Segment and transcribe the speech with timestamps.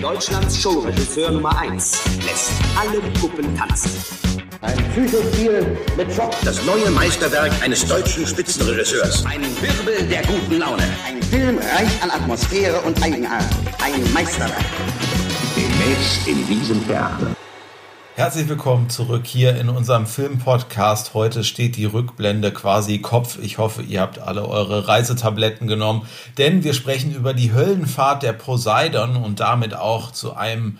[0.00, 3.90] Deutschlands Showregisseur Nummer 1 lässt alle Puppen tanzen.
[4.62, 6.32] Ein Psychospiel mit Schock.
[6.42, 9.26] Das neue Meisterwerk eines deutschen Spitzenregisseurs.
[9.26, 10.84] Ein Wirbel der guten Laune.
[11.06, 13.44] Ein Film reich an Atmosphäre und Eigenart.
[13.82, 14.64] Ein Meisterwerk.
[15.54, 17.36] Demnächst in diesem Theater.
[18.20, 21.14] Herzlich willkommen zurück hier in unserem Filmpodcast.
[21.14, 23.38] Heute steht die Rückblende quasi Kopf.
[23.40, 28.34] Ich hoffe, ihr habt alle eure Reisetabletten genommen, denn wir sprechen über die Höllenfahrt der
[28.34, 30.76] Poseidon und damit auch zu einem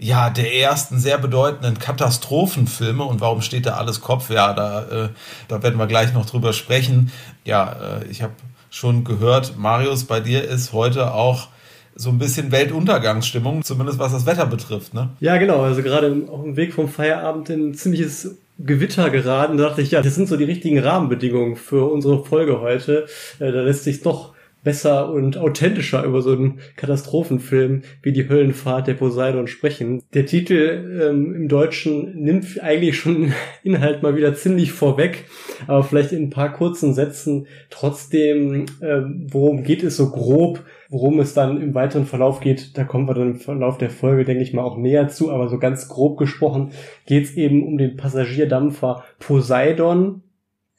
[0.00, 3.04] ja, der ersten sehr bedeutenden Katastrophenfilme.
[3.04, 4.28] Und warum steht da alles Kopf?
[4.28, 5.08] Ja, da, äh,
[5.46, 7.12] da werden wir gleich noch drüber sprechen.
[7.44, 8.32] Ja, äh, ich habe
[8.68, 11.50] schon gehört, Marius, bei dir ist heute auch
[11.94, 15.10] so ein bisschen Weltuntergangsstimmung, zumindest was das Wetter betrifft, ne?
[15.20, 15.62] Ja, genau.
[15.62, 19.56] Also gerade auf dem Weg vom Feierabend in ein ziemliches Gewitter geraten.
[19.56, 23.06] Da dachte ich, ja, das sind so die richtigen Rahmenbedingungen für unsere Folge heute.
[23.38, 28.86] Äh, da lässt sich doch besser und authentischer über so einen Katastrophenfilm wie die Höllenfahrt
[28.86, 30.02] der Poseidon sprechen.
[30.12, 33.32] Der Titel ähm, im Deutschen nimmt eigentlich schon
[33.62, 35.24] Inhalt mal wieder ziemlich vorweg,
[35.66, 41.20] aber vielleicht in ein paar kurzen Sätzen trotzdem, ähm, worum geht es so grob, worum
[41.20, 44.42] es dann im weiteren Verlauf geht, da kommen wir dann im Verlauf der Folge, denke
[44.42, 46.72] ich mal, auch näher zu, aber so ganz grob gesprochen
[47.06, 50.22] geht es eben um den Passagierdampfer Poseidon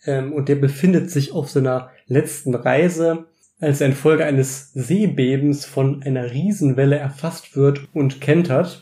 [0.06, 3.26] ähm, und der befindet sich auf seiner letzten Reise
[3.62, 8.81] als er infolge eines Seebebens von einer Riesenwelle erfasst wird und kentert.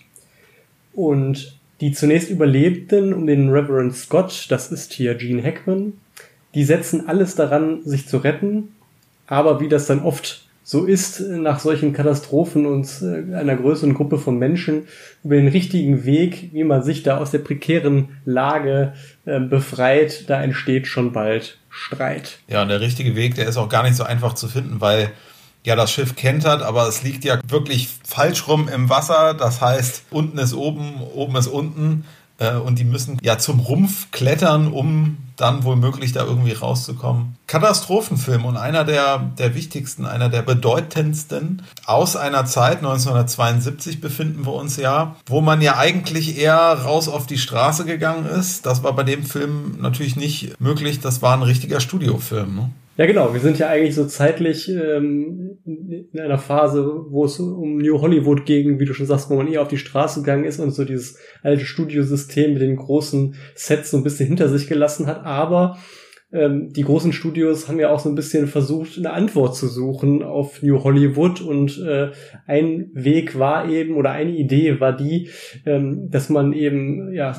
[0.94, 5.94] Und die zunächst Überlebten um den Reverend Scott, das ist hier Gene Hackman,
[6.56, 8.70] die setzen alles daran, sich zu retten,
[9.28, 14.20] aber wie das dann oft so ist nach solchen Katastrophen und äh, einer größeren Gruppe
[14.20, 14.84] von Menschen
[15.24, 18.94] über den richtigen Weg, wie man sich da aus der prekären Lage
[19.26, 22.38] äh, befreit, da entsteht schon bald Streit.
[22.48, 25.10] Ja, und der richtige Weg, der ist auch gar nicht so einfach zu finden, weil
[25.66, 29.34] ja das Schiff kentert, aber es liegt ja wirklich falsch rum im Wasser.
[29.34, 32.06] Das heißt, unten ist oben, oben ist unten.
[32.40, 37.36] Äh, und die müssen ja zum Rumpf klettern, um dann womöglich da irgendwie rauszukommen.
[37.48, 44.54] Katastrophenfilm und einer der, der wichtigsten, einer der bedeutendsten aus einer Zeit, 1972 befinden wir
[44.54, 48.66] uns ja, wo man ja eigentlich eher raus auf die Straße gegangen ist.
[48.66, 51.00] Das war bei dem Film natürlich nicht möglich.
[51.00, 52.56] Das war ein richtiger Studiofilm.
[52.56, 52.70] Ne?
[53.00, 53.34] Ja, genau.
[53.34, 58.46] Wir sind ja eigentlich so zeitlich ähm, in einer Phase, wo es um New Hollywood
[58.46, 60.84] ging, wie du schon sagst, wo man eher auf die Straße gegangen ist und so
[60.84, 65.24] dieses alte Studiosystem mit den großen Sets so ein bisschen hinter sich gelassen hat.
[65.24, 65.78] Aber
[66.34, 70.22] ähm, die großen Studios haben ja auch so ein bisschen versucht, eine Antwort zu suchen
[70.22, 72.12] auf New Hollywood und äh,
[72.46, 75.30] ein Weg war eben oder eine Idee war die,
[75.66, 77.34] ähm, dass man eben ja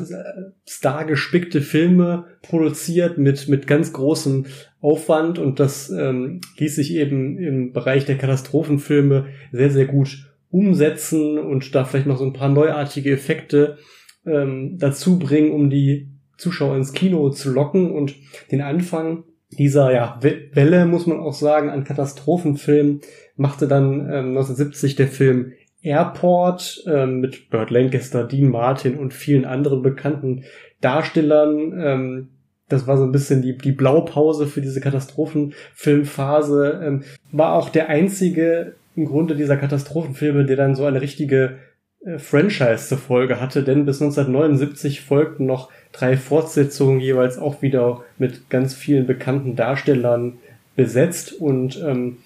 [0.67, 4.47] stargespickte Filme produziert mit mit ganz großem
[4.81, 11.39] Aufwand und das ähm, ließ sich eben im Bereich der Katastrophenfilme sehr sehr gut umsetzen
[11.39, 13.79] und da vielleicht noch so ein paar neuartige Effekte
[14.27, 18.15] ähm, dazu bringen, um die Zuschauer ins Kino zu locken und
[18.51, 19.25] den Anfang
[19.59, 23.01] dieser ja, Welle, muss man auch sagen, an Katastrophenfilmen
[23.37, 25.53] machte dann ähm, 1970 der Film
[25.83, 30.45] Airport ähm, mit Burt Lancaster, Dean Martin und vielen anderen bekannten
[30.81, 31.73] Darstellern.
[31.79, 32.29] Ähm,
[32.71, 36.81] das war so ein bisschen die, die Blaupause für diese Katastrophenfilmphase.
[36.83, 41.59] Ähm, war auch der einzige im Grunde dieser Katastrophenfilme, der dann so eine richtige
[42.05, 48.03] äh, Franchise zur Folge hatte, denn bis 1979 folgten noch drei Fortsetzungen jeweils auch wieder
[48.19, 50.39] mit ganz vielen bekannten Darstellern
[50.77, 52.19] besetzt und ähm,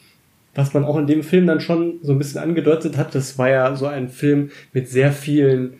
[0.54, 3.50] was man auch in dem Film dann schon so ein bisschen angedeutet hat, das war
[3.50, 5.74] ja so ein Film mit sehr vielen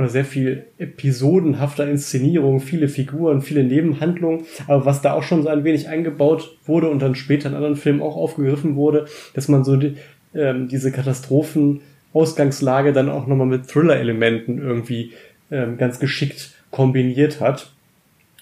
[0.00, 5.48] oder sehr viel episodenhafter Inszenierung, viele Figuren, viele Nebenhandlungen, aber was da auch schon so
[5.48, 9.62] ein wenig eingebaut wurde und dann später in anderen Filmen auch aufgegriffen wurde, dass man
[9.62, 9.96] so die,
[10.34, 15.12] ähm, diese Katastrophen Ausgangslage dann auch nochmal mit Thriller-Elementen irgendwie
[15.50, 17.70] ähm, ganz geschickt kombiniert hat.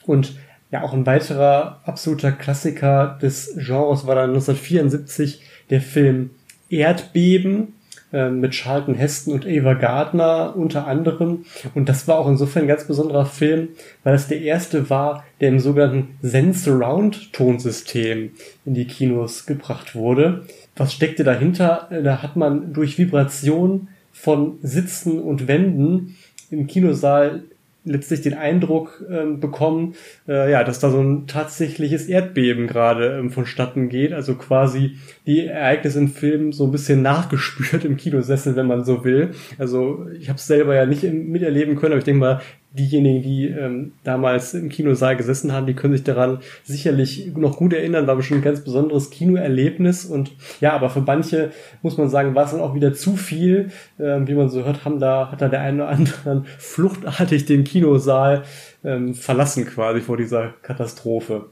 [0.07, 0.37] Und
[0.71, 6.31] ja, auch ein weiterer absoluter Klassiker des Genres war dann 1974 der Film
[6.71, 7.75] Erdbeben
[8.13, 11.45] äh, mit Charlton Heston und Ava Gardner unter anderem.
[11.75, 13.69] Und das war auch insofern ein ganz besonderer Film,
[14.05, 18.31] weil es der erste war, der im sogenannten Sense Surround Tonsystem
[18.65, 20.47] in die Kinos gebracht wurde.
[20.77, 21.89] Was steckte dahinter?
[21.91, 26.17] Äh, da hat man durch Vibration von Sitzen und Wänden
[26.51, 27.43] im Kinosaal
[27.89, 29.95] letztlich den Eindruck ähm, bekommen,
[30.29, 34.13] äh, ja, dass da so ein tatsächliches Erdbeben gerade ähm, vonstatten geht.
[34.13, 34.97] Also quasi
[35.27, 39.31] die Ereignisse im Film so ein bisschen nachgespürt im Kinosessel, wenn man so will.
[39.59, 42.41] Also ich habe es selber ja nicht miterleben können, aber ich denke mal,
[42.71, 47.73] diejenigen, die ähm, damals im Kinosaal gesessen haben, die können sich daran sicherlich noch gut
[47.73, 51.51] erinnern, war bestimmt ein ganz besonderes Kinoerlebnis und ja, aber für manche
[51.83, 54.85] muss man sagen, war es dann auch wieder zu viel, ähm, wie man so hört,
[54.85, 58.43] haben da, hat da der eine oder andere fluchtartig den Kinosaal
[58.85, 61.47] ähm, verlassen quasi vor dieser Katastrophe.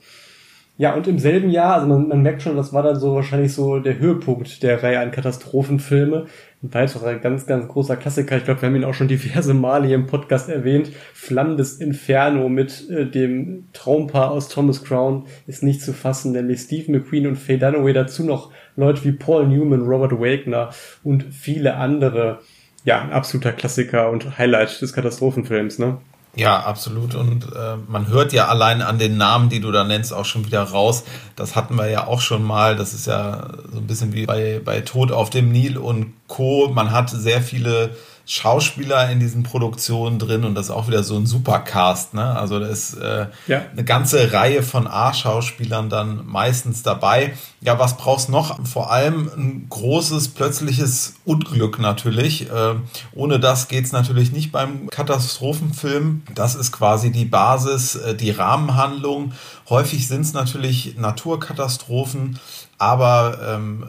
[0.78, 3.54] Ja, und im selben Jahr, also man, man merkt schon, das war dann so wahrscheinlich
[3.54, 6.26] so der Höhepunkt der Reihe an Katastrophenfilme.
[6.62, 9.86] Ein weiterer ganz, ganz großer Klassiker, ich glaube, wir haben ihn auch schon diverse Male
[9.86, 15.82] hier im Podcast erwähnt, Flammendes Inferno mit äh, dem Traumpaar aus Thomas Crown ist nicht
[15.82, 20.12] zu fassen, nämlich Steve McQueen und Faye Dunaway, dazu noch Leute wie Paul Newman, Robert
[20.12, 20.70] Wagner
[21.04, 22.40] und viele andere.
[22.84, 25.98] Ja, ein absoluter Klassiker und Highlight des Katastrophenfilms, ne?
[26.36, 27.14] Ja, absolut.
[27.14, 30.44] Und äh, man hört ja allein an den Namen, die du da nennst, auch schon
[30.44, 31.04] wieder raus.
[31.34, 32.76] Das hatten wir ja auch schon mal.
[32.76, 36.68] Das ist ja so ein bisschen wie bei, bei Tod auf dem Nil und Co.
[36.68, 37.96] Man hat sehr viele
[38.28, 42.12] Schauspieler in diesen Produktionen drin und das ist auch wieder so ein Supercast.
[42.12, 42.24] Ne?
[42.24, 43.62] Also da ist äh, ja.
[43.70, 47.34] eine ganze Reihe von A-Schauspielern dann meistens dabei.
[47.60, 48.58] Ja, was brauchst noch?
[48.66, 52.50] Vor allem ein großes plötzliches Unglück natürlich.
[52.50, 52.74] Äh,
[53.14, 56.22] ohne das geht's natürlich nicht beim Katastrophenfilm.
[56.34, 59.34] Das ist quasi die Basis, äh, die Rahmenhandlung.
[59.70, 62.40] Häufig sind es natürlich Naturkatastrophen,
[62.76, 63.86] aber ähm,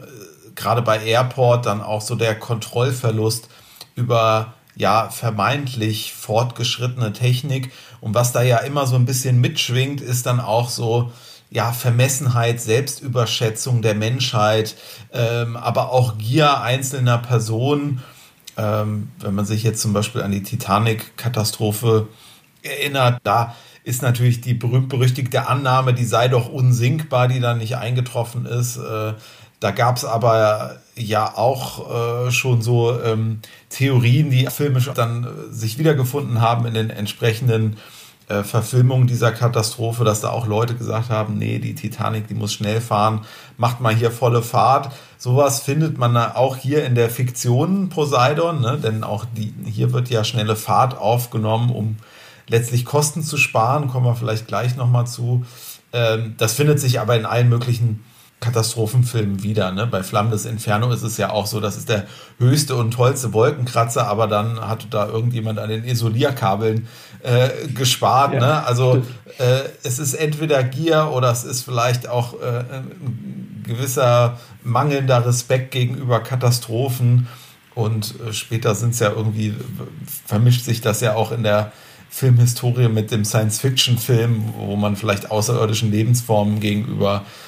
[0.54, 3.48] gerade bei Airport dann auch so der Kontrollverlust
[3.98, 7.72] über ja vermeintlich fortgeschrittene Technik.
[8.00, 11.10] Und was da ja immer so ein bisschen mitschwingt, ist dann auch so,
[11.50, 14.76] ja, Vermessenheit, Selbstüberschätzung der Menschheit,
[15.12, 18.02] ähm, aber auch Gier einzelner Personen.
[18.56, 22.08] Ähm, wenn man sich jetzt zum Beispiel an die Titanic-Katastrophe
[22.62, 28.46] erinnert, da ist natürlich die berühmt-berüchtigte Annahme, die sei doch unsinkbar, die dann nicht eingetroffen
[28.46, 28.76] ist.
[28.76, 29.14] Äh,
[29.60, 33.40] da gab es aber ja auch äh, schon so ähm,
[33.70, 37.76] Theorien, die filmisch dann äh, sich wiedergefunden haben in den entsprechenden
[38.28, 42.52] äh, Verfilmungen dieser Katastrophe, dass da auch Leute gesagt haben, nee, die Titanic, die muss
[42.52, 43.22] schnell fahren,
[43.56, 44.92] macht mal hier volle Fahrt.
[45.16, 48.78] Sowas findet man auch hier in der Fiktion Poseidon, ne?
[48.80, 51.96] denn auch die, hier wird ja schnelle Fahrt aufgenommen, um
[52.48, 55.44] letztlich Kosten zu sparen, kommen wir vielleicht gleich nochmal zu.
[55.92, 58.04] Ähm, das findet sich aber in allen möglichen
[58.40, 59.72] Katastrophenfilmen wieder.
[59.72, 59.86] Ne?
[59.86, 62.06] Bei Flammendes Inferno ist es ja auch so, das ist der
[62.38, 66.86] höchste und tollste Wolkenkratzer, aber dann hat da irgendjemand an den Isolierkabeln
[67.22, 68.34] äh, gespart.
[68.34, 68.64] Ja, ne?
[68.64, 69.02] Also
[69.38, 75.72] äh, es ist entweder Gier oder es ist vielleicht auch äh, ein gewisser mangelnder Respekt
[75.72, 77.26] gegenüber Katastrophen.
[77.74, 79.52] Und äh, später sind es ja irgendwie,
[80.26, 81.72] vermischt sich das ja auch in der
[82.08, 87.47] Filmhistorie mit dem Science-Fiction-Film, wo man vielleicht außerirdischen Lebensformen gegenüber äh,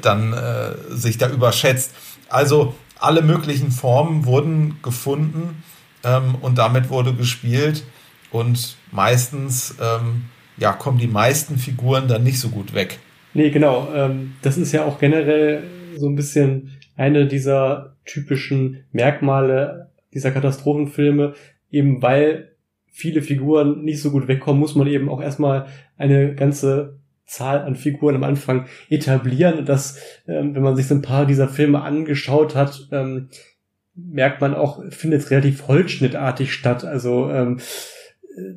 [0.00, 1.94] dann äh, sich da überschätzt.
[2.28, 5.62] Also alle möglichen Formen wurden gefunden
[6.04, 7.84] ähm, und damit wurde gespielt
[8.30, 10.24] und meistens ähm,
[10.56, 12.98] ja, kommen die meisten Figuren dann nicht so gut weg.
[13.34, 13.88] Nee, genau.
[13.94, 15.64] Ähm, das ist ja auch generell
[15.96, 21.34] so ein bisschen eine dieser typischen Merkmale dieser Katastrophenfilme,
[21.70, 22.52] eben weil
[22.86, 25.66] viele Figuren nicht so gut wegkommen, muss man eben auch erstmal
[25.96, 29.58] eine ganze Zahl an Figuren am Anfang etablieren.
[29.58, 33.28] Und das, ähm, wenn man sich so ein paar dieser Filme angeschaut hat, ähm,
[33.94, 36.84] merkt man auch, findet es relativ holzschnittartig statt.
[36.84, 37.60] Also ähm,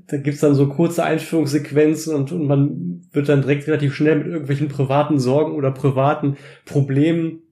[0.07, 4.27] da gibt's dann so kurze Einführungssequenzen und, und man wird dann direkt relativ schnell mit
[4.27, 7.43] irgendwelchen privaten Sorgen oder privaten Problemen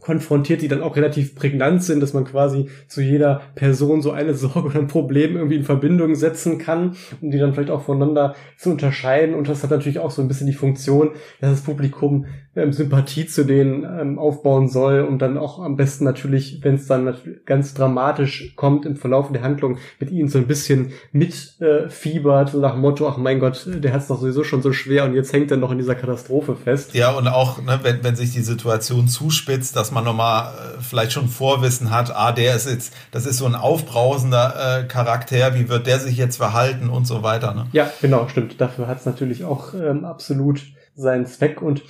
[0.00, 4.34] konfrontiert, die dann auch relativ prägnant sind, dass man quasi zu jeder Person so eine
[4.34, 8.34] Sorge oder ein Problem irgendwie in Verbindung setzen kann, um die dann vielleicht auch voneinander
[8.58, 9.34] zu unterscheiden.
[9.34, 13.26] Und das hat natürlich auch so ein bisschen die Funktion, dass das Publikum ähm, Sympathie
[13.26, 17.14] zu denen ähm, aufbauen soll und dann auch am besten natürlich, wenn es dann
[17.46, 22.60] ganz dramatisch kommt im Verlauf der Handlung, mit ihnen so ein bisschen mitfiebert, äh, so
[22.60, 25.14] nach dem Motto, ach mein Gott, der hat es doch sowieso schon so schwer und
[25.14, 26.94] jetzt hängt er noch in dieser Katastrophe fest.
[26.94, 31.12] Ja, und auch, ne, wenn, wenn sich die Situation zuspitzt, dass man nochmal äh, vielleicht
[31.12, 35.68] schon Vorwissen hat, ah, der ist jetzt, das ist so ein aufbrausender äh, Charakter, wie
[35.68, 37.54] wird der sich jetzt verhalten und so weiter.
[37.54, 37.66] Ne?
[37.72, 38.60] Ja, genau, stimmt.
[38.60, 40.62] Dafür hat es natürlich auch ähm, absolut
[40.94, 41.82] seinen Zweck und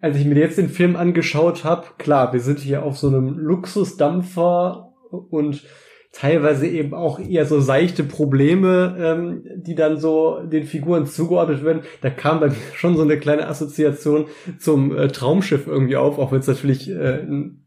[0.00, 3.38] als ich mir jetzt den Film angeschaut habe, klar, wir sind hier auf so einem
[3.38, 4.92] Luxusdampfer
[5.30, 5.62] und
[6.14, 11.82] teilweise eben auch eher so seichte Probleme, ähm, die dann so den Figuren zugeordnet werden.
[12.00, 14.26] Da kam bei mir schon so eine kleine Assoziation
[14.58, 17.60] zum äh, Traumschiff irgendwie auf, auch wenn es natürlich äh, ein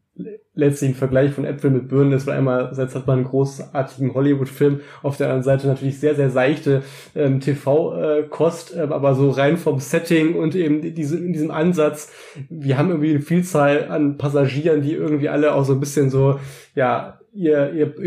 [0.54, 4.12] letztlich ein Vergleich von Äpfel mit Birnen ist, weil einmal selbst hat man einen großartigen
[4.12, 6.82] Hollywood-Film, auf der anderen Seite natürlich sehr, sehr seichte
[7.14, 12.12] ähm, TV-Kost, äh, aber so rein vom Setting und eben diese, in diesem Ansatz,
[12.50, 16.40] wir haben irgendwie eine Vielzahl an Passagieren, die irgendwie alle auch so ein bisschen so,
[16.74, 17.98] ja, ihr, ihr,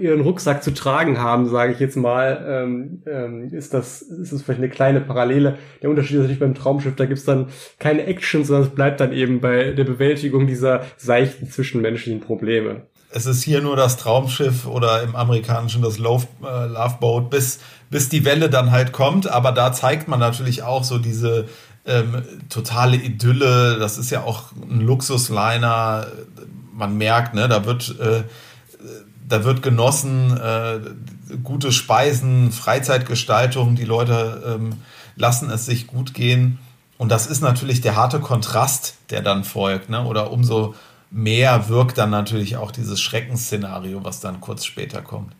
[0.00, 4.42] ihren Rucksack zu tragen haben, sage ich jetzt mal, ähm, ähm, ist das ist das
[4.42, 5.58] vielleicht eine kleine Parallele.
[5.82, 7.48] Der Unterschied ist natürlich beim Traumschiff, da gibt's dann
[7.80, 12.82] keine Action, sondern es bleibt dann eben bei der Bewältigung dieser seichten zwischenmenschlichen Probleme.
[13.10, 17.58] Es ist hier nur das Traumschiff oder im amerikanischen das Love, äh, Love Boat, bis,
[17.90, 19.28] bis die Welle dann halt kommt.
[19.28, 21.46] Aber da zeigt man natürlich auch so diese
[21.86, 23.78] ähm, totale Idylle.
[23.78, 26.06] Das ist ja auch ein Luxusliner.
[26.72, 28.22] Man merkt, ne, da wird äh,
[29.28, 30.80] da wird genossen, äh,
[31.42, 34.74] gute Speisen, Freizeitgestaltung, die Leute ähm,
[35.16, 36.58] lassen es sich gut gehen.
[36.98, 40.04] Und das ist natürlich der harte Kontrast, der dann folgt, ne?
[40.04, 40.74] Oder umso
[41.10, 45.32] mehr wirkt dann natürlich auch dieses Schreckensszenario, was dann kurz später kommt.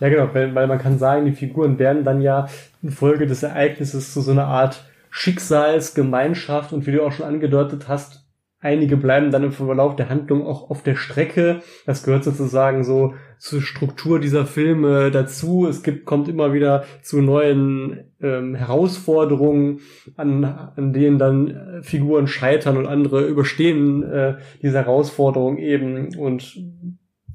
[0.00, 2.48] Ja, genau, weil, weil man kann sagen, die Figuren werden dann ja
[2.82, 8.21] infolge des Ereignisses zu so einer Art Schicksalsgemeinschaft und wie du auch schon angedeutet hast,
[8.64, 11.62] Einige bleiben dann im Verlauf der Handlung auch auf der Strecke.
[11.84, 15.66] Das gehört sozusagen so zur Struktur dieser Filme dazu.
[15.66, 19.80] Es gibt, kommt immer wieder zu neuen ähm, Herausforderungen,
[20.16, 26.56] an, an denen dann äh, Figuren scheitern und andere überstehen äh, diese Herausforderung eben und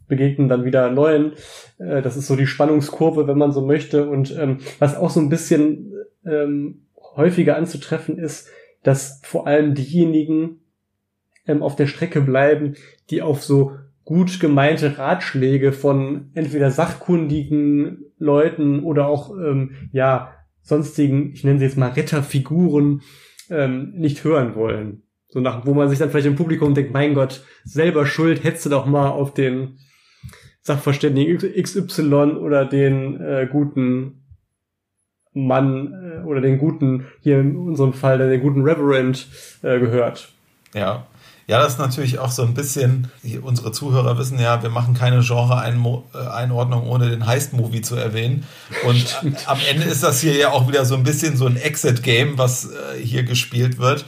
[0.07, 1.33] begegnen dann wieder neuen.
[1.77, 4.07] Äh, das ist so die Spannungskurve, wenn man so möchte.
[4.07, 5.91] Und ähm, was auch so ein bisschen
[6.25, 6.85] ähm,
[7.17, 8.47] häufiger anzutreffen ist,
[8.81, 10.61] dass vor allem diejenigen,
[11.47, 12.75] ähm, auf der Strecke bleiben,
[13.09, 21.33] die auf so gut gemeinte Ratschläge von entweder sachkundigen Leuten oder auch ähm, ja sonstigen,
[21.33, 23.01] ich nenne sie jetzt mal Retterfiguren,
[23.49, 25.03] ähm, nicht hören wollen.
[25.29, 28.65] So nach, wo man sich dann vielleicht im Publikum denkt, mein Gott, selber schuld, hättest
[28.65, 29.77] du doch mal auf den
[30.61, 34.23] Sachverständigen XY oder den äh, guten
[35.33, 39.27] Mann äh, oder den guten, hier in unserem Fall, den guten Reverend
[39.63, 40.29] äh, gehört.
[40.73, 41.07] Ja,
[41.47, 43.09] ja, das ist natürlich auch so ein bisschen,
[43.41, 48.45] unsere Zuhörer wissen ja, wir machen keine Genre-Einordnung, ohne den Heist-Movie zu erwähnen.
[48.85, 52.37] Und am Ende ist das hier ja auch wieder so ein bisschen so ein Exit-Game,
[52.37, 54.03] was äh, hier gespielt wird.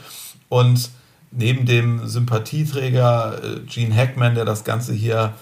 [0.50, 0.90] Und
[1.32, 5.34] neben dem Sympathieträger äh, Gene Hackman, der das Ganze hier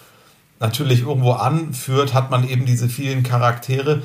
[0.60, 4.04] natürlich irgendwo anführt, hat man eben diese vielen Charaktere.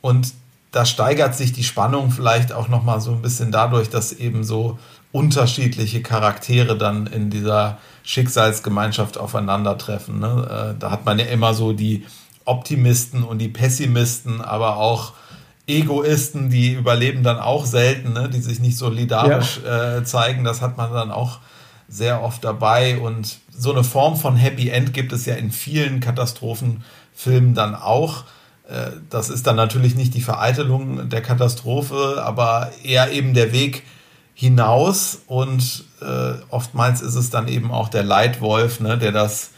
[0.00, 0.34] Und
[0.70, 4.78] da steigert sich die Spannung vielleicht auch nochmal so ein bisschen dadurch, dass eben so
[5.14, 10.18] unterschiedliche Charaktere dann in dieser Schicksalsgemeinschaft aufeinandertreffen.
[10.18, 10.74] Ne?
[10.74, 12.04] Äh, da hat man ja immer so die
[12.44, 15.12] Optimisten und die Pessimisten, aber auch
[15.68, 18.28] Egoisten, die überleben dann auch selten, ne?
[18.28, 19.98] die sich nicht solidarisch ja.
[19.98, 20.42] äh, zeigen.
[20.42, 21.38] Das hat man dann auch
[21.88, 22.98] sehr oft dabei.
[22.98, 28.24] Und so eine Form von Happy End gibt es ja in vielen Katastrophenfilmen dann auch.
[28.68, 33.84] Äh, das ist dann natürlich nicht die Vereitelung der Katastrophe, aber eher eben der Weg
[34.34, 39.50] hinaus und äh, oftmals ist es dann eben auch der Leitwolf, ne, der das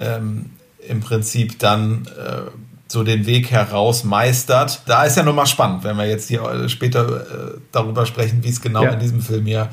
[0.00, 0.50] ähm,
[0.88, 2.50] im Prinzip dann äh,
[2.88, 4.82] so den Weg heraus meistert.
[4.86, 8.48] Da ist ja nochmal spannend, wenn wir jetzt hier äh, später äh, darüber sprechen, wie
[8.48, 8.90] es genau ja.
[8.90, 9.68] in diesem Film hier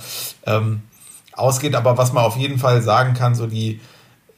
[0.46, 0.82] ähm,
[1.34, 1.75] ausgeht.
[1.75, 3.75] Aber was man auf jeden Fall sagen kann, so die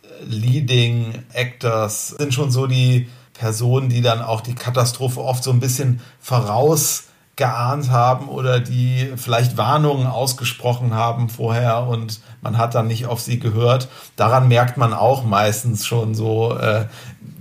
[0.04, 5.52] äh, Leading Actors sind schon so die Personen, die dann auch die Katastrophe oft so
[5.52, 7.06] ein bisschen voraus
[7.42, 13.20] geahnt haben oder die vielleicht Warnungen ausgesprochen haben vorher und man hat dann nicht auf
[13.20, 13.90] sie gehört.
[14.16, 16.86] Daran merkt man auch meistens schon so, äh,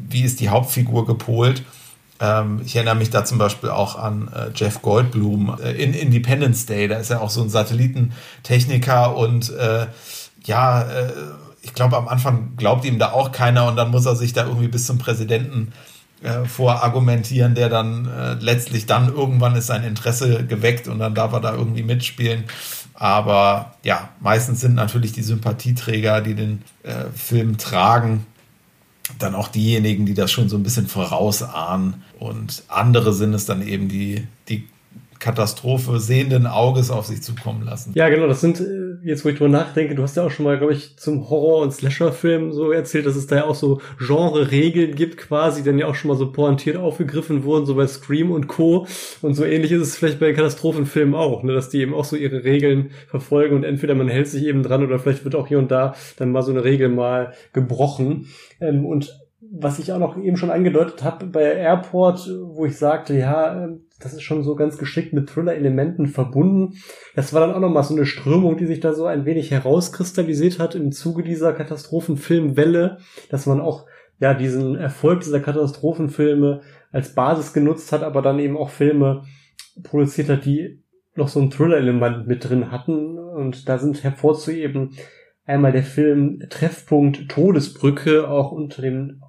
[0.09, 1.64] wie ist die Hauptfigur gepolt.
[2.19, 6.64] Ähm, ich erinnere mich da zum Beispiel auch an äh, Jeff Goldblum äh, in Independence
[6.64, 6.88] Day.
[6.88, 9.87] Da ist er auch so ein Satellitentechniker und äh,
[10.45, 11.12] ja, äh,
[11.61, 14.47] ich glaube, am Anfang glaubt ihm da auch keiner und dann muss er sich da
[14.47, 15.75] irgendwie bis zum Präsidenten
[16.22, 21.32] äh, vorargumentieren, der dann äh, letztlich dann irgendwann ist sein Interesse geweckt und dann darf
[21.32, 22.44] er da irgendwie mitspielen.
[22.94, 28.26] Aber ja, meistens sind natürlich die Sympathieträger, die den äh, Film tragen,
[29.18, 32.02] dann auch diejenigen, die das schon so ein bisschen vorausahnen.
[32.18, 34.68] Und andere sind es dann eben die, die
[35.20, 37.92] Katastrophe sehenden Auges auf sich zukommen lassen.
[37.94, 40.44] Ja, genau, das sind, äh, jetzt wo ich drüber nachdenke, du hast ja auch schon
[40.44, 43.80] mal, glaube ich, zum Horror- und Slasher-Film so erzählt, dass es da ja auch so
[43.98, 47.86] Genre-Regeln gibt quasi, die dann ja auch schon mal so pointiert aufgegriffen wurden, so bei
[47.86, 48.86] Scream und Co.
[49.20, 52.16] Und so ähnlich ist es vielleicht bei Katastrophenfilmen auch, ne, dass die eben auch so
[52.16, 55.58] ihre Regeln verfolgen und entweder man hält sich eben dran oder vielleicht wird auch hier
[55.58, 58.28] und da dann mal so eine Regel mal gebrochen.
[58.60, 59.19] Ähm, und
[59.52, 63.87] was ich auch noch eben schon angedeutet habe bei Airport, wo ich sagte, ja, ähm,
[63.99, 66.75] das ist schon so ganz geschickt mit Thriller-Elementen verbunden.
[67.16, 70.59] Das war dann auch nochmal so eine Strömung, die sich da so ein wenig herauskristallisiert
[70.59, 73.87] hat im Zuge dieser Katastrophenfilmwelle, dass man auch
[74.21, 76.61] ja diesen Erfolg dieser Katastrophenfilme
[76.92, 79.25] als Basis genutzt hat, aber dann eben auch Filme
[79.83, 80.83] produziert hat, die
[81.16, 83.19] noch so ein Thriller-Element mit drin hatten.
[83.19, 84.92] Und da sind hervorzuheben
[85.50, 89.21] einmal der Film Treffpunkt Todesbrücke, auch unter dem,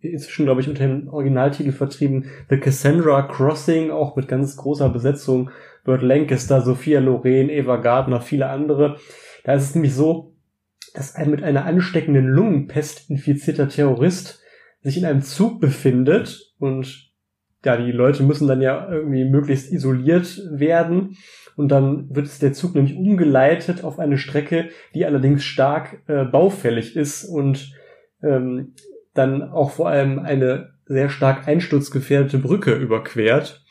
[0.00, 5.50] inzwischen glaube ich unter dem Originaltitel vertrieben, The Cassandra Crossing, auch mit ganz großer Besetzung,
[5.84, 8.98] Burt Lancaster, Sophia Loren, Eva Gardner, viele andere.
[9.44, 10.36] Da ist es nämlich so,
[10.94, 14.42] dass ein mit einer ansteckenden Lungenpest infizierter Terrorist
[14.82, 17.10] sich in einem Zug befindet und
[17.64, 21.16] ja, die Leute müssen dann ja irgendwie möglichst isoliert werden
[21.60, 26.96] und dann wird der Zug nämlich umgeleitet auf eine Strecke, die allerdings stark äh, baufällig
[26.96, 27.72] ist und
[28.22, 28.74] ähm,
[29.12, 33.62] dann auch vor allem eine sehr stark einsturzgefährdete Brücke überquert.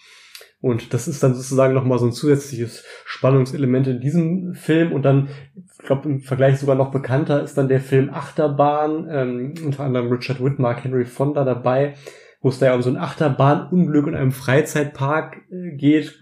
[0.61, 4.91] Und das ist dann sozusagen nochmal so ein zusätzliches Spannungselement in diesem Film.
[4.91, 9.53] Und dann, ich glaube, im Vergleich sogar noch bekannter ist dann der Film Achterbahn, ähm,
[9.65, 11.95] unter anderem Richard Whitmark, Henry Fonda dabei,
[12.41, 16.19] wo es da ja um so ein Achterbahnunglück in einem Freizeitpark äh, geht.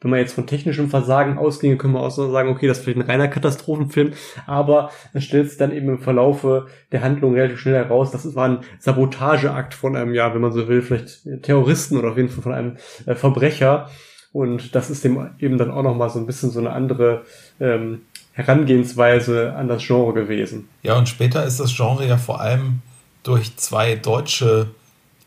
[0.00, 2.84] Wenn man jetzt von technischem Versagen ausginge, können wir auch so sagen, okay, das ist
[2.84, 4.12] vielleicht ein reiner Katastrophenfilm,
[4.46, 8.48] aber es stellt sich dann eben im Verlaufe der Handlung relativ schnell heraus, das war
[8.48, 12.42] ein Sabotageakt von einem, ja, wenn man so will, vielleicht Terroristen oder auf jeden Fall
[12.42, 12.76] von einem
[13.06, 13.90] äh, Verbrecher.
[14.32, 17.24] Und das ist dem eben dann auch nochmal so ein bisschen so eine andere
[17.58, 18.02] ähm,
[18.32, 20.68] Herangehensweise an das Genre gewesen.
[20.82, 22.80] Ja, und später ist das Genre ja vor allem
[23.22, 24.68] durch zwei deutsche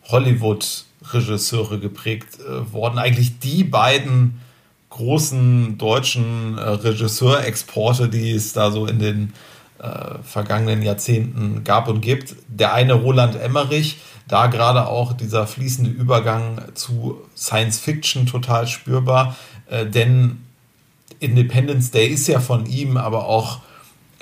[0.05, 2.97] Hollywood-Regisseure geprägt äh, worden.
[2.97, 4.39] Eigentlich die beiden
[4.93, 9.33] großen deutschen äh, Regisseurexporte, die es da so in den
[9.79, 12.35] äh, vergangenen Jahrzehnten gab und gibt.
[12.47, 13.97] Der eine Roland Emmerich,
[14.27, 19.35] da gerade auch dieser fließende Übergang zu Science Fiction total spürbar,
[19.67, 20.43] äh, denn
[21.19, 23.61] Independence Day ist ja von ihm, aber auch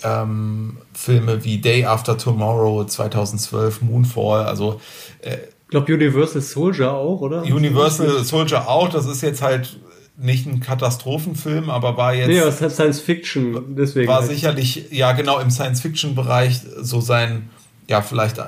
[0.04, 4.80] ähm, Filme wie Day After Tomorrow 2012, Moonfall, also
[5.20, 7.44] äh, ich glaube Universal Soldier auch, oder?
[7.44, 9.78] Universal Soldier auch, das ist jetzt halt
[10.22, 12.28] nicht ein Katastrophenfilm, aber war jetzt.
[12.28, 14.08] Nee, hat Science Fiction, deswegen.
[14.08, 14.30] War halt.
[14.30, 17.50] sicherlich, ja, genau, im Science-Fiction-Bereich so sein,
[17.90, 18.44] ja, vielleicht äh,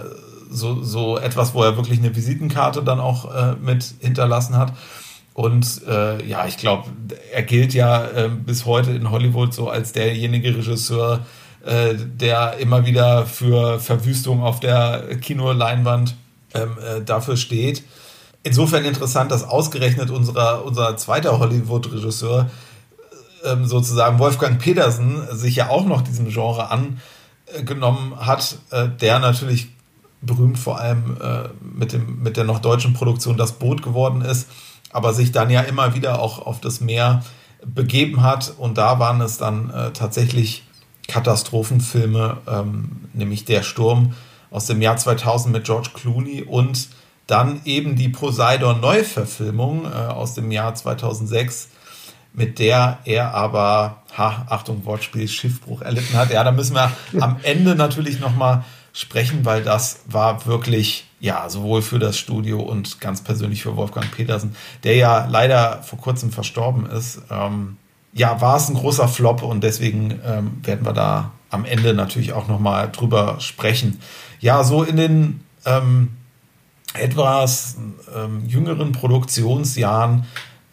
[0.49, 4.73] so, so etwas, wo er wirklich eine Visitenkarte dann auch äh, mit hinterlassen hat.
[5.33, 6.89] Und äh, ja, ich glaube,
[7.33, 11.25] er gilt ja äh, bis heute in Hollywood so als derjenige Regisseur,
[11.65, 16.15] äh, der immer wieder für Verwüstung auf der Kinoleinwand
[16.53, 17.83] ähm, äh, dafür steht.
[18.43, 22.49] Insofern interessant, dass ausgerechnet unserer, unser zweiter Hollywood-Regisseur,
[23.45, 29.69] ähm, sozusagen Wolfgang Petersen, sich ja auch noch diesem Genre angenommen hat, äh, der natürlich
[30.21, 34.49] berühmt vor allem äh, mit, dem, mit der noch deutschen Produktion Das Boot geworden ist,
[34.91, 37.23] aber sich dann ja immer wieder auch auf das Meer
[37.65, 38.53] begeben hat.
[38.57, 40.63] Und da waren es dann äh, tatsächlich
[41.07, 44.13] Katastrophenfilme, ähm, nämlich Der Sturm
[44.51, 46.89] aus dem Jahr 2000 mit George Clooney und
[47.27, 51.69] dann eben die Poseidon Neuverfilmung äh, aus dem Jahr 2006,
[52.33, 56.31] mit der er aber, ha, Achtung, Wortspiel, Schiffbruch erlitten hat.
[56.31, 61.81] Ja, da müssen wir am Ende natürlich nochmal sprechen, weil das war wirklich, ja, sowohl
[61.81, 66.85] für das Studio und ganz persönlich für Wolfgang Petersen, der ja leider vor kurzem verstorben
[66.85, 67.21] ist.
[67.29, 67.77] Ähm,
[68.13, 72.33] ja, war es ein großer Flop und deswegen ähm, werden wir da am Ende natürlich
[72.33, 73.99] auch nochmal drüber sprechen.
[74.39, 76.09] Ja, so in den ähm,
[76.93, 77.77] etwas
[78.15, 80.25] ähm, jüngeren Produktionsjahren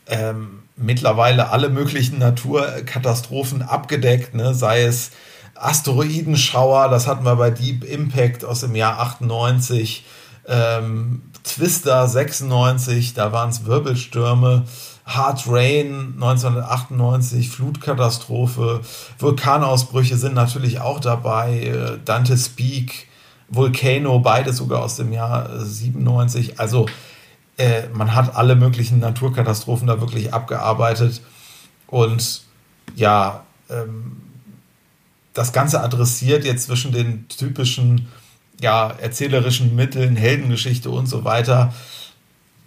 [0.06, 4.54] ähm, mittlerweile alle möglichen Naturkatastrophen abgedeckt, ne?
[4.54, 5.10] sei es
[5.54, 10.04] Asteroidenschauer, das hatten wir bei Deep Impact aus dem Jahr 98,
[10.48, 14.64] ähm, Twister 96, da waren es Wirbelstürme,
[15.04, 18.80] Hard Rain 1998, Flutkatastrophe,
[19.18, 23.09] Vulkanausbrüche sind natürlich auch dabei, äh, Dante Speak,
[23.50, 26.58] Volcano, beide sogar aus dem Jahr 97.
[26.58, 26.86] Also
[27.58, 31.20] äh, man hat alle möglichen Naturkatastrophen da wirklich abgearbeitet
[31.88, 32.42] und
[32.94, 34.16] ja, ähm,
[35.34, 38.08] das Ganze adressiert jetzt zwischen den typischen
[38.60, 41.72] ja, erzählerischen Mitteln, Heldengeschichte und so weiter.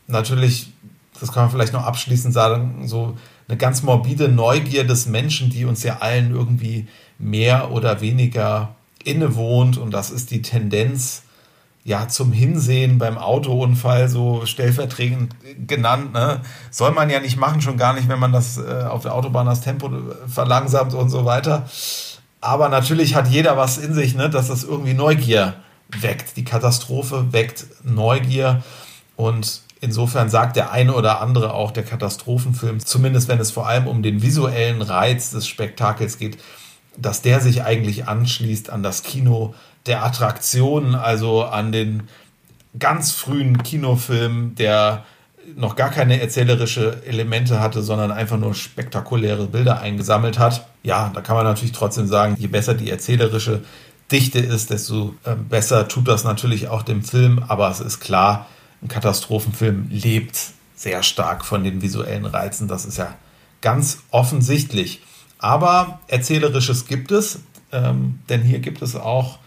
[0.07, 0.71] Natürlich,
[1.19, 3.17] das kann man vielleicht noch abschließend sagen, so
[3.47, 6.87] eine ganz morbide Neugier des Menschen, die uns ja allen irgendwie
[7.19, 11.23] mehr oder weniger innewohnt und das ist die Tendenz
[11.83, 15.35] ja zum Hinsehen beim Autounfall so stellvertretend
[15.67, 16.13] genannt.
[16.13, 16.39] Ne?
[16.71, 19.45] Soll man ja nicht machen, schon gar nicht, wenn man das äh, auf der Autobahn
[19.45, 19.89] das Tempo
[20.27, 21.69] verlangsamt und so weiter.
[22.39, 24.29] Aber natürlich hat jeder was in sich, ne?
[24.29, 25.55] dass das irgendwie Neugier
[25.89, 26.37] weckt.
[26.37, 28.63] Die Katastrophe weckt Neugier
[29.15, 33.85] und Insofern sagt der eine oder andere auch der Katastrophenfilm, zumindest wenn es vor allem
[33.85, 36.37] um den visuellen Reiz des Spektakels geht,
[36.97, 39.53] dass der sich eigentlich anschließt an das Kino
[39.85, 42.03] der Attraktionen, also an den
[42.79, 45.03] ganz frühen Kinofilm, der
[45.55, 50.67] noch gar keine erzählerische Elemente hatte, sondern einfach nur spektakuläre Bilder eingesammelt hat.
[50.83, 53.61] ja, da kann man natürlich trotzdem sagen, je besser die erzählerische
[54.11, 57.43] Dichte ist, desto äh, besser tut das natürlich auch dem Film.
[57.47, 58.47] Aber es ist klar,
[58.81, 60.37] ein Katastrophenfilm lebt
[60.75, 62.67] sehr stark von den visuellen Reizen.
[62.67, 63.15] Das ist ja
[63.61, 65.01] ganz offensichtlich.
[65.43, 67.41] Aber Erzählerisches gibt es,
[67.73, 69.39] ähm, denn hier gibt es auch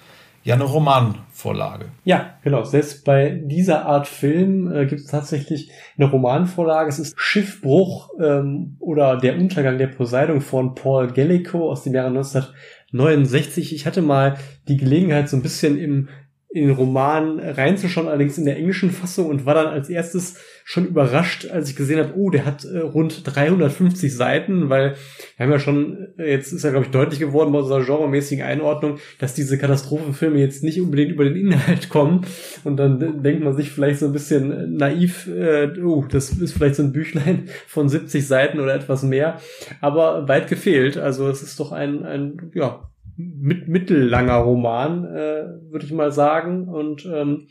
[0.45, 1.87] ja eine Romanvorlage.
[2.05, 2.65] Ja, genau.
[2.65, 6.91] Selbst bei dieser Art Film äh, gibt es tatsächlich eine Romanvorlage.
[6.91, 12.09] Es ist Schiffbruch ähm, oder Der Untergang der Poseidon von Paul Gellico aus dem Jahre
[12.09, 13.75] 1969.
[13.75, 14.37] Ich hatte mal
[14.69, 16.09] die Gelegenheit, so ein bisschen im
[16.57, 20.85] in den Roman reinzuschauen, allerdings in der englischen Fassung und war dann als erstes schon
[20.85, 24.97] überrascht, als ich gesehen habe, oh, der hat äh, rund 350 Seiten, weil
[25.37, 28.45] wir haben ja schon, äh, jetzt ist ja, glaube ich, deutlich geworden bei unserer genremäßigen
[28.45, 32.27] Einordnung, dass diese Katastrophenfilme jetzt nicht unbedingt über den Inhalt kommen.
[32.65, 36.75] Und dann denkt man sich vielleicht so ein bisschen naiv, äh, oh, das ist vielleicht
[36.75, 39.39] so ein Büchlein von 70 Seiten oder etwas mehr,
[39.81, 45.85] aber weit gefehlt, also es ist doch ein, ein ja, mit, mittellanger Roman, äh, würde
[45.85, 46.69] ich mal sagen.
[46.69, 47.47] Und ähm,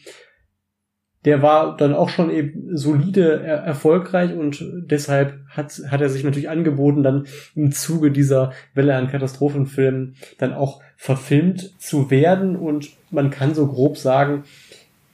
[1.26, 6.24] der war dann auch schon eben solide er erfolgreich und deshalb hat, hat er sich
[6.24, 12.56] natürlich angeboten, dann im Zuge dieser Welle an Katastrophenfilmen dann auch verfilmt zu werden.
[12.56, 14.44] Und man kann so grob sagen,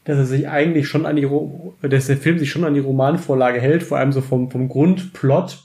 [0.03, 1.29] dass er sich eigentlich schon an die,
[1.81, 5.59] dass der Film sich schon an die Romanvorlage hält, vor allem so vom, vom Grundplot.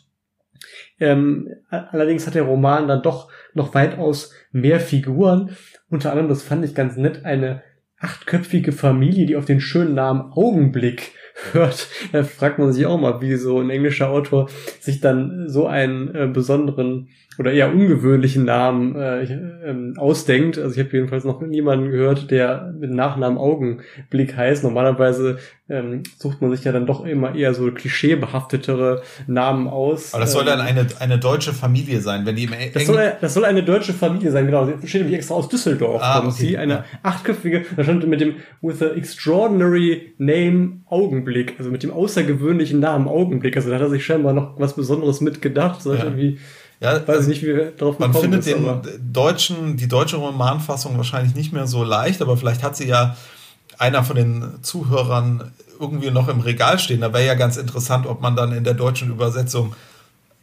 [1.01, 5.57] Ähm, allerdings hat der Roman dann doch noch weitaus mehr Figuren.
[5.91, 7.63] Unter anderem, das fand ich ganz nett, eine
[8.01, 11.13] achtköpfige Familie, die auf den schönen Namen Augenblick
[11.53, 11.89] hört.
[12.13, 14.49] Da fragt man sich auch mal, wie so ein englischer Autor
[14.81, 20.59] sich dann so einen äh, besonderen oder eher ungewöhnlichen Namen äh, ähm, ausdenkt.
[20.59, 24.65] Also ich habe jedenfalls noch niemanden gehört, der mit Nachnamen Augenblick heißt.
[24.65, 30.15] Normalerweise ähm, sucht man sich ja dann doch immer eher so klischeebehaftetere Namen aus.
[30.15, 32.87] Aber das soll dann ähm, eine, eine deutsche Familie sein, wenn die im Eng das
[32.87, 34.67] soll, das soll eine deutsche Familie sein, genau.
[34.67, 36.01] Das steht nämlich extra aus Düsseldorf.
[36.03, 36.31] Ah, okay.
[36.31, 41.91] Sie eine achtköpfige, da stand mit dem with a extraordinary name Augenblick, also mit dem
[41.91, 43.57] außergewöhnlichen Namen Augenblick.
[43.57, 45.83] Also da hat er sich scheinbar noch was Besonderes mitgedacht.
[45.83, 46.05] So ja.
[46.05, 46.39] irgendwie
[46.81, 50.97] ja, weiß ich nicht, wie wir drauf Man findet ist, den deutschen, die deutsche Romanfassung
[50.97, 53.17] wahrscheinlich nicht mehr so leicht, aber vielleicht hat sie ja
[53.79, 57.01] einer von den Zuhörern irgendwie noch im Regal stehen.
[57.01, 59.75] Da wäre ja ganz interessant, ob man dann in der deutschen Übersetzung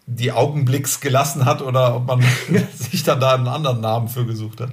[0.06, 2.24] die Augenblicks gelassen hat oder ob man
[2.76, 4.70] sich dann da einen anderen Namen für gesucht hat.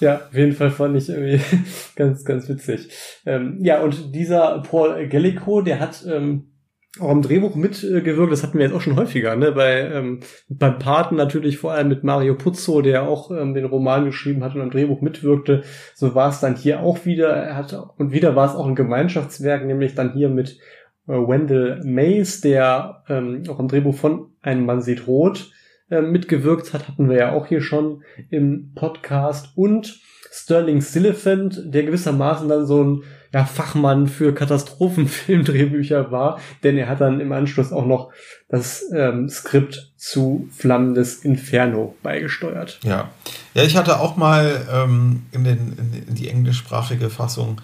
[0.00, 1.40] Ja, auf jeden Fall fand ich irgendwie
[1.96, 2.88] ganz, ganz witzig.
[3.26, 6.52] Ähm, ja, und dieser Paul Gellico, der hat ähm,
[7.00, 9.52] auch am Drehbuch mitgewirkt, das hatten wir jetzt auch schon häufiger, ne?
[9.52, 14.04] Bei, ähm, beim Paten natürlich vor allem mit Mario Puzzo, der auch ähm, den Roman
[14.04, 15.62] geschrieben hat und am Drehbuch mitwirkte.
[15.94, 17.28] So war es dann hier auch wieder.
[17.28, 20.58] Er hat, und wieder war es auch ein Gemeinschaftswerk, nämlich dann hier mit
[21.06, 25.50] äh, Wendell Mays, der ähm, auch am Drehbuch von Ein Mann sieht rot
[25.90, 29.52] äh, mitgewirkt hat, hatten wir ja auch hier schon im Podcast.
[29.54, 36.88] Und Sterling Siliphant, der gewissermaßen dann so ein ja, Fachmann für Katastrophenfilmdrehbücher war, denn er
[36.88, 38.10] hat dann im Anschluss auch noch
[38.48, 42.80] das ähm, Skript zu Flammendes Inferno beigesteuert.
[42.82, 43.10] Ja,
[43.54, 47.60] ja, ich hatte auch mal ähm, in, den, in die englischsprachige Fassung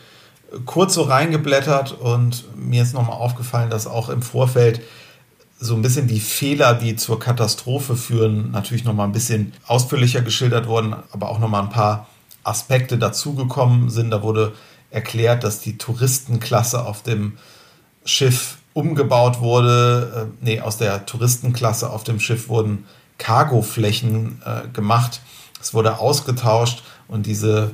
[0.52, 4.82] äh, kurz so reingeblättert und mir ist nochmal aufgefallen, dass auch im Vorfeld
[5.64, 10.66] so ein bisschen die Fehler, die zur Katastrophe führen, natürlich nochmal ein bisschen ausführlicher geschildert
[10.66, 12.06] wurden, aber auch nochmal ein paar
[12.42, 14.10] Aspekte dazugekommen sind.
[14.10, 14.52] Da wurde
[14.90, 17.38] erklärt, dass die Touristenklasse auf dem
[18.04, 20.28] Schiff umgebaut wurde.
[20.42, 22.84] Äh, nee, aus der Touristenklasse auf dem Schiff wurden
[23.16, 25.22] Cargoflächen äh, gemacht.
[25.62, 27.70] Es wurde ausgetauscht und diese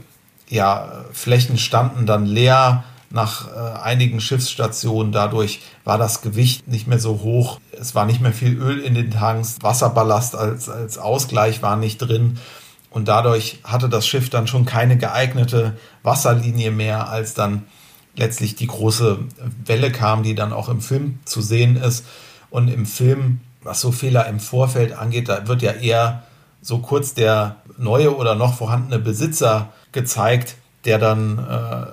[0.49, 5.13] ja, Flächen standen dann leer nach äh, einigen Schiffsstationen.
[5.13, 7.61] Dadurch war das Gewicht nicht mehr so hoch.
[7.73, 9.59] Es war nicht mehr viel Öl in den Tanks.
[9.61, 12.39] Wasserballast als, als Ausgleich war nicht drin.
[12.91, 17.65] Und dadurch hatte das Schiff dann schon keine geeignete Wasserlinie mehr, als dann
[18.17, 19.19] letztlich die große
[19.65, 22.05] Welle kam, die dann auch im Film zu sehen ist.
[22.49, 26.25] Und im Film, was so Fehler im Vorfeld angeht, da wird ja eher
[26.63, 31.87] so kurz der neue oder noch vorhandene Besitzer gezeigt, der dann äh,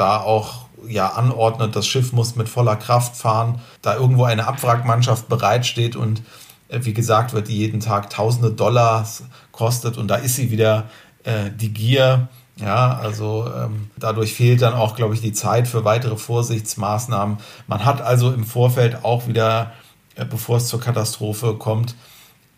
[0.00, 5.28] da auch ja anordnet, das Schiff muss mit voller Kraft fahren, da irgendwo eine Abwrackmannschaft
[5.28, 6.22] bereitsteht und
[6.68, 10.84] äh, wie gesagt wird, die jeden Tag tausende Dollars kostet und da ist sie wieder
[11.24, 12.28] äh, die Gier.
[12.56, 17.38] Ja, also ähm, dadurch fehlt dann auch, glaube ich, die Zeit für weitere Vorsichtsmaßnahmen.
[17.66, 19.72] Man hat also im Vorfeld auch wieder,
[20.14, 21.94] äh, bevor es zur Katastrophe kommt,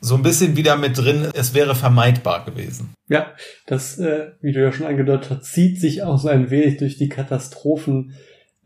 [0.04, 2.92] so ein bisschen wieder mit drin, es wäre vermeidbar gewesen.
[3.08, 3.32] Ja,
[3.66, 6.98] das, äh, wie du ja schon angedeutet hast, zieht sich auch so ein wenig durch
[6.98, 8.12] die Katastrophenfilme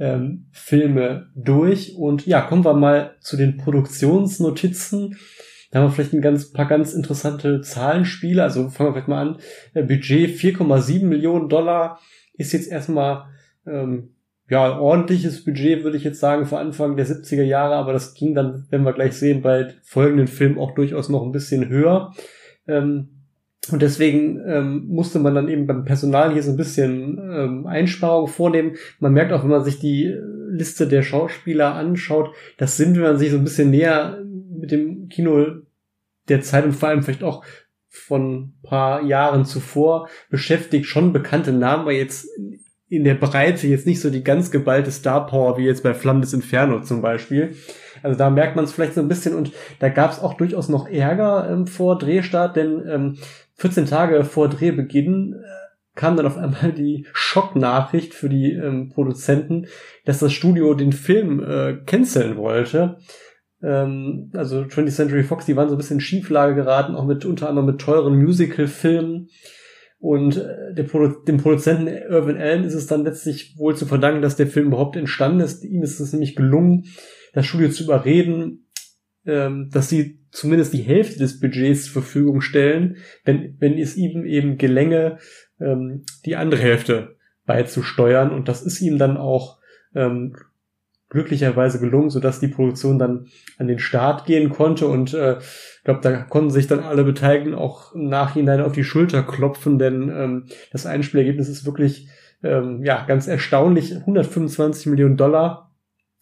[0.00, 1.94] ähm, durch.
[1.94, 5.18] Und ja, kommen wir mal zu den Produktionsnotizen.
[5.70, 8.42] Da haben wir vielleicht ein ganz, paar ganz interessante Zahlenspiele.
[8.42, 9.38] Also fangen wir vielleicht mal an.
[9.74, 12.00] Äh, Budget 4,7 Millionen Dollar
[12.32, 13.26] ist jetzt erstmal
[13.66, 14.15] ähm,
[14.48, 18.34] ja, ordentliches Budget, würde ich jetzt sagen, für Anfang der 70er Jahre, aber das ging
[18.34, 22.12] dann, wenn wir gleich sehen, bei folgenden Filmen auch durchaus noch ein bisschen höher.
[22.68, 23.08] Ähm,
[23.72, 28.32] und deswegen ähm, musste man dann eben beim Personal hier so ein bisschen ähm, Einsparungen
[28.32, 28.76] vornehmen.
[29.00, 30.14] Man merkt auch, wenn man sich die
[30.48, 35.08] Liste der Schauspieler anschaut, das sind, wenn man sich so ein bisschen näher mit dem
[35.08, 35.46] Kino
[36.28, 37.44] der Zeit und vor allem vielleicht auch
[37.88, 42.28] von paar Jahren zuvor beschäftigt, schon bekannte Namen, aber jetzt
[42.88, 46.32] in der Breite jetzt nicht so die ganz geballte Star Power wie jetzt bei Flammendes
[46.32, 47.56] Inferno zum Beispiel.
[48.02, 50.68] Also da merkt man es vielleicht so ein bisschen und da gab es auch durchaus
[50.68, 53.18] noch Ärger ähm, vor Drehstart, denn ähm,
[53.54, 59.66] 14 Tage vor Drehbeginn äh, kam dann auf einmal die Schocknachricht für die ähm, Produzenten,
[60.04, 62.98] dass das Studio den Film äh, canceln wollte.
[63.62, 67.24] Ähm, also 20th Century Fox, die waren so ein bisschen in Schieflage geraten, auch mit
[67.24, 69.28] unter anderem mit teuren Musical-Filmen.
[69.98, 74.36] Und äh, Produ dem Produzenten Irvin Allen ist es dann letztlich wohl zu verdanken, dass
[74.36, 75.64] der Film überhaupt entstanden ist.
[75.64, 76.84] Ihm ist es nämlich gelungen,
[77.32, 78.66] das Studio zu überreden,
[79.24, 84.24] ähm, dass sie zumindest die Hälfte des Budgets zur Verfügung stellen, wenn, wenn es ihm
[84.24, 85.18] eben gelänge,
[85.60, 88.30] ähm, die andere Hälfte beizusteuern.
[88.30, 89.58] Und das ist ihm dann auch
[89.94, 90.36] ähm,
[91.16, 96.00] glücklicherweise gelungen, sodass die Produktion dann an den Start gehen konnte und äh, ich glaube,
[96.02, 100.44] da konnten sich dann alle Beteiligten auch im Nachhinein auf die Schulter klopfen, denn ähm,
[100.72, 102.08] das Einspielergebnis ist wirklich
[102.42, 103.96] ähm, ja ganz erstaunlich.
[103.96, 105.74] 125 Millionen Dollar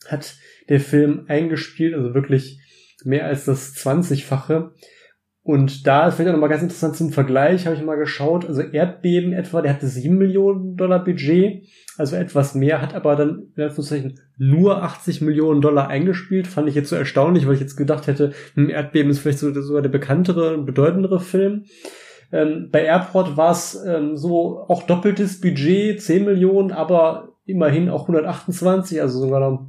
[0.07, 0.37] hat
[0.69, 2.61] der Film eingespielt, also wirklich
[3.03, 4.71] mehr als das 20-fache.
[5.45, 8.47] Und da ist vielleicht auch nochmal ganz interessant zum Vergleich, habe ich mal geschaut.
[8.47, 11.67] Also Erdbeben etwa, der hatte 7 Millionen Dollar Budget,
[11.99, 16.47] also etwas mehr, hat aber dann in Anführungszeichen nur 80 Millionen Dollar eingespielt.
[16.47, 19.39] Fand ich jetzt so erstaunlich, weil ich jetzt gedacht hätte, ein hm, Erdbeben ist vielleicht
[19.39, 21.67] sogar der bekanntere, bedeutendere Film.
[22.33, 28.03] Ähm, bei Airport war es ähm, so auch doppeltes Budget, 10 Millionen, aber immerhin auch
[28.09, 29.67] 128, also sogar noch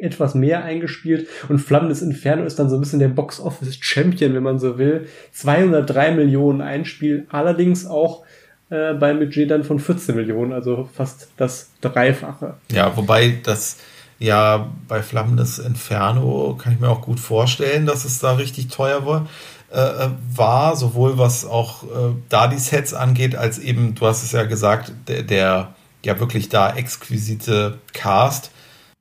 [0.00, 4.34] etwas mehr eingespielt und Flammendes Inferno ist dann so ein bisschen der Box Office Champion,
[4.34, 5.06] wenn man so will.
[5.32, 8.24] 203 Millionen Einspiel, allerdings auch
[8.70, 12.54] äh, beim Budget dann von 14 Millionen, also fast das Dreifache.
[12.70, 13.78] Ja, wobei das
[14.18, 19.06] ja bei Flammendes Inferno kann ich mir auch gut vorstellen, dass es da richtig teuer
[19.06, 19.26] war.
[19.70, 24.22] Äh, äh, war, sowohl was auch äh, da die Sets angeht, als eben, du hast
[24.22, 28.50] es ja gesagt, der, der ja wirklich da exquisite Cast.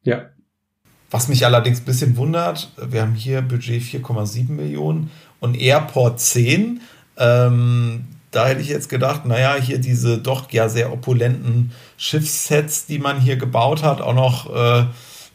[0.03, 0.25] Ja
[1.09, 6.81] was mich allerdings ein bisschen wundert, wir haben hier Budget 4,7 Millionen und Airport 10.
[7.17, 12.99] Ähm, da hätte ich jetzt gedacht, naja, hier diese doch ja sehr opulenten Schiffssets, die
[12.99, 14.85] man hier gebaut hat, auch noch äh,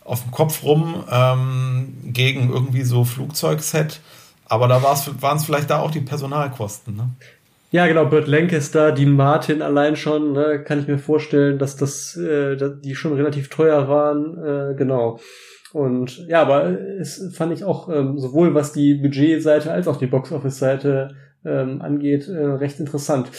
[0.04, 4.00] auf dem Kopf rum ähm, gegen irgendwie so Flugzeugset.
[4.46, 6.94] Aber da waren es vielleicht da auch die Personalkosten.
[6.94, 7.08] Ne?
[7.70, 12.14] Ja, genau, Burt Lancaster, Dean Martin allein schon, ne, kann ich mir vorstellen, dass das,
[12.18, 14.36] äh, die schon relativ teuer waren.
[14.72, 15.18] Äh, genau.
[15.72, 20.06] Und ja, aber es fand ich auch ähm, sowohl was die Budgetseite als auch die
[20.06, 23.30] Boxoffice-Seite ähm, angeht, äh, recht interessant.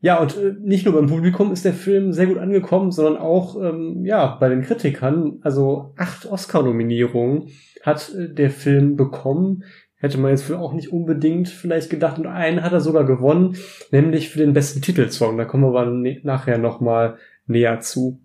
[0.00, 3.60] Ja, und äh, nicht nur beim Publikum ist der Film sehr gut angekommen, sondern auch
[3.60, 5.38] ähm, ja bei den Kritikern.
[5.42, 7.48] Also acht Oscar-Nominierungen
[7.82, 9.64] hat äh, der Film bekommen.
[9.96, 12.18] Hätte man jetzt für auch nicht unbedingt vielleicht gedacht.
[12.18, 13.56] Und einen hat er sogar gewonnen,
[13.90, 15.36] nämlich für den besten Titelsong.
[15.36, 15.90] Da kommen wir aber
[16.22, 18.20] nachher nochmal näher zu.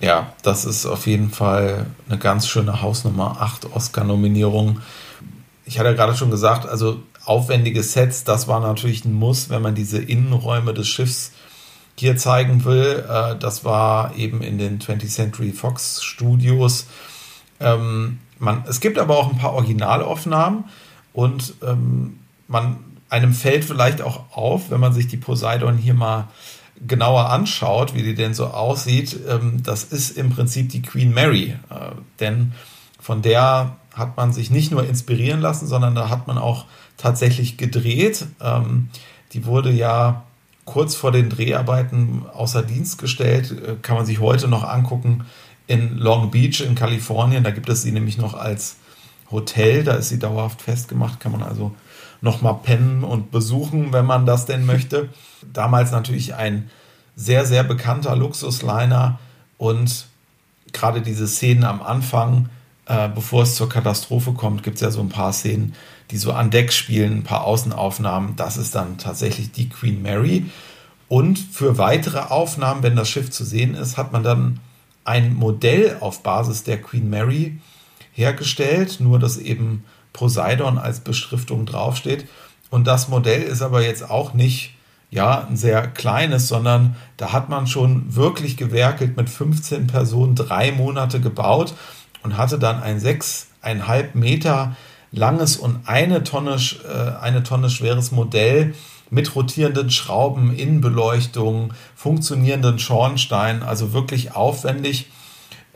[0.00, 3.38] Ja, das ist auf jeden Fall eine ganz schöne Hausnummer.
[3.40, 4.82] Acht Oscar-Nominierungen.
[5.64, 9.62] Ich hatte ja gerade schon gesagt, also aufwendige Sets, das war natürlich ein Muss, wenn
[9.62, 11.32] man diese Innenräume des Schiffs
[11.98, 13.04] hier zeigen will.
[13.08, 16.86] Äh, das war eben in den 20th Century Fox Studios.
[17.58, 20.64] Ähm, man, es gibt aber auch ein paar Originalaufnahmen
[21.14, 22.76] und ähm, man,
[23.08, 26.28] einem fällt vielleicht auch auf, wenn man sich die Poseidon hier mal
[26.86, 31.56] genauer anschaut, wie die denn so aussieht, ähm, das ist im Prinzip die Queen Mary.
[31.70, 32.52] Äh, denn
[33.00, 37.56] von der hat man sich nicht nur inspirieren lassen, sondern da hat man auch tatsächlich
[37.56, 38.26] gedreht.
[38.40, 38.88] Ähm,
[39.32, 40.24] die wurde ja
[40.64, 45.24] kurz vor den Dreharbeiten außer Dienst gestellt, äh, kann man sich heute noch angucken
[45.66, 47.44] in Long Beach in Kalifornien.
[47.44, 48.76] Da gibt es sie nämlich noch als
[49.30, 51.74] Hotel, da ist sie dauerhaft festgemacht, kann man also
[52.20, 55.08] nochmal pennen und besuchen, wenn man das denn möchte.
[55.52, 56.70] Damals natürlich ein
[57.14, 59.18] sehr, sehr bekannter Luxusliner
[59.58, 60.06] und
[60.72, 62.48] gerade diese Szenen am Anfang,
[62.86, 65.74] äh, bevor es zur Katastrophe kommt, gibt es ja so ein paar Szenen,
[66.10, 68.36] die so an Deck spielen, ein paar Außenaufnahmen.
[68.36, 70.46] Das ist dann tatsächlich die Queen Mary.
[71.08, 74.60] Und für weitere Aufnahmen, wenn das Schiff zu sehen ist, hat man dann
[75.04, 77.58] ein Modell auf Basis der Queen Mary
[78.12, 79.84] hergestellt, nur dass eben
[80.16, 82.26] Poseidon als Beschriftung draufsteht.
[82.70, 84.74] Und das Modell ist aber jetzt auch nicht
[85.10, 90.72] ja, ein sehr kleines, sondern da hat man schon wirklich gewerkelt mit 15 Personen, drei
[90.72, 91.74] Monate gebaut
[92.22, 94.74] und hatte dann ein sechseinhalb Meter
[95.12, 98.74] langes und eine Tonne, äh, eine Tonne schweres Modell
[99.10, 105.10] mit rotierenden Schrauben, Innenbeleuchtung, funktionierenden Schornstein, also wirklich aufwendig,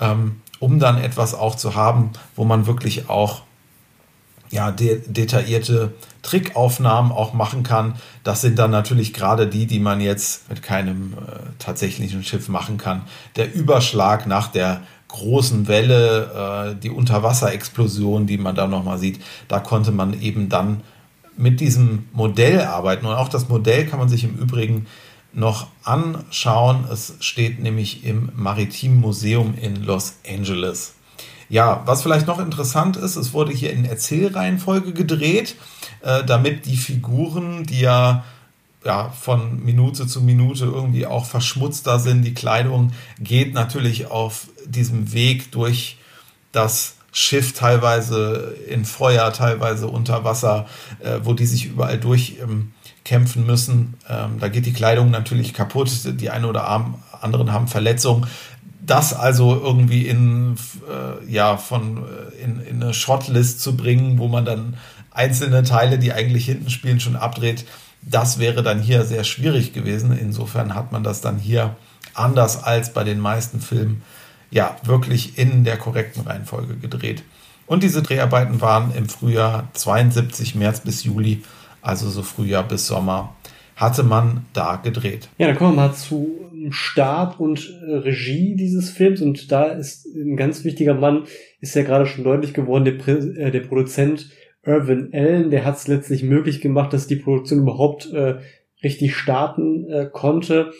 [0.00, 3.42] ähm, um dann etwas auch zu haben, wo man wirklich auch
[4.50, 7.94] ja, de detaillierte Trickaufnahmen auch machen kann.
[8.24, 12.76] Das sind dann natürlich gerade die, die man jetzt mit keinem äh, tatsächlichen Schiff machen
[12.76, 13.02] kann.
[13.36, 19.60] Der Überschlag nach der großen Welle, äh, die Unterwasserexplosion, die man da nochmal sieht, da
[19.60, 20.82] konnte man eben dann
[21.36, 23.06] mit diesem Modell arbeiten.
[23.06, 24.86] Und auch das Modell kann man sich im Übrigen
[25.32, 26.84] noch anschauen.
[26.92, 30.94] Es steht nämlich im Maritimen Museum in Los Angeles.
[31.50, 35.56] Ja, was vielleicht noch interessant ist, es wurde hier in Erzählreihenfolge gedreht,
[36.00, 38.24] äh, damit die Figuren, die ja
[38.84, 42.22] ja, von Minute zu Minute irgendwie auch verschmutzter sind.
[42.22, 45.98] Die Kleidung geht natürlich auf diesem Weg durch
[46.52, 50.66] das Schiff, teilweise in Feuer, teilweise unter Wasser,
[51.00, 53.94] äh, wo die sich überall durchkämpfen ähm, müssen.
[54.08, 55.90] Ähm, da geht die Kleidung natürlich kaputt.
[56.04, 56.68] Die einen oder
[57.20, 58.26] anderen haben Verletzungen
[58.90, 60.56] das also irgendwie in,
[60.88, 64.76] äh, ja, von, äh, in, in eine Shotlist zu bringen, wo man dann
[65.12, 67.64] einzelne Teile, die eigentlich hinten spielen, schon abdreht,
[68.02, 70.16] das wäre dann hier sehr schwierig gewesen.
[70.18, 71.76] Insofern hat man das dann hier
[72.14, 74.02] anders als bei den meisten Filmen
[74.50, 77.22] ja wirklich in der korrekten Reihenfolge gedreht.
[77.66, 81.44] Und diese Dreharbeiten waren im Frühjahr 72, März bis Juli,
[81.82, 83.34] also so Frühjahr bis Sommer
[83.80, 85.28] hatte man da gedreht.
[85.38, 90.04] Ja, dann kommen wir mal zu Start und äh, Regie dieses Films und da ist
[90.14, 91.24] ein ganz wichtiger Mann,
[91.60, 94.30] ist ja gerade schon deutlich geworden, der, äh, der Produzent
[94.62, 98.36] Irvin Allen, der hat es letztlich möglich gemacht, dass die Produktion überhaupt äh,
[98.82, 100.72] richtig starten äh, konnte.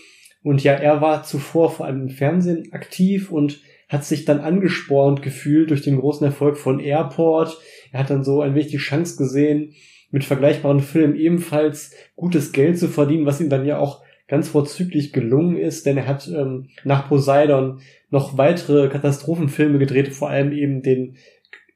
[0.43, 5.23] Und ja, er war zuvor vor allem im Fernsehen aktiv und hat sich dann angespornt
[5.23, 7.59] gefühlt durch den großen Erfolg von Airport.
[7.93, 9.73] Er hat dann so ein wenig die Chance gesehen,
[10.11, 15.13] mit vergleichbaren Filmen ebenfalls gutes Geld zu verdienen, was ihm dann ja auch ganz vorzüglich
[15.13, 20.83] gelungen ist, denn er hat ähm, nach Poseidon noch weitere Katastrophenfilme gedreht, vor allem eben
[20.83, 21.17] den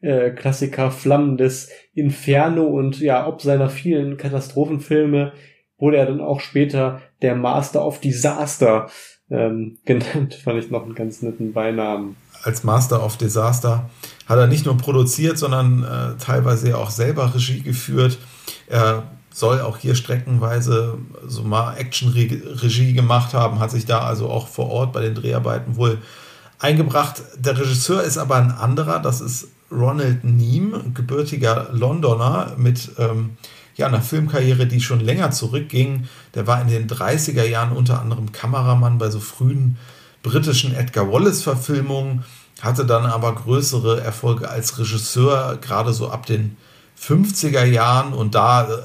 [0.01, 5.33] äh, Klassiker Flammen des Inferno und ja, ob seiner vielen Katastrophenfilme
[5.79, 8.89] wurde er dann auch später der Master of Disaster
[9.31, 12.17] ähm, genannt, fand ich noch einen ganz netten Beinamen.
[12.43, 13.91] Als Master of Disaster
[14.27, 18.19] hat er nicht nur produziert, sondern äh, teilweise auch selber Regie geführt.
[18.67, 24.49] Er soll auch hier streckenweise so mal Action-Regie gemacht haben, hat sich da also auch
[24.49, 25.99] vor Ort bei den Dreharbeiten wohl
[26.59, 27.23] eingebracht.
[27.37, 33.37] Der Regisseur ist aber ein anderer, das ist Ronald Neame, gebürtiger Londoner mit ähm,
[33.75, 36.09] ja, einer Filmkarriere, die schon länger zurückging.
[36.35, 39.79] Der war in den 30er Jahren unter anderem Kameramann bei so frühen
[40.23, 42.25] britischen Edgar Wallace-Verfilmungen,
[42.65, 46.57] hatte dann aber größere Erfolge als Regisseur, gerade so ab den
[47.01, 48.83] 50er Jahren und da äh,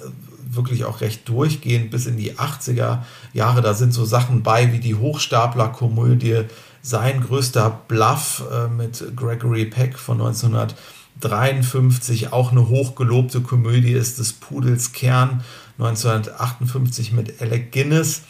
[0.52, 3.00] wirklich auch recht durchgehend bis in die 80er
[3.34, 3.62] Jahre.
[3.62, 6.46] Da sind so Sachen bei wie die Hochstapler-Komödie,
[6.82, 14.34] sein größter Bluff äh, mit Gregory Peck von 1953, auch eine hochgelobte Komödie ist des
[14.34, 15.44] Pudels Kern
[15.78, 18.24] 1958 mit Alec Guinness.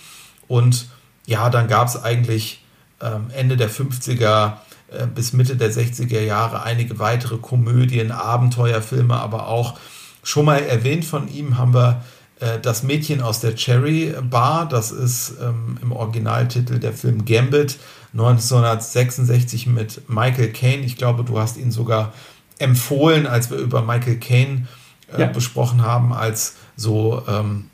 [0.48, 0.88] Und
[1.26, 2.64] ja, dann gab es eigentlich
[3.02, 4.58] ähm, Ende der 50er
[4.92, 9.78] äh, bis Mitte der 60er Jahre einige weitere Komödien, Abenteuerfilme, aber auch
[10.24, 12.04] schon mal erwähnt von ihm haben wir
[12.40, 14.68] äh, Das Mädchen aus der Cherry Bar.
[14.68, 17.78] Das ist ähm, im Originaltitel der Film Gambit
[18.14, 20.84] 1966 mit Michael Caine.
[20.84, 22.14] Ich glaube, du hast ihn sogar
[22.58, 24.68] empfohlen, als wir über Michael Caine
[25.14, 25.28] äh, ja.
[25.28, 27.70] besprochen haben, als so ähm,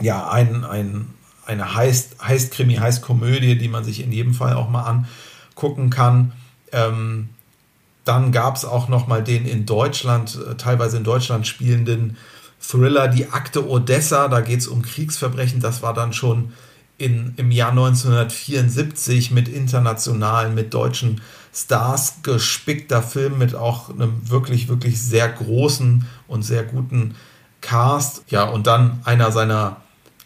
[0.00, 1.06] ja, ein, ein
[1.46, 4.82] eine heißt, heißt Krimi, heißt Komödie, die man sich in jedem Fall auch mal
[5.54, 6.32] angucken kann.
[6.72, 7.28] Ähm,
[8.04, 12.16] dann gab es auch noch mal den in Deutschland, äh, teilweise in Deutschland spielenden
[12.60, 14.28] Thriller Die Akte Odessa.
[14.28, 15.60] Da geht es um Kriegsverbrechen.
[15.60, 16.52] Das war dann schon
[16.98, 21.20] in, im Jahr 1974 mit internationalen, mit deutschen
[21.52, 27.14] Stars gespickter Film mit auch einem wirklich, wirklich sehr großen und sehr guten
[27.60, 28.24] Cast.
[28.28, 29.78] Ja, und dann einer seiner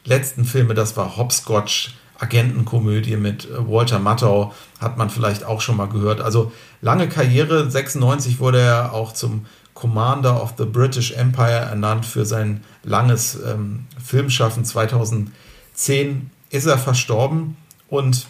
[0.05, 5.77] letzten Filme, das war Hopscotch, Agentenkomödie mit äh, Walter Matthau, hat man vielleicht auch schon
[5.77, 6.21] mal gehört.
[6.21, 6.53] Also
[6.83, 12.63] lange Karriere, 96 wurde er auch zum Commander of the British Empire ernannt für sein
[12.85, 14.65] langes ähm, Filmschaffen.
[14.65, 17.57] 2010 ist er verstorben
[17.89, 18.27] und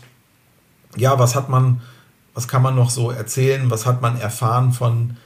[0.96, 1.80] ja, was hat man,
[2.34, 5.16] was kann man noch so erzählen, was hat man erfahren von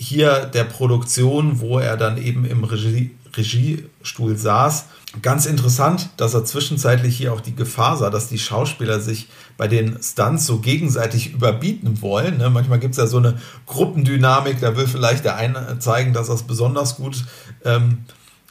[0.00, 4.86] hier der Produktion, wo er dann eben im Regie, Regiestuhl saß.
[5.22, 9.66] Ganz interessant, dass er zwischenzeitlich hier auch die Gefahr sah, dass die Schauspieler sich bei
[9.66, 12.38] den Stunts so gegenseitig überbieten wollen.
[12.38, 12.48] Ne?
[12.48, 16.36] Manchmal gibt es ja so eine Gruppendynamik, da will vielleicht der eine zeigen, dass er
[16.36, 17.24] es besonders gut
[17.64, 18.04] ähm,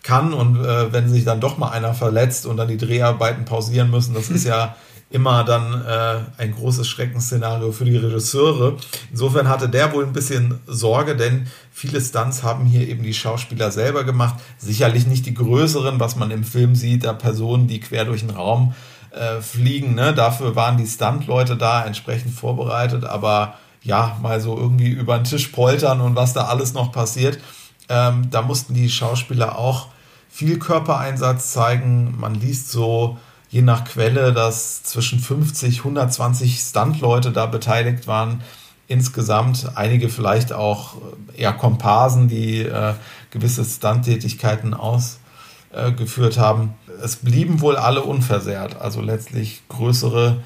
[0.03, 3.89] kann und äh, wenn sich dann doch mal einer verletzt und dann die Dreharbeiten pausieren
[3.89, 4.75] müssen, das ist ja
[5.09, 8.77] immer dann äh, ein großes Schreckensszenario für die Regisseure.
[9.09, 13.71] Insofern hatte der wohl ein bisschen Sorge, denn viele Stunts haben hier eben die Schauspieler
[13.71, 14.35] selber gemacht.
[14.57, 18.31] Sicherlich nicht die größeren, was man im Film sieht, da Personen, die quer durch den
[18.31, 18.75] Raum
[19.11, 19.95] äh, fliegen.
[19.95, 20.13] Ne?
[20.13, 23.53] Dafür waren die Stunt-Leute da entsprechend vorbereitet, aber
[23.83, 27.39] ja, mal so irgendwie über den Tisch poltern und was da alles noch passiert.
[27.87, 29.87] Ähm, da mussten die Schauspieler auch
[30.29, 32.15] viel Körpereinsatz zeigen.
[32.19, 33.17] Man liest so,
[33.49, 38.41] je nach Quelle, dass zwischen 50, 120 Stunt-Leute da beteiligt waren.
[38.87, 40.95] Insgesamt einige vielleicht auch
[41.35, 42.93] äh, eher Komparsen, die äh,
[43.31, 46.75] gewisse Stunt-Tätigkeiten ausgeführt äh, haben.
[47.01, 50.41] Es blieben wohl alle unversehrt, also letztlich größere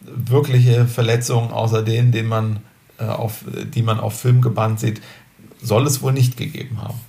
[0.00, 2.60] wirkliche Verletzungen außer denen, denen man,
[2.98, 5.00] äh, auf, die man auf Film gebannt sieht,
[5.62, 7.00] soll es wohl nicht gegeben haben.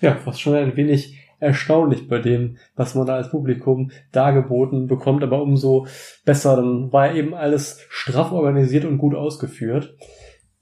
[0.00, 5.22] Ja, was schon ein wenig erstaunlich bei dem, was man da als Publikum dargeboten bekommt,
[5.22, 5.86] aber umso
[6.24, 9.94] besser, dann war eben alles straff organisiert und gut ausgeführt.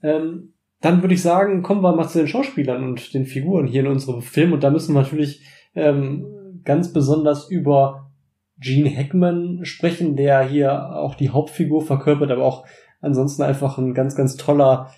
[0.01, 3.81] Ähm, dann würde ich sagen, kommen wir mal zu den Schauspielern und den Figuren hier
[3.81, 5.41] in unserem Film und da müssen wir natürlich
[5.73, 8.11] ähm, ganz besonders über
[8.57, 12.65] Gene Hackman sprechen, der hier auch die Hauptfigur verkörpert, aber auch
[13.01, 14.91] ansonsten einfach ein ganz, ganz toller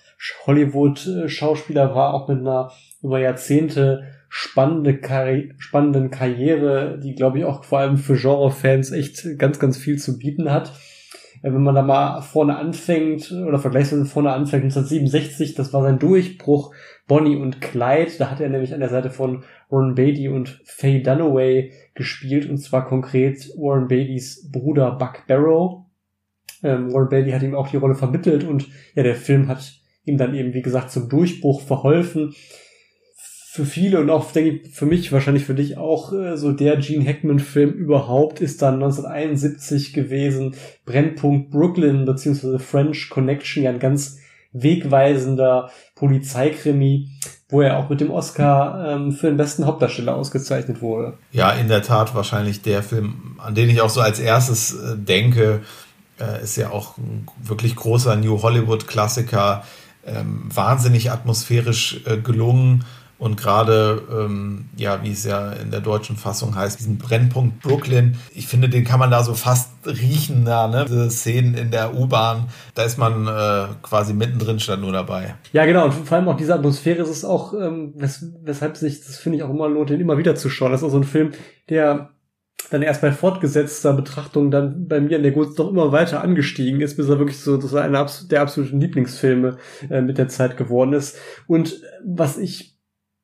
[0.45, 2.71] Hollywood-Schauspieler war, auch mit einer
[3.01, 9.37] über Jahrzehnte spannende Karri spannenden Karriere, die glaube ich auch vor allem für Genre-Fans echt
[9.37, 10.73] ganz, ganz viel zu bieten hat.
[11.41, 15.99] Äh, wenn man da mal vorne anfängt oder vergleichsweise vorne anfängt, 1967, das war sein
[15.99, 16.73] Durchbruch,
[17.07, 21.01] Bonnie und Clyde, da hat er nämlich an der Seite von Warren Beatty und Faye
[21.01, 25.85] Dunaway gespielt und zwar konkret Warren Beattys Bruder Buck Barrow.
[26.63, 29.73] Ähm, Warren Beatty hat ihm auch die Rolle vermittelt und ja, der Film hat
[30.03, 32.33] ihm dann eben, wie gesagt, zum Durchbruch verholfen
[33.57, 36.77] für viele und auch, denke ich, für mich, wahrscheinlich für dich auch, äh, so der
[36.77, 40.55] Gene Hackman-Film überhaupt ist dann 1971 gewesen.
[40.85, 44.19] Brennpunkt Brooklyn beziehungsweise French Connection, ja ein ganz
[44.53, 47.09] wegweisender Polizeikrimi,
[47.49, 51.17] wo er auch mit dem Oscar ähm, für den besten Hauptdarsteller ausgezeichnet wurde.
[51.31, 54.95] Ja, in der Tat wahrscheinlich der Film, an den ich auch so als erstes äh,
[54.97, 55.61] denke,
[56.19, 59.63] äh, ist ja auch ein wirklich großer New Hollywood-Klassiker,
[60.05, 62.85] ähm, wahnsinnig atmosphärisch äh, gelungen
[63.19, 68.15] und gerade, ähm, ja, wie es ja in der deutschen Fassung heißt, diesen Brennpunkt Brooklyn,
[68.33, 70.85] ich finde, den kann man da so fast riechen, da, ne?
[70.87, 75.35] Diese Szenen in der U-Bahn, da ist man äh, quasi mittendrin statt nur dabei.
[75.51, 79.03] Ja, genau, und vor allem auch diese Atmosphäre ist es auch, ähm, wes weshalb sich,
[79.03, 80.71] das finde ich auch immer lohnt, den immer wieder zu schauen.
[80.71, 81.31] Das ist auch so ein Film,
[81.69, 82.11] der
[82.69, 86.81] dann erst bei fortgesetzter Betrachtung dann bei mir in der Gunst doch immer weiter angestiegen
[86.81, 89.57] ist, bis er wirklich so, das war einer der absoluten Lieblingsfilme
[89.89, 91.17] äh, mit der Zeit geworden ist.
[91.47, 92.76] Und was ich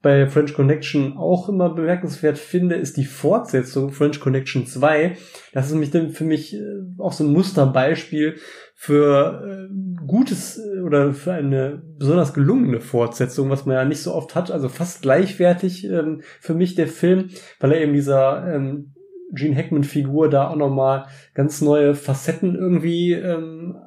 [0.03, 5.15] bei French Connection auch immer bemerkenswert finde, ist die Fortsetzung French Connection 2.
[5.53, 6.59] Das ist nämlich für mich äh,
[6.99, 8.35] auch so ein Musterbeispiel
[8.75, 14.13] für äh, gutes äh, oder für eine besonders gelungene Fortsetzung, was man ja nicht so
[14.13, 14.51] oft hat.
[14.51, 17.29] Also fast gleichwertig ähm, für mich der Film,
[17.61, 18.93] weil er eben dieser ähm,
[19.31, 23.77] Gene Hackman-Figur da auch nochmal ganz neue Facetten irgendwie ähm,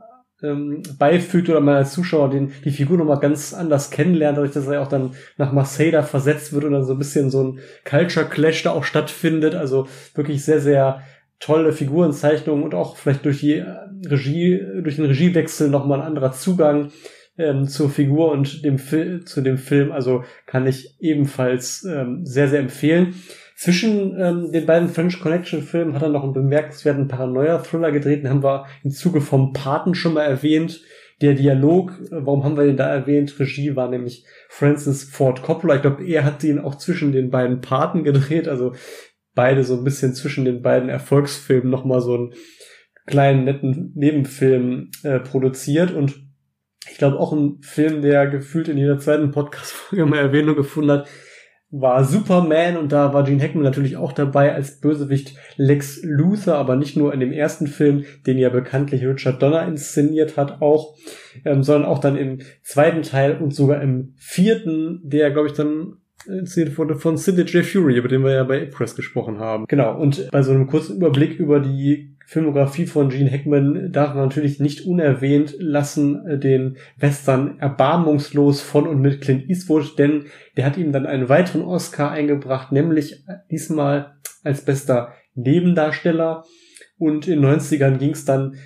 [0.47, 4.67] ähm, beifügt oder man als Zuschauer den, die Figur nochmal ganz anders kennenlernt, dadurch, dass
[4.67, 7.59] er auch dann nach Marseille da versetzt wird und dann so ein bisschen so ein
[7.85, 9.55] Culture Clash da auch stattfindet.
[9.55, 11.03] Also wirklich sehr, sehr
[11.39, 13.67] tolle Figurenzeichnungen und auch vielleicht durch die äh,
[14.07, 16.93] Regie, durch den Regiewechsel nochmal ein anderer Zugang
[17.39, 19.93] ähm, zur Figur und dem Fil zu dem Film.
[19.93, 23.15] Also kann ich ebenfalls ähm, sehr, sehr empfehlen.
[23.57, 28.29] Zwischen ähm, den beiden French Connection Filmen hat er noch einen bemerkenswerten Paranoia-Thriller gedreht, den
[28.29, 30.83] haben wir im Zuge vom Paten schon mal erwähnt.
[31.23, 33.41] Der Dialog, äh, warum haben wir den da erwähnt?
[33.41, 35.77] Regie war nämlich Francis Ford Coppola.
[35.77, 38.75] Ich glaube, er hat den auch zwischen den beiden Paten gedreht, also
[39.35, 42.35] beide so ein bisschen zwischen den beiden Erfolgsfilmen nochmal so einen
[43.07, 46.27] kleinen, netten Nebenfilm äh, produziert und
[46.91, 51.09] ich glaube auch ein Film, der gefühlt in jeder zweiten Podcast-Folge mal Erwähnung gefunden hat,
[51.81, 56.77] war Superman und da war Gene Hackman natürlich auch dabei als Bösewicht Lex Luthor, aber
[56.77, 60.97] nicht nur in dem ersten Film, den ja bekanntlich Richard Donner inszeniert hat, auch,
[61.45, 65.99] ähm, sondern auch dann im zweiten Teil und sogar im vierten, der glaube ich dann
[66.27, 67.65] inszeniert wurde von Sidney J.
[67.65, 69.67] Fury, über den wir ja bei Press gesprochen haben.
[69.69, 74.25] Genau, und bei so einem kurzen Überblick über die Filmografie von Gene Hackman darf man
[74.25, 80.67] natürlich nicht unerwähnt lassen äh, den Western erbarmungslos von und mit Clint Eastwood, denn der
[80.67, 86.45] hat ihm dann einen weiteren Oscar eingebracht, nämlich diesmal als bester Nebendarsteller.
[86.99, 88.57] Und in den 90ern ging es dann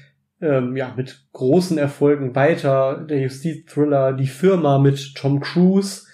[0.41, 3.05] ähm, ja mit großen Erfolgen weiter.
[3.09, 6.07] Der Justiz-Thriller Die Firma mit Tom Cruise,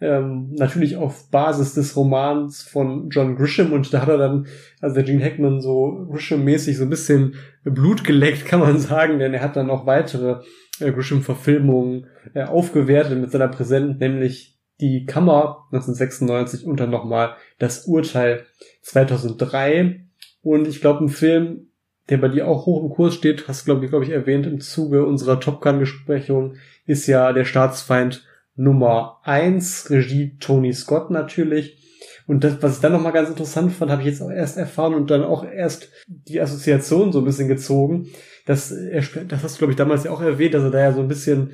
[0.00, 4.46] ähm, natürlich auf Basis des Romans von John Grisham und da hat er dann,
[4.80, 7.34] also der Gene Hackman so Grisham-mäßig so ein bisschen
[7.64, 10.42] Blut geleckt, kann man sagen, denn er hat dann noch weitere
[10.80, 17.84] äh, Grisham-Verfilmungen äh, aufgewertet mit seiner Präsenz, nämlich die Kammer 1996 und dann nochmal das
[17.84, 18.46] Urteil
[18.80, 20.06] 2003.
[20.40, 21.68] Und ich glaube, ein Film,
[22.08, 24.60] der bei dir auch hoch im Kurs steht, hast glaube ich, glaube ich, erwähnt im
[24.60, 26.54] Zuge unserer Top Gun-Besprechung,
[26.86, 28.24] ist ja der Staatsfeind
[28.60, 31.78] Nummer eins, Regie Tony Scott natürlich.
[32.26, 34.94] Und das, was ich dann nochmal ganz interessant fand, habe ich jetzt auch erst erfahren
[34.94, 38.08] und dann auch erst die Assoziation so ein bisschen gezogen.
[38.44, 40.92] Dass er, das hast du, glaube ich, damals ja auch erwähnt, dass er da ja
[40.92, 41.52] so ein bisschen,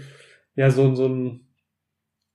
[0.56, 1.46] ja, so, so ein,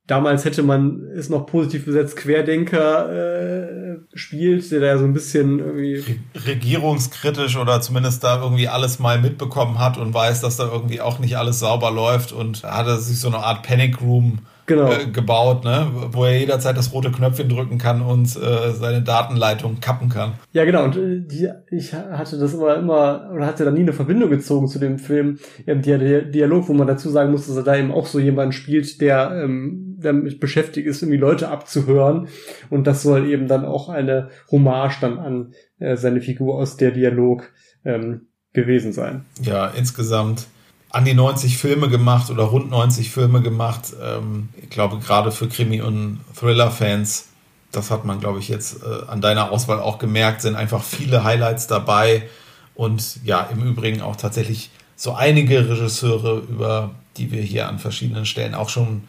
[0.07, 5.13] damals hätte man es noch positiv besetzt, Querdenker äh, spielt, der da ja so ein
[5.13, 6.03] bisschen irgendwie.
[6.45, 11.19] Regierungskritisch oder zumindest da irgendwie alles mal mitbekommen hat und weiß, dass da irgendwie auch
[11.19, 14.39] nicht alles sauber läuft und hatte sich so eine Art Panic Room
[14.75, 14.91] genau.
[14.91, 15.87] äh, gebaut, ne?
[16.11, 20.33] wo er jederzeit das rote Knöpfchen drücken kann und äh, seine Datenleitung kappen kann.
[20.53, 20.85] Ja, genau.
[20.85, 24.67] Und äh, die, ich hatte das immer, immer, oder hatte da nie eine Verbindung gezogen
[24.67, 25.39] zu dem Film.
[25.67, 28.19] Ähm, der, der Dialog, wo man dazu sagen muss, dass er da eben auch so
[28.19, 32.27] jemanden spielt, der ähm, damit beschäftigt ist, irgendwie Leute abzuhören.
[32.69, 36.91] Und das soll eben dann auch eine Hommage dann an äh, seine Figur aus der
[36.91, 37.51] Dialog
[37.85, 39.25] ähm, gewesen sein.
[39.41, 40.47] Ja, insgesamt
[40.91, 43.93] an die 90 Filme gemacht oder rund 90 Filme gemacht.
[44.01, 47.27] Ähm, ich glaube, gerade für Krimi- und Thriller-Fans,
[47.71, 51.23] das hat man, glaube ich, jetzt äh, an deiner Auswahl auch gemerkt, sind einfach viele
[51.23, 52.27] Highlights dabei.
[52.75, 58.25] Und ja, im Übrigen auch tatsächlich so einige Regisseure, über die wir hier an verschiedenen
[58.25, 59.03] Stellen auch schon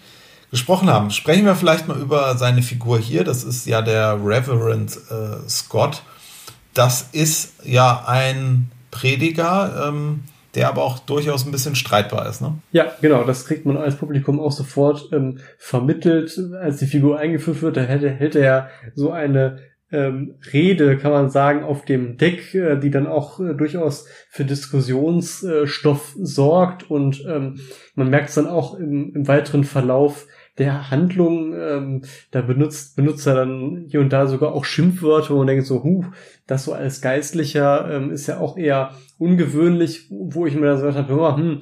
[0.50, 1.10] gesprochen haben.
[1.10, 3.24] Sprechen wir vielleicht mal über seine Figur hier.
[3.24, 6.02] Das ist ja der Reverend äh, Scott.
[6.74, 10.24] Das ist ja ein Prediger, ähm,
[10.54, 12.42] der aber auch durchaus ein bisschen streitbar ist.
[12.42, 12.58] Ne?
[12.72, 17.62] Ja, genau, das kriegt man als Publikum auch sofort ähm, vermittelt, als die Figur eingeführt
[17.62, 17.76] wird.
[17.76, 19.58] Da hält, hält er ja so eine
[19.92, 24.44] ähm, Rede, kann man sagen, auf dem Deck, äh, die dann auch äh, durchaus für
[24.44, 27.60] Diskussionsstoff äh, sorgt und ähm,
[27.94, 30.26] man merkt es dann auch im, im weiteren Verlauf,
[30.58, 35.46] der Handlung, ähm, da benutzt, benutzt er dann hier und da sogar auch Schimpfwörter und
[35.46, 36.04] denkt so, huh,
[36.46, 40.86] das so als Geistlicher ähm, ist ja auch eher ungewöhnlich, wo ich mir dann so
[40.86, 41.60] gedacht habe, hm,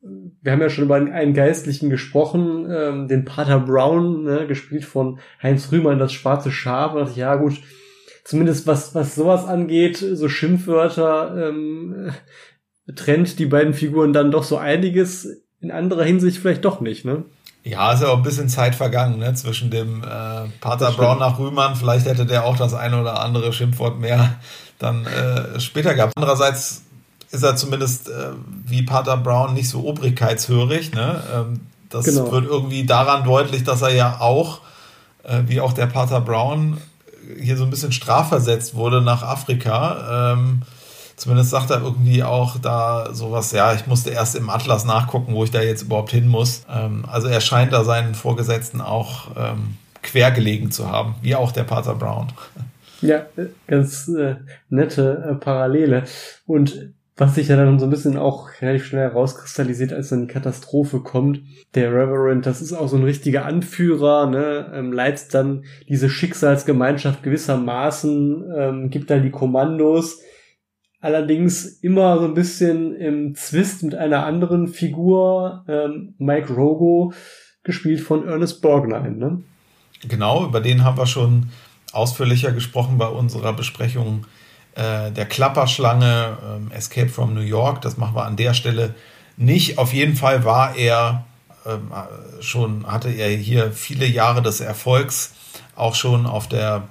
[0.00, 5.18] wir haben ja schon über einen Geistlichen gesprochen, ähm, den Pater Brown, ne, gespielt von
[5.42, 6.94] Heinz Rühmann, das schwarze Schaf.
[6.94, 7.54] Und dachte ja gut,
[8.24, 12.12] zumindest was, was sowas angeht, so Schimpfwörter, ähm,
[12.94, 17.24] trennt die beiden Figuren dann doch so einiges, in anderer Hinsicht vielleicht doch nicht, ne?
[17.68, 19.34] Ja, ist ja auch ein bisschen Zeit vergangen, ne?
[19.34, 21.76] Zwischen dem äh, Pater Brown nach Rühmann.
[21.76, 24.36] Vielleicht hätte der auch das eine oder andere Schimpfwort mehr
[24.78, 26.14] dann äh, später gehabt.
[26.16, 26.82] Andererseits
[27.30, 28.30] ist er zumindest äh,
[28.64, 30.94] wie Pater Brown nicht so obrigkeitshörig.
[30.94, 31.22] Ne?
[31.34, 31.60] Ähm,
[31.90, 32.32] das genau.
[32.32, 34.60] wird irgendwie daran deutlich, dass er ja auch,
[35.24, 36.78] äh, wie auch der Pater Brown,
[37.38, 40.32] hier so ein bisschen strafversetzt wurde nach Afrika.
[40.32, 40.62] Ähm,
[41.18, 45.42] Zumindest sagt er irgendwie auch da sowas, ja, ich musste erst im Atlas nachgucken, wo
[45.42, 46.62] ich da jetzt überhaupt hin muss.
[46.70, 51.64] Ähm, also er scheint da seinen Vorgesetzten auch ähm, quergelegen zu haben, wie auch der
[51.64, 52.28] Pater Brown.
[53.00, 53.26] Ja,
[53.66, 54.36] ganz äh,
[54.68, 56.04] nette äh, Parallele.
[56.46, 60.32] Und was sich ja dann so ein bisschen auch relativ schnell herauskristallisiert, als dann die
[60.32, 61.40] Katastrophe kommt.
[61.74, 67.24] Der Reverend, das ist auch so ein richtiger Anführer, ne, ähm, leitet dann diese Schicksalsgemeinschaft
[67.24, 70.20] gewissermaßen, ähm, gibt dann die Kommandos,
[71.00, 77.12] allerdings immer so ein bisschen im Zwist mit einer anderen Figur, ähm, Mike Rogo,
[77.62, 79.10] gespielt von Ernest Borgnine.
[79.10, 79.42] Ne?
[80.08, 81.50] Genau, über den haben wir schon
[81.92, 84.26] ausführlicher gesprochen bei unserer Besprechung
[84.74, 86.38] äh, der Klapperschlange
[86.70, 87.80] äh, Escape from New York.
[87.82, 88.94] Das machen wir an der Stelle
[89.36, 89.78] nicht.
[89.78, 91.24] Auf jeden Fall war er
[91.66, 95.34] ähm, äh, schon, hatte er hier viele Jahre des Erfolgs,
[95.76, 96.84] auch schon auf der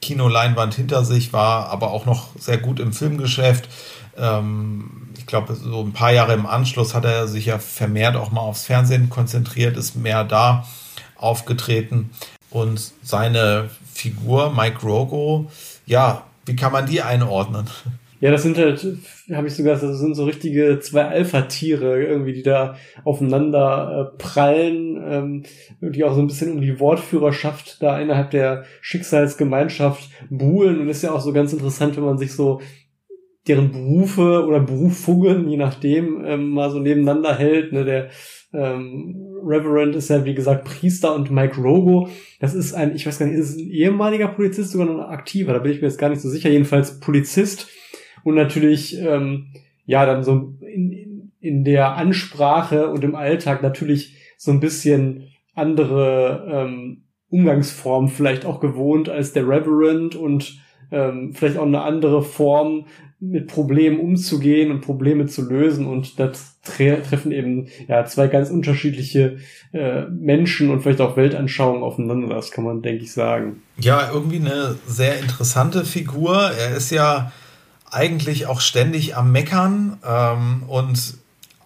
[0.00, 3.68] Kinoleinwand hinter sich, war aber auch noch sehr gut im Filmgeschäft.
[4.16, 8.30] Ähm, ich glaube, so ein paar Jahre im Anschluss hat er sich ja vermehrt auch
[8.30, 10.66] mal aufs Fernsehen konzentriert, ist mehr da
[11.16, 12.10] aufgetreten.
[12.50, 15.50] Und seine Figur, Mike Rogo,
[15.86, 17.68] ja, wie kann man die einordnen?
[18.20, 18.86] Ja, das sind halt,
[19.32, 25.02] habe ich sogar, das sind so richtige zwei Alpha-Tiere irgendwie, die da aufeinander äh, prallen,
[25.02, 25.42] ähm,
[25.80, 31.02] die auch so ein bisschen um die Wortführerschaft da innerhalb der Schicksalsgemeinschaft buhlen und ist
[31.02, 32.60] ja auch so ganz interessant, wenn man sich so
[33.48, 37.72] deren Berufe oder Berufungen, je nachdem, ähm, mal so nebeneinander hält.
[37.72, 37.86] Ne?
[37.86, 38.10] Der
[38.52, 42.08] ähm, Reverend ist ja, wie gesagt, Priester und Mike Rogo.
[42.38, 45.14] Das ist ein, ich weiß gar nicht, ist es ein ehemaliger Polizist, sogar noch ein
[45.14, 46.50] aktiver, da bin ich mir jetzt gar nicht so sicher.
[46.50, 47.68] Jedenfalls Polizist
[48.24, 49.48] und natürlich, ähm,
[49.86, 56.46] ja, dann so in, in der Ansprache und im Alltag natürlich so ein bisschen andere
[56.50, 60.58] ähm, Umgangsform vielleicht auch gewohnt als der Reverend und
[60.90, 62.86] ähm, vielleicht auch eine andere Form
[63.20, 68.50] mit Problemen umzugehen und Probleme zu lösen und das tre treffen eben ja zwei ganz
[68.50, 69.36] unterschiedliche
[69.72, 73.62] äh, Menschen und vielleicht auch Weltanschauungen aufeinander, das kann man denke ich sagen.
[73.78, 76.50] Ja, irgendwie eine sehr interessante Figur.
[76.58, 77.30] Er ist ja
[77.90, 81.14] eigentlich auch ständig am Meckern ähm, und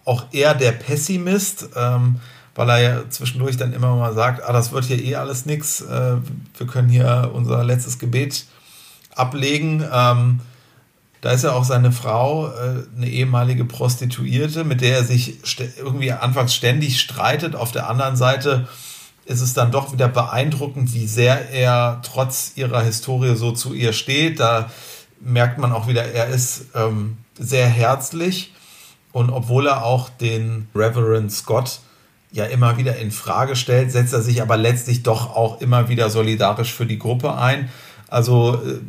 [0.05, 2.19] auch eher der Pessimist, ähm,
[2.53, 5.81] weil er ja zwischendurch dann immer mal sagt, ah, das wird hier eh alles nix,
[5.81, 6.17] äh,
[6.57, 8.45] wir können hier unser letztes Gebet
[9.15, 9.83] ablegen.
[9.91, 10.39] Ähm,
[11.21, 15.39] da ist ja auch seine Frau, äh, eine ehemalige Prostituierte, mit der er sich
[15.77, 17.55] irgendwie anfangs ständig streitet.
[17.55, 18.67] Auf der anderen Seite
[19.25, 23.91] ist es dann doch wieder beeindruckend, wie sehr er trotz ihrer Historie so zu ihr
[23.91, 24.39] steht.
[24.39, 24.69] Da
[25.19, 28.53] merkt man auch wieder, er ist ähm, sehr herzlich
[29.11, 31.79] und obwohl er auch den Reverend Scott
[32.31, 36.09] ja immer wieder in Frage stellt, setzt er sich aber letztlich doch auch immer wieder
[36.09, 37.69] solidarisch für die Gruppe ein.
[38.09, 38.79] Also äh,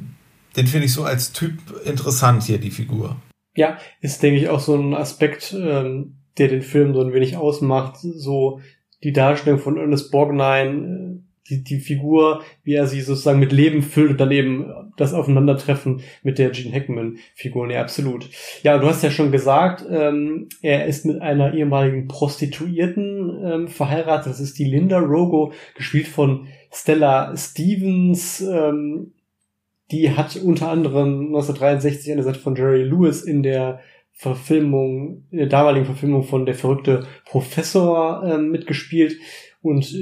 [0.56, 3.16] den finde ich so als Typ interessant hier, die Figur.
[3.54, 7.36] Ja, ist, denke ich, auch so ein Aspekt, ähm, der den Film so ein wenig
[7.36, 7.98] ausmacht.
[8.00, 8.60] So
[9.02, 13.82] die Darstellung von Ernest Borgnine, äh, die, die Figur, wie er sie sozusagen mit Leben
[13.82, 17.70] füllt und dann eben das Aufeinandertreffen mit der Gene Hackman-Figur.
[17.70, 18.28] Ja, absolut.
[18.62, 24.32] Ja, du hast ja schon gesagt, ähm, er ist mit einer ehemaligen Prostituierten ähm, verheiratet.
[24.32, 28.40] Das ist die Linda Rogo, gespielt von Stella Stevens.
[28.40, 29.12] Ähm,
[29.90, 33.80] die hat unter anderem 1963 an der Seite von Jerry Lewis in der
[34.18, 39.18] Verfilmung, in der damaligen Verfilmung von Der verrückte Professor äh, mitgespielt.
[39.66, 39.92] Und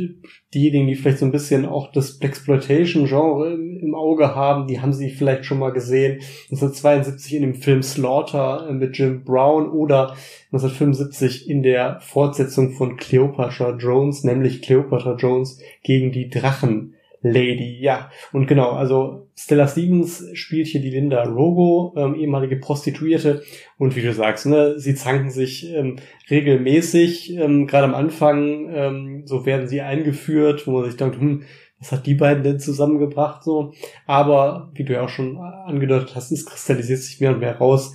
[0.53, 5.11] diejenigen, die vielleicht so ein bisschen auch das Blaxploitation-Genre im Auge haben, die haben sie
[5.11, 6.21] vielleicht schon mal gesehen.
[6.51, 10.17] 1972 in dem Film Slaughter äh, mit Jim Brown oder
[10.53, 16.94] 1975 in der Fortsetzung von Cleopatra Jones, nämlich Cleopatra Jones gegen die Drachen.
[17.27, 18.11] Lady, ja.
[18.33, 23.43] Und genau, also Stella Stevens spielt hier die Linda Rogo, ähm, ehemalige Prostituierte.
[23.79, 25.97] Und wie du sagst, ne, sie zanken sich ähm,
[26.31, 31.45] regelmäßig, ähm, gerade am Anfang, ähm, so werden sie eingeführt, wo man sich denkt, hm,
[31.81, 33.73] was hat die beiden denn zusammengebracht so?
[34.07, 37.95] Aber wie du ja auch schon angedeutet hast, es kristallisiert sich mehr und mehr raus.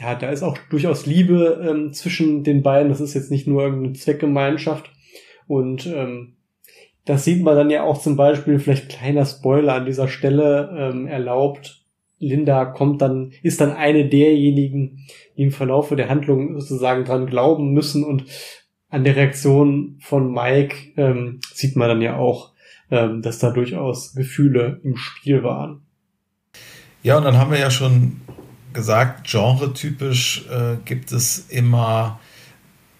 [0.00, 2.88] Ja, da ist auch durchaus Liebe ähm, zwischen den beiden.
[2.88, 4.90] Das ist jetzt nicht nur irgendeine Zweckgemeinschaft.
[5.46, 6.34] Und ähm,
[7.04, 11.06] das sieht man dann ja auch zum Beispiel, vielleicht kleiner Spoiler an dieser Stelle ähm,
[11.06, 11.82] erlaubt.
[12.18, 17.72] Linda kommt dann, ist dann eine derjenigen, die im Verlaufe der Handlung sozusagen dran glauben
[17.72, 18.24] müssen und
[18.88, 22.52] an der Reaktion von Mike ähm, sieht man dann ja auch,
[22.90, 25.82] ähm, dass da durchaus Gefühle im Spiel waren.
[27.02, 28.20] Ja, und dann haben wir ja schon
[28.72, 32.20] gesagt, genretypisch äh, gibt es immer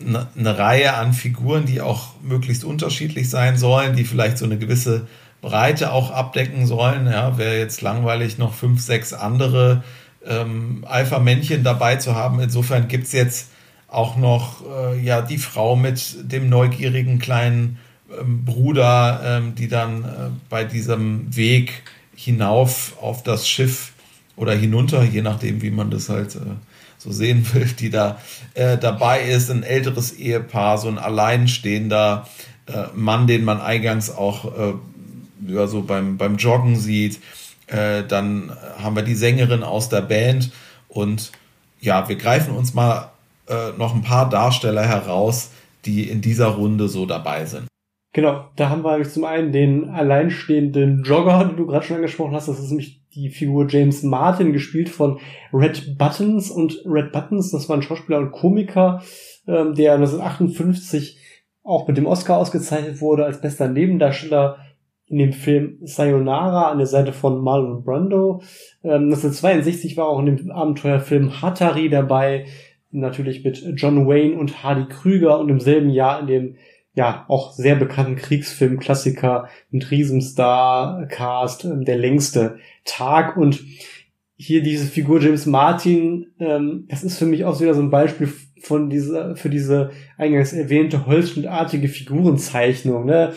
[0.06, 4.58] eine, eine Reihe an Figuren, die auch möglichst unterschiedlich sein sollen, die vielleicht so eine
[4.58, 5.06] gewisse
[5.40, 7.06] Breite auch abdecken sollen.
[7.06, 9.82] Ja, wäre jetzt langweilig, noch fünf, sechs andere
[10.26, 12.40] ähm, Alpha-Männchen dabei zu haben.
[12.40, 13.50] Insofern gibt es jetzt
[13.88, 17.78] auch noch äh, ja, die Frau mit dem neugierigen kleinen
[18.20, 20.06] ähm, Bruder, ähm, die dann äh,
[20.48, 21.82] bei diesem Weg
[22.16, 23.92] hinauf auf das Schiff
[24.36, 26.40] oder hinunter, je nachdem, wie man das halt äh,
[27.04, 28.18] so sehen will, die da
[28.54, 32.26] äh, dabei ist, ein älteres Ehepaar, so ein alleinstehender
[32.66, 34.72] äh, Mann, den man eingangs auch äh,
[35.46, 37.20] ja, so beim, beim Joggen sieht.
[37.66, 38.52] Äh, dann
[38.82, 40.50] haben wir die Sängerin aus der Band
[40.88, 41.30] und
[41.80, 43.10] ja, wir greifen uns mal
[43.48, 45.50] äh, noch ein paar Darsteller heraus,
[45.84, 47.66] die in dieser Runde so dabei sind.
[48.14, 52.48] Genau, da haben wir zum einen den alleinstehenden Jogger, den du gerade schon angesprochen hast.
[52.48, 55.18] Das ist nämlich die Figur James Martin, gespielt von
[55.52, 56.50] Red Buttons.
[56.50, 59.02] Und Red Buttons, das war ein Schauspieler und Komiker,
[59.46, 61.18] ähm, der 1958
[61.62, 64.58] auch mit dem Oscar ausgezeichnet wurde als bester Nebendarsteller
[65.06, 68.42] in dem Film Sayonara an der Seite von Marlon Brando.
[68.82, 72.46] Ähm, 1962 war auch in dem Abenteuerfilm Hatari dabei,
[72.90, 76.56] natürlich mit John Wayne und Hardy Krüger und im selben Jahr in dem
[76.94, 83.36] ja, auch sehr bekannten Kriegsfilm-Klassiker mit Riesenstar-Cast, ähm, der längste Tag.
[83.36, 83.62] Und
[84.36, 88.32] hier diese Figur James Martin, ähm, das ist für mich auch wieder so ein Beispiel
[88.60, 93.34] von dieser, für diese eingangs erwähnte holzschnittartige Figurenzeichnung, ne?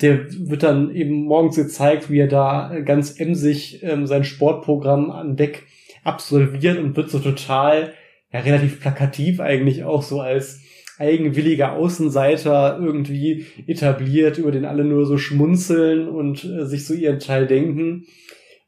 [0.00, 5.36] Der wird dann eben morgens gezeigt, wie er da ganz emsig ähm, sein Sportprogramm an
[5.36, 5.66] Deck
[6.04, 7.94] absolviert und wird so total,
[8.32, 10.60] ja, relativ plakativ eigentlich auch so als
[10.98, 17.20] eigenwilliger Außenseiter irgendwie etabliert, über den alle nur so schmunzeln und äh, sich so ihren
[17.20, 18.04] Teil denken.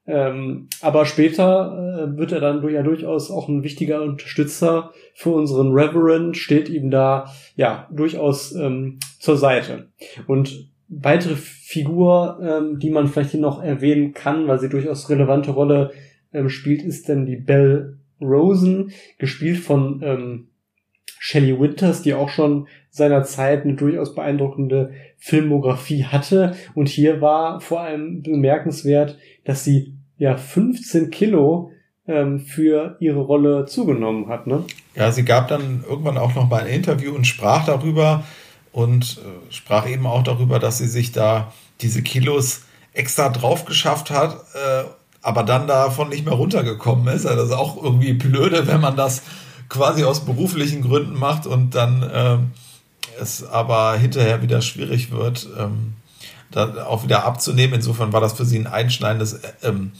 [0.06, 5.72] Ähm, aber später äh, wird er dann ja durchaus auch ein wichtiger Unterstützer für unseren
[5.72, 9.88] Reverend, steht ihm da ja durchaus ähm, zur Seite.
[10.26, 15.52] Und weitere Figur, ähm, die man vielleicht hier noch erwähnen kann, weil sie durchaus relevante
[15.52, 15.92] Rolle
[16.32, 20.49] ähm, spielt, ist dann die Belle Rosen, gespielt von ähm,
[21.18, 26.56] Shelley Winters, die auch schon seiner Zeit eine durchaus beeindruckende Filmografie hatte.
[26.74, 31.72] Und hier war vor allem bemerkenswert, dass sie ja 15 Kilo
[32.06, 34.46] ähm, für ihre Rolle zugenommen hat.
[34.46, 34.64] Ne?
[34.94, 38.24] Ja, sie gab dann irgendwann auch noch mal ein Interview und sprach darüber
[38.72, 44.10] und äh, sprach eben auch darüber, dass sie sich da diese Kilos extra drauf geschafft
[44.10, 44.84] hat, äh,
[45.22, 47.26] aber dann davon nicht mehr runtergekommen ist.
[47.26, 49.22] Also das ist auch irgendwie blöde, wenn man das
[49.70, 52.36] quasi aus beruflichen Gründen macht und dann äh,
[53.18, 55.48] es aber hinterher wieder schwierig wird.
[55.58, 55.94] Ähm,
[56.50, 57.74] da auch wieder abzunehmen.
[57.74, 59.92] Insofern war das für sie ein einschneidendes ähm,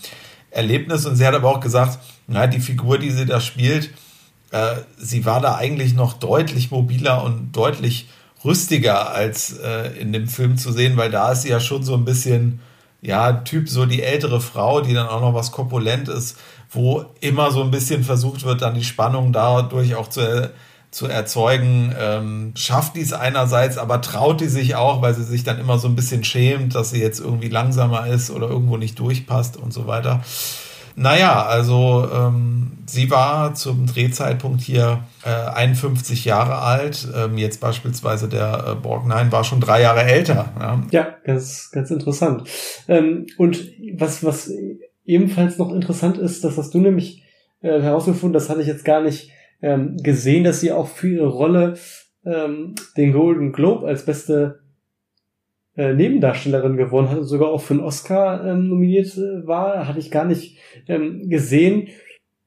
[0.50, 1.06] Erlebnis.
[1.06, 3.90] Und sie hat aber auch gesagt, na, die Figur, die sie da spielt,
[4.50, 8.08] äh, sie war da eigentlich noch deutlich mobiler und deutlich
[8.44, 11.94] rüstiger als äh, in dem Film zu sehen, weil da ist sie ja schon so
[11.94, 12.60] ein bisschen,
[13.02, 16.36] ja, Typ so die ältere Frau, die dann auch noch was korpulent ist,
[16.70, 20.50] wo immer so ein bisschen versucht wird, dann die Spannung dadurch auch zu
[20.90, 25.60] zu erzeugen, ähm, schafft dies einerseits, aber traut die sich auch, weil sie sich dann
[25.60, 29.56] immer so ein bisschen schämt, dass sie jetzt irgendwie langsamer ist oder irgendwo nicht durchpasst
[29.56, 30.20] und so weiter.
[30.96, 37.06] Naja, also ähm, sie war zum Drehzeitpunkt hier äh, 51 Jahre alt.
[37.16, 40.52] Ähm, jetzt beispielsweise der äh, Borgnine war schon drei Jahre älter.
[40.58, 42.48] Ja, ja ganz, ganz interessant.
[42.88, 43.64] Ähm, und
[43.94, 44.50] was, was
[45.10, 47.24] ebenfalls noch interessant ist, das hast du nämlich
[47.60, 49.30] äh, herausgefunden, das hatte ich jetzt gar nicht
[49.60, 51.74] ähm, gesehen, dass sie auch für ihre Rolle
[52.24, 54.60] ähm, den Golden Globe als beste
[55.76, 59.86] äh, Nebendarstellerin gewonnen hat und sogar auch für einen Oscar ähm, nominiert äh, war.
[59.86, 60.58] Hatte ich gar nicht
[60.88, 61.88] ähm, gesehen.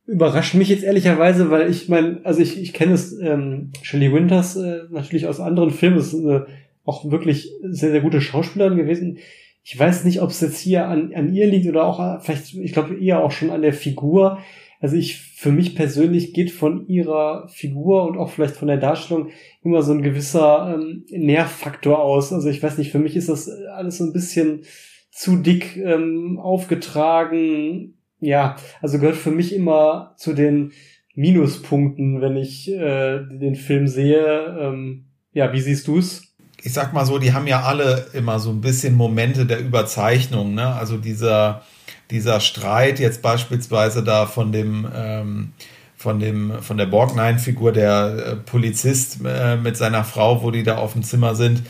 [0.05, 4.55] Überrascht mich jetzt ehrlicherweise, weil ich mein, also ich, ich kenne es, ähm, Shelley Winters
[4.55, 6.47] äh, natürlich aus anderen Filmen, ist eine
[6.85, 9.19] auch wirklich sehr, sehr gute Schauspielerin gewesen.
[9.63, 12.73] Ich weiß nicht, ob es jetzt hier an, an ihr liegt oder auch vielleicht, ich
[12.73, 14.39] glaube eher auch schon an der Figur.
[14.81, 19.29] Also ich, für mich persönlich geht von ihrer Figur und auch vielleicht von der Darstellung
[19.63, 22.33] immer so ein gewisser ähm, Nervfaktor aus.
[22.33, 24.63] Also ich weiß nicht, für mich ist das alles so ein bisschen
[25.09, 27.93] zu dick ähm, aufgetragen.
[28.19, 30.73] Ja, also gehört für mich immer zu den
[31.15, 34.57] Minuspunkten, wenn ich äh, den Film sehe.
[34.59, 36.32] Ähm, ja, wie siehst du's?
[36.65, 40.55] Ich sag mal so, die haben ja alle immer so ein bisschen Momente der Überzeichnung,
[40.55, 40.67] ne?
[40.67, 41.61] Also dieser
[42.09, 45.53] dieser Streit jetzt beispielsweise da von dem ähm,
[45.97, 50.77] von dem von der Borgnine-Figur der äh, Polizist äh, mit seiner Frau, wo die da
[50.77, 51.63] auf dem Zimmer sind,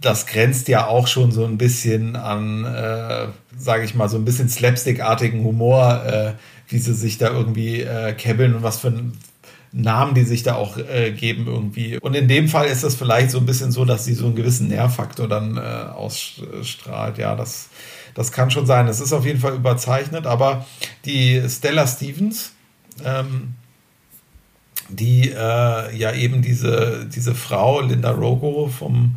[0.00, 3.26] das grenzt ja auch schon so ein bisschen an, äh,
[3.56, 6.32] sage ich mal, so ein bisschen slapstickartigen Humor, äh,
[6.68, 9.12] wie sie sich da irgendwie äh, kebbeln und was für ein
[9.76, 11.98] Namen, die sich da auch äh, geben irgendwie.
[11.98, 14.36] Und in dem Fall ist das vielleicht so ein bisschen so, dass sie so einen
[14.36, 17.18] gewissen Nährfaktor dann äh, ausstrahlt.
[17.18, 17.70] Ja, das
[18.14, 18.88] das kann schon sein.
[18.88, 20.64] Es ist auf jeden Fall überzeichnet, aber
[21.04, 22.52] die Stella Stevens,
[23.04, 23.54] ähm,
[24.88, 29.16] die äh, ja eben diese, diese Frau, Linda Rogo vom,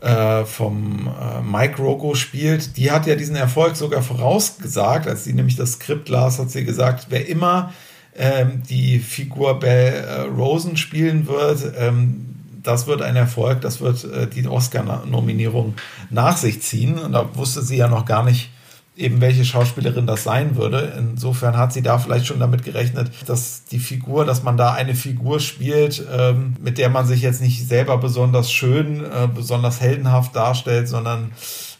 [0.00, 5.06] äh, vom äh, Mike Rogo spielt, die hat ja diesen Erfolg sogar vorausgesagt.
[5.06, 7.72] Als sie nämlich das Skript las, hat sie gesagt, wer immer
[8.16, 12.34] ähm, die Figur Belle äh, Rosen spielen wird, ähm,
[12.64, 15.74] das wird ein Erfolg, das wird äh, die Oscar-Nominierung
[16.10, 16.98] nach sich ziehen.
[16.98, 18.50] Und da wusste sie ja noch gar nicht,
[18.96, 20.94] eben welche Schauspielerin das sein würde.
[20.96, 24.94] Insofern hat sie da vielleicht schon damit gerechnet, dass die Figur, dass man da eine
[24.94, 30.36] Figur spielt, ähm, mit der man sich jetzt nicht selber besonders schön, äh, besonders heldenhaft
[30.36, 31.32] darstellt, sondern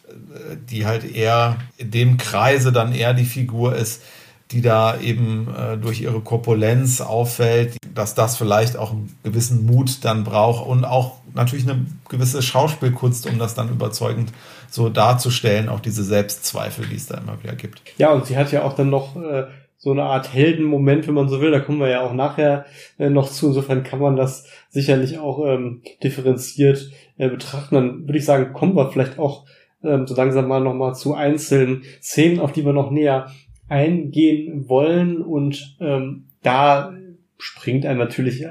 [0.09, 4.03] äh, die halt eher in dem Kreise dann eher die Figur ist,
[4.51, 10.05] die da eben äh, durch ihre Korpulenz auffällt, dass das vielleicht auch einen gewissen Mut
[10.05, 14.33] dann braucht und auch natürlich eine gewisse Schauspielkunst, um das dann überzeugend
[14.71, 17.83] so darzustellen, auch diese Selbstzweifel, die es da immer wieder gibt.
[17.99, 19.45] Ja, und sie hat ja auch dann noch äh,
[19.79, 22.65] so eine Art Heldenmoment, wenn man so will, da kommen wir ja auch nachher
[22.99, 27.75] äh, noch zu, insofern kann man das sicherlich auch ähm, differenziert äh, betrachten.
[27.75, 29.45] Dann würde ich sagen, kommen wir vielleicht auch
[29.83, 33.31] ähm, so langsam mal nochmal zu einzelnen Szenen, auf die wir noch näher
[33.75, 36.95] eingehen wollen und ähm, da
[37.39, 38.47] springt einem natürlich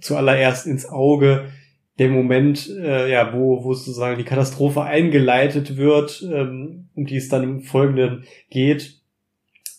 [0.00, 1.44] zuallererst ins Auge
[1.98, 7.28] der Moment, äh, ja, wo, wo sozusagen die Katastrophe eingeleitet wird, ähm, um die es
[7.28, 9.00] dann im Folgenden geht.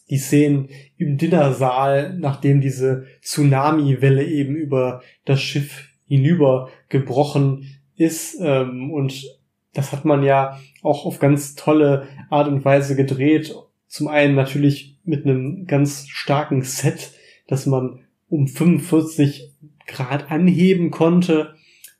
[0.10, 7.66] Die Szenen im Dinnersaal, nachdem diese Tsunami-Welle eben über das Schiff hinübergebrochen
[7.98, 8.38] ist.
[8.40, 9.26] Ähm, und
[9.74, 13.54] das hat man ja auch auf ganz tolle Art und Weise gedreht.
[13.96, 17.12] Zum einen natürlich mit einem ganz starken Set,
[17.48, 19.54] dass man um 45
[19.88, 21.54] Grad anheben konnte,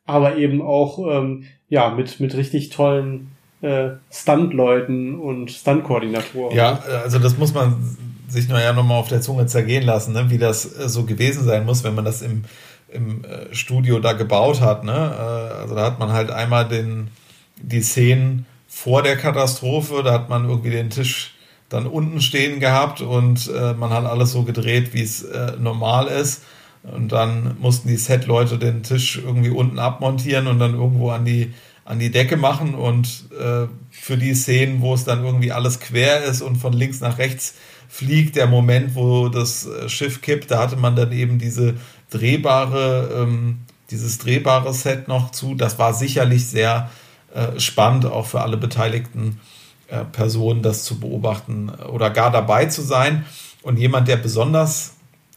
[0.04, 3.30] aber eben auch ähm, ja mit mit richtig tollen
[3.62, 6.54] äh, Stuntleuten und Stuntkoordinatoren.
[6.54, 7.96] Ja, also das muss man
[8.28, 10.28] sich nur ja nochmal auf der Zunge zergehen lassen, ne?
[10.28, 12.44] wie das äh, so gewesen sein muss, wenn man das im,
[12.92, 14.84] im äh, Studio da gebaut hat.
[14.84, 14.92] Ne?
[14.92, 17.08] Äh, also da hat man halt einmal den,
[17.56, 21.32] die Szenen vor der Katastrophe, da hat man irgendwie den Tisch
[21.68, 26.06] dann unten stehen gehabt und äh, man hat alles so gedreht, wie es äh, normal
[26.06, 26.42] ist.
[26.82, 31.52] Und dann mussten die Set-Leute den Tisch irgendwie unten abmontieren und dann irgendwo an die,
[31.84, 32.74] an die Decke machen.
[32.76, 37.00] Und äh, für die Szenen, wo es dann irgendwie alles quer ist und von links
[37.00, 37.54] nach rechts
[37.88, 41.74] fliegt, der Moment, wo das äh, Schiff kippt, da hatte man dann eben diese
[42.10, 43.58] drehbare, ähm,
[43.90, 45.56] dieses drehbare Set noch zu.
[45.56, 46.90] Das war sicherlich sehr
[47.34, 49.40] äh, spannend, auch für alle beteiligten
[49.88, 53.24] äh, Personen, das zu beobachten oder gar dabei zu sein.
[53.62, 54.94] Und jemand, der besonders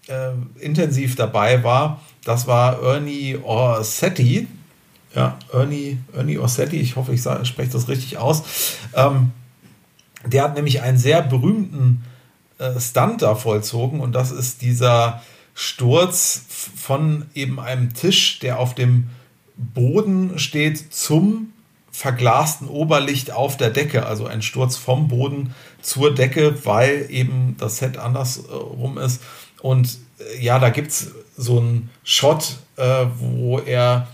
[0.08, 4.48] äh, intensiv dabei war, das war Ernie Orsetti.
[5.16, 8.44] Ja, Ernie, Ernie Orsetti, ich hoffe, ich spreche das richtig aus.
[8.94, 9.32] Ähm,
[10.26, 12.04] der hat nämlich einen sehr berühmten
[12.58, 15.22] äh, Stunt da vollzogen und das ist dieser
[15.54, 16.46] Sturz
[16.76, 19.10] von eben einem Tisch, der auf dem
[19.58, 21.54] Boden steht, zum
[21.92, 27.78] verglasten Oberlicht auf der Decke, also ein Sturz vom Boden zur Decke, weil eben das
[27.78, 29.22] Set andersrum ist.
[29.62, 34.08] Und äh, ja, da gibt es so einen Shot, äh, wo er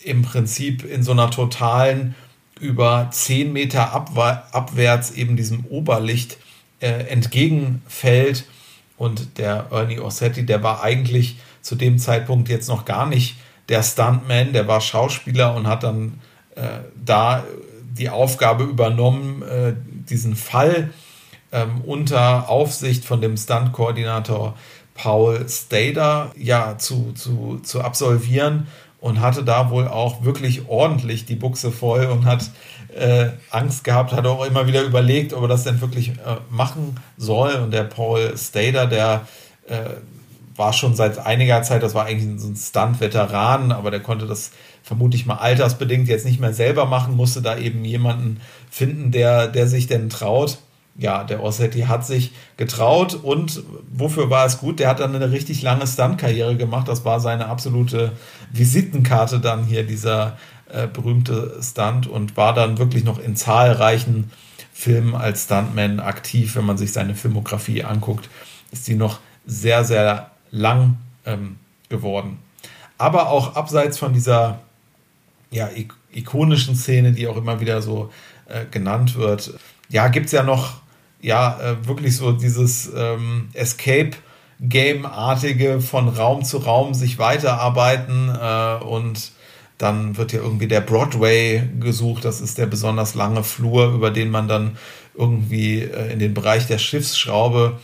[0.00, 2.14] im Prinzip in so einer totalen
[2.60, 6.38] über 10 Meter abwärts eben diesem Oberlicht
[6.80, 8.44] äh, entgegenfällt.
[8.96, 13.36] Und der Ernie Orsetti, der war eigentlich zu dem Zeitpunkt jetzt noch gar nicht
[13.68, 16.31] der Stuntman, der war Schauspieler und hat dann äh,
[17.04, 17.44] da
[17.96, 19.74] die Aufgabe übernommen, äh,
[20.08, 20.90] diesen Fall
[21.52, 24.54] ähm, unter Aufsicht von dem Stunt-Koordinator
[24.94, 28.66] Paul Stader ja zu, zu, zu absolvieren
[29.00, 32.50] und hatte da wohl auch wirklich ordentlich die Buchse voll und hat
[32.94, 37.00] äh, Angst gehabt, hat auch immer wieder überlegt, ob er das denn wirklich äh, machen
[37.16, 37.54] soll.
[37.54, 39.26] Und der Paul Stader, der
[39.66, 39.76] äh,
[40.54, 44.52] war schon seit einiger Zeit, das war eigentlich so ein Stunt-Veteran, aber der konnte das
[44.92, 48.40] vermutlich mal altersbedingt jetzt nicht mehr selber machen, musste da eben jemanden
[48.70, 50.58] finden, der, der sich denn traut
[50.96, 54.78] ja, der Ossetti hat sich getraut und wofür war es gut?
[54.78, 56.86] Der hat dann eine richtig lange Stunt-Karriere gemacht.
[56.86, 58.12] Das war seine absolute
[58.52, 60.36] Visitenkarte dann hier, dieser
[60.70, 64.30] äh, berühmte Stunt und war dann wirklich noch in zahlreichen
[64.74, 66.56] Filmen als Stuntman aktiv.
[66.56, 68.28] Wenn man sich seine Filmografie anguckt,
[68.70, 71.56] ist die noch sehr, sehr lang ähm,
[71.88, 72.38] geworden.
[72.98, 74.60] Aber auch abseits von dieser
[75.52, 75.70] ja,
[76.10, 78.10] ikonischen Szene, die auch immer wieder so
[78.48, 79.54] äh, genannt wird,
[79.88, 80.80] ja, gibt es ja noch
[81.20, 84.12] ja äh, wirklich so dieses ähm, Escape.
[84.64, 89.32] Game-artige von Raum zu Raum sich weiterarbeiten äh, und
[89.82, 92.24] dann wird ja irgendwie der Broadway gesucht.
[92.24, 94.76] Das ist der besonders lange Flur, über den man dann
[95.16, 97.80] irgendwie äh, in den Bereich der Schiffsschraube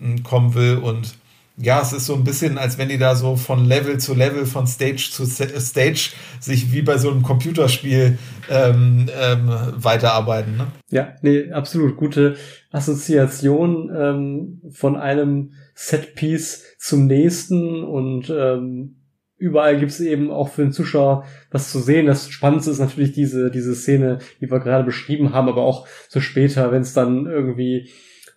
[0.00, 0.76] äh, kommen will.
[0.76, 1.14] Und
[1.62, 4.46] ja, es ist so ein bisschen, als wenn die da so von Level zu Level,
[4.46, 10.56] von Stage zu Stage sich wie bei so einem Computerspiel ähm, ähm, weiterarbeiten.
[10.56, 10.66] Ne?
[10.88, 12.36] Ja, nee, absolut gute
[12.72, 18.96] Assoziation ähm, von einem Setpiece zum nächsten und ähm,
[19.36, 22.06] überall gibt's eben auch für den Zuschauer was zu sehen.
[22.06, 26.20] Das Spannendste ist natürlich diese, diese Szene, die wir gerade beschrieben haben, aber auch so
[26.20, 27.90] später, wenn es dann irgendwie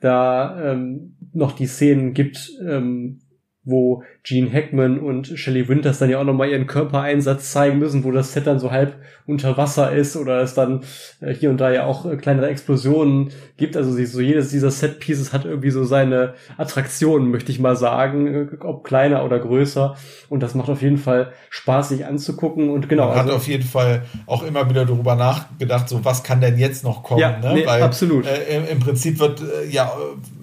[0.04, 3.22] da ähm, noch die Szenen gibt, ähm,
[3.66, 8.12] wo Gene Hackman und Shelley Winters dann ja auch nochmal ihren Körpereinsatz zeigen müssen, wo
[8.12, 8.96] das Set dann so halb
[9.26, 10.82] unter Wasser ist oder es dann
[11.22, 13.78] äh, hier und da ja auch äh, kleinere Explosionen gibt.
[13.78, 18.48] Also so jedes dieser Set-Pieces hat irgendwie so seine Attraktionen, möchte ich mal sagen, äh,
[18.60, 19.96] ob kleiner oder größer.
[20.28, 22.70] Und das macht auf jeden Fall Spaß, sich anzugucken.
[22.70, 23.08] Und genau.
[23.08, 26.58] Man hat also, auf jeden Fall auch immer wieder darüber nachgedacht, so was kann denn
[26.58, 27.22] jetzt noch kommen?
[27.22, 27.54] Ja, ne?
[27.54, 28.26] nee, Weil, absolut.
[28.26, 29.94] Äh, Im Prinzip wird ja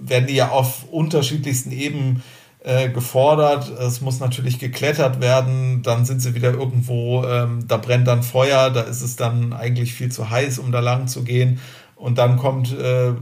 [0.03, 2.23] werden die ja auf unterschiedlichsten Ebenen
[2.63, 3.71] äh, gefordert.
[3.79, 5.83] Es muss natürlich geklettert werden.
[5.83, 9.95] Dann sind sie wieder irgendwo, ähm, da brennt dann Feuer, da ist es dann eigentlich
[9.95, 11.61] viel zu heiß, um da lang zu gehen.
[11.97, 13.15] Und dann kommt äh,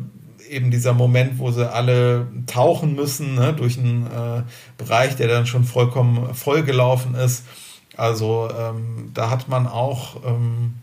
[0.48, 4.42] eben dieser Moment, wo sie alle tauchen müssen, ne, durch einen äh,
[4.76, 7.44] Bereich, der dann schon vollkommen vollgelaufen ist.
[7.96, 10.74] Also ähm, da hat man auch ähm,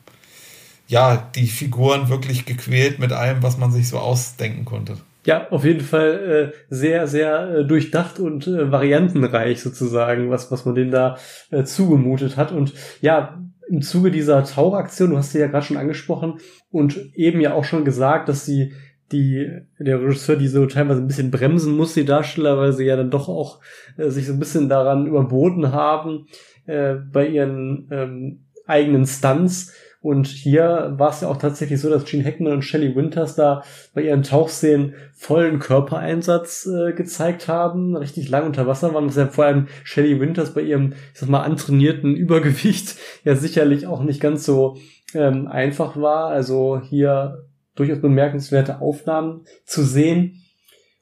[0.88, 4.98] ja die Figuren wirklich gequält mit allem, was man sich so ausdenken konnte.
[5.26, 10.66] Ja, auf jeden Fall äh, sehr, sehr äh, durchdacht und äh, variantenreich sozusagen, was, was
[10.66, 11.18] man denen da
[11.50, 12.52] äh, zugemutet hat.
[12.52, 17.42] Und ja, im Zuge dieser Tauchaktion, du hast sie ja gerade schon angesprochen und eben
[17.42, 18.74] ja auch schon gesagt, dass sie
[19.12, 19.50] die,
[19.80, 23.12] der Regisseur, die so teilweise ein bisschen bremsen muss, die Darsteller, weil sie ja dann
[23.12, 23.62] doch auch
[23.98, 26.28] äh, sich so ein bisschen daran überboten haben
[26.66, 29.74] äh, bei ihren ähm, eigenen Stunts.
[30.06, 33.64] Und hier war es ja auch tatsächlich so, dass Gene Hackman und Shelley Winters da
[33.96, 39.26] bei ihren Tauchszenen vollen Körpereinsatz äh, gezeigt haben, richtig lang unter Wasser waren, was ja
[39.26, 44.22] vor allem Shelley Winters bei ihrem, ich sag mal, antrainierten Übergewicht ja sicherlich auch nicht
[44.22, 44.78] ganz so
[45.16, 46.28] ähm, einfach war.
[46.28, 50.44] Also hier durchaus bemerkenswerte Aufnahmen zu sehen.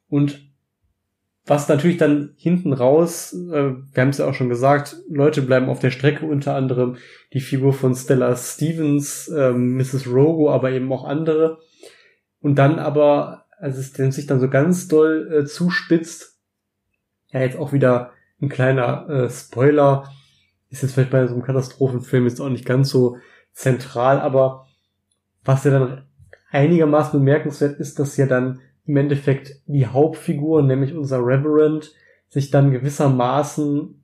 [0.08, 0.40] Und
[1.46, 5.70] was natürlich dann hinten raus, äh, wir haben es ja auch schon gesagt, Leute bleiben
[5.70, 6.98] auf der Strecke, unter anderem
[7.34, 10.08] die Figur von Stella Stevens, äh, Mrs.
[10.08, 11.60] Rogo, aber eben auch andere.
[12.40, 16.40] Und dann aber, als es sich dann so ganz doll äh, zuspitzt,
[17.32, 20.10] ja jetzt auch wieder ein kleiner äh, Spoiler,
[20.70, 23.18] ist jetzt vielleicht bei so einem Katastrophenfilm jetzt auch nicht ganz so
[23.52, 24.66] zentral, aber
[25.44, 26.08] was ja dann
[26.52, 31.94] einigermaßen bemerkenswert ist, dass ja dann im Endeffekt die Hauptfigur, nämlich unser Reverend,
[32.30, 34.04] sich dann gewissermaßen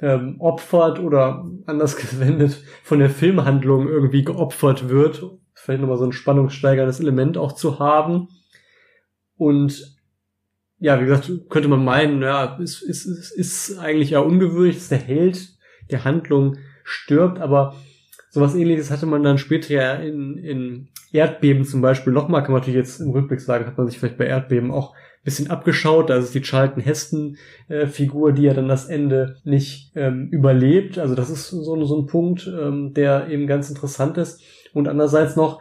[0.00, 5.24] ähm, opfert oder anders gewendet von der Filmhandlung irgendwie geopfert wird.
[5.54, 8.28] Vielleicht nochmal so ein spannungssteigerndes Element auch zu haben.
[9.36, 9.96] Und
[10.78, 14.88] ja, wie gesagt, könnte man meinen, ja, ist, ist, ist, ist eigentlich ja ungewöhnlich, dass
[14.88, 15.56] der Held
[15.90, 17.74] der Handlung stirbt, aber
[18.30, 22.60] sowas ähnliches hatte man dann später ja in, in Erdbeben zum Beispiel nochmal, kann man
[22.60, 26.10] natürlich jetzt im Rückblick sagen, hat man sich vielleicht bei Erdbeben auch ein bisschen abgeschaut.
[26.10, 27.36] Da ist die Charlton Heston
[27.68, 30.98] äh, die ja dann das Ende nicht ähm, überlebt.
[30.98, 34.40] Also das ist so, so ein Punkt, ähm, der eben ganz interessant ist.
[34.72, 35.60] Und andererseits noch,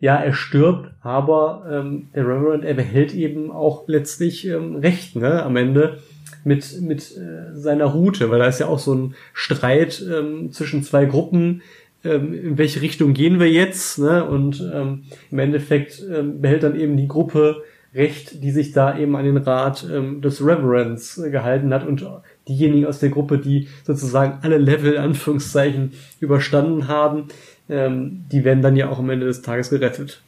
[0.00, 5.42] ja, er stirbt, aber ähm, der Reverend, er behält eben auch letztlich ähm, Recht, ne,
[5.42, 5.98] am Ende
[6.44, 10.82] mit, mit äh, seiner Route, weil da ist ja auch so ein Streit ähm, zwischen
[10.82, 11.62] zwei Gruppen,
[12.04, 14.24] ähm, in welche Richtung gehen wir jetzt, ne?
[14.24, 17.62] Und ähm, im Endeffekt ähm, behält dann eben die Gruppe
[17.94, 22.04] Recht, die sich da eben an den Rat ähm, des Reverends äh, gehalten hat und
[22.48, 27.28] diejenigen aus der Gruppe, die sozusagen alle Level, Anführungszeichen, überstanden haben,
[27.68, 30.22] ähm, die werden dann ja auch am Ende des Tages gerettet.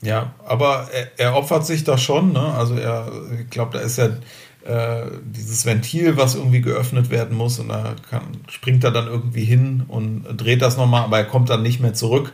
[0.00, 2.40] Ja, aber er, er opfert sich da schon, ne?
[2.40, 3.10] Also er,
[3.40, 4.10] ich glaube, da ist ja
[4.64, 9.44] äh, dieses Ventil, was irgendwie geöffnet werden muss und da kann, springt er dann irgendwie
[9.44, 12.32] hin und dreht das nochmal, aber er kommt dann nicht mehr zurück.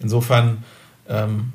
[0.00, 0.64] Insofern
[1.08, 1.52] ähm,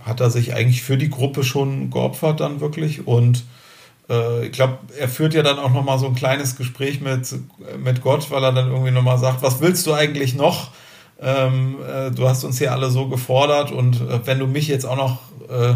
[0.00, 3.44] hat er sich eigentlich für die Gruppe schon geopfert dann wirklich und
[4.10, 7.34] äh, ich glaube, er führt ja dann auch nochmal so ein kleines Gespräch mit,
[7.82, 10.70] mit Gott, weil er dann irgendwie nochmal sagt, was willst du eigentlich noch?
[11.20, 14.84] Ähm, äh, du hast uns hier alle so gefordert und äh, wenn du mich jetzt
[14.84, 15.74] auch noch äh,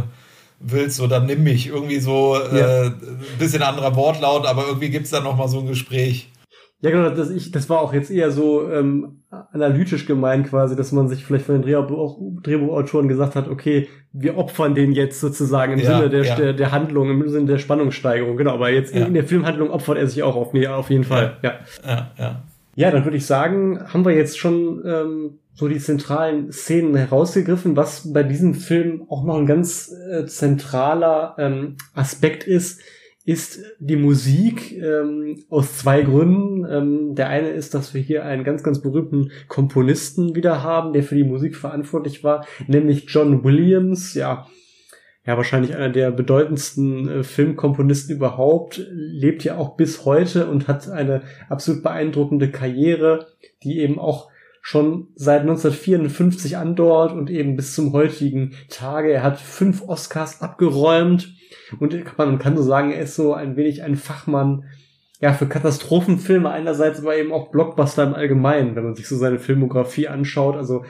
[0.60, 1.68] willst, dann nimm mich.
[1.68, 2.86] Irgendwie so ja.
[2.86, 2.90] äh,
[3.38, 6.30] bisschen anderer Wortlaut, aber irgendwie gibt's da nochmal so ein Gespräch.
[6.80, 10.92] Ja, genau, das, ich, das war auch jetzt eher so ähm, analytisch gemeint quasi, dass
[10.92, 15.72] man sich vielleicht von den Drehbuch, Drehbuchautoren gesagt hat, okay, wir opfern den jetzt sozusagen
[15.72, 16.36] im ja, Sinne der, ja.
[16.36, 19.98] der, der Handlung, im Sinne der Spannungssteigerung, genau, aber jetzt in, in der Filmhandlung opfert
[19.98, 21.54] er sich auch auf, nee, auf jeden Fall, ja.
[21.84, 22.42] Ja, ja.
[22.78, 27.76] Ja dann würde ich sagen, haben wir jetzt schon ähm, so die zentralen Szenen herausgegriffen,
[27.76, 32.80] was bei diesem Film auch noch ein ganz äh, zentraler ähm, Aspekt ist,
[33.24, 36.64] ist die Musik ähm, aus zwei Gründen.
[36.70, 41.02] Ähm, der eine ist, dass wir hier einen ganz, ganz berühmten Komponisten wieder haben, der
[41.02, 44.46] für die Musik verantwortlich war, nämlich John Williams, ja,
[45.28, 50.88] ja, wahrscheinlich einer der bedeutendsten äh, Filmkomponisten überhaupt, lebt ja auch bis heute und hat
[50.88, 51.20] eine
[51.50, 53.26] absolut beeindruckende Karriere,
[53.62, 54.30] die eben auch
[54.62, 59.12] schon seit 1954 andauert und eben bis zum heutigen Tage.
[59.12, 61.34] Er hat fünf Oscars abgeräumt
[61.78, 64.64] und man kann so sagen, er ist so ein wenig ein Fachmann
[65.20, 69.38] ja, für Katastrophenfilme einerseits, aber eben auch Blockbuster im Allgemeinen, wenn man sich so seine
[69.38, 70.56] Filmografie anschaut.
[70.56, 70.86] Also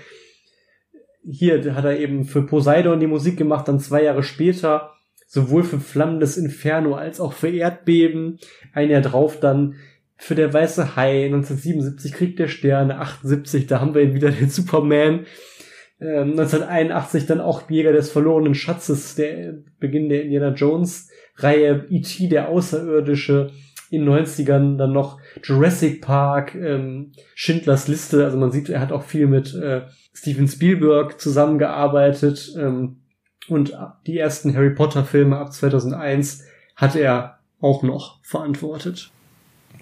[1.23, 4.93] hier hat er eben für Poseidon die Musik gemacht, dann zwei Jahre später
[5.27, 8.39] sowohl für Flammendes Inferno als auch für Erdbeben.
[8.73, 9.75] Ein Jahr drauf dann
[10.17, 14.51] für der Weiße Hai, 1977 Krieg der Sterne, 78, da haben wir ihn wieder den
[14.51, 15.27] Superman.
[16.01, 22.29] Ähm, 1981 dann auch Jäger des verlorenen Schatzes, der Beginn der Indiana Jones Reihe, E.T.
[22.29, 23.51] der Außerirdische,
[23.91, 29.05] in 90ern dann noch Jurassic Park, ähm, Schindlers Liste, also man sieht, er hat auch
[29.05, 29.83] viel mit äh,
[30.13, 33.03] Steven Spielberg zusammengearbeitet ähm,
[33.49, 33.73] und
[34.07, 36.45] die ersten Harry Potter Filme ab 2001
[36.77, 39.11] hat er auch noch verantwortet.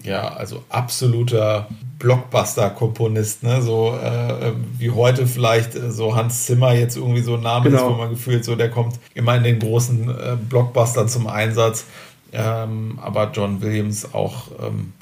[0.03, 1.67] Ja, also absoluter
[1.99, 3.61] Blockbuster-Komponist, ne?
[3.61, 7.77] So äh, wie heute vielleicht äh, so Hans Zimmer jetzt irgendwie so ein Name genau.
[7.77, 11.85] ist, wo man gefühlt so, der kommt immer in den großen äh, Blockbustern zum Einsatz.
[12.33, 14.93] Ähm, aber John Williams auch ähm,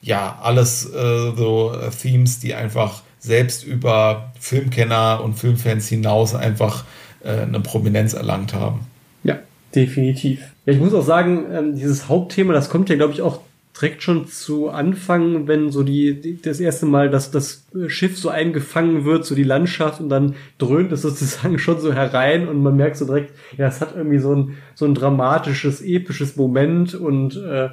[0.00, 6.84] ja alles äh, so Themes, die einfach selbst über Filmkenner und Filmfans hinaus einfach
[7.22, 8.86] äh, eine Prominenz erlangt haben.
[9.22, 9.38] Ja,
[9.74, 10.40] definitiv.
[10.66, 13.40] Ja, ich muss auch sagen, ähm, dieses Hauptthema, das kommt ja, glaube ich, auch
[13.74, 18.28] direkt schon zu Anfang, wenn so die, die, das erste Mal, dass das Schiff so
[18.28, 22.76] eingefangen wird, so die Landschaft und dann dröhnt es sozusagen schon so herein und man
[22.76, 27.36] merkt so direkt, ja, es hat irgendwie so ein, so ein dramatisches, episches Moment und
[27.36, 27.70] äh,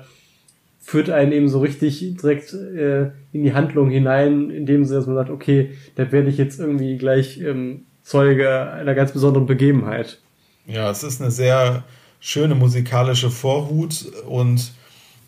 [0.80, 5.16] führt einen eben so richtig direkt äh, in die Handlung hinein, indem sie, dass man
[5.16, 10.20] sagt, okay, da werde ich jetzt irgendwie gleich ähm, Zeuge einer ganz besonderen Begebenheit.
[10.66, 11.84] Ja, es ist eine sehr
[12.20, 14.72] schöne musikalische Vorhut und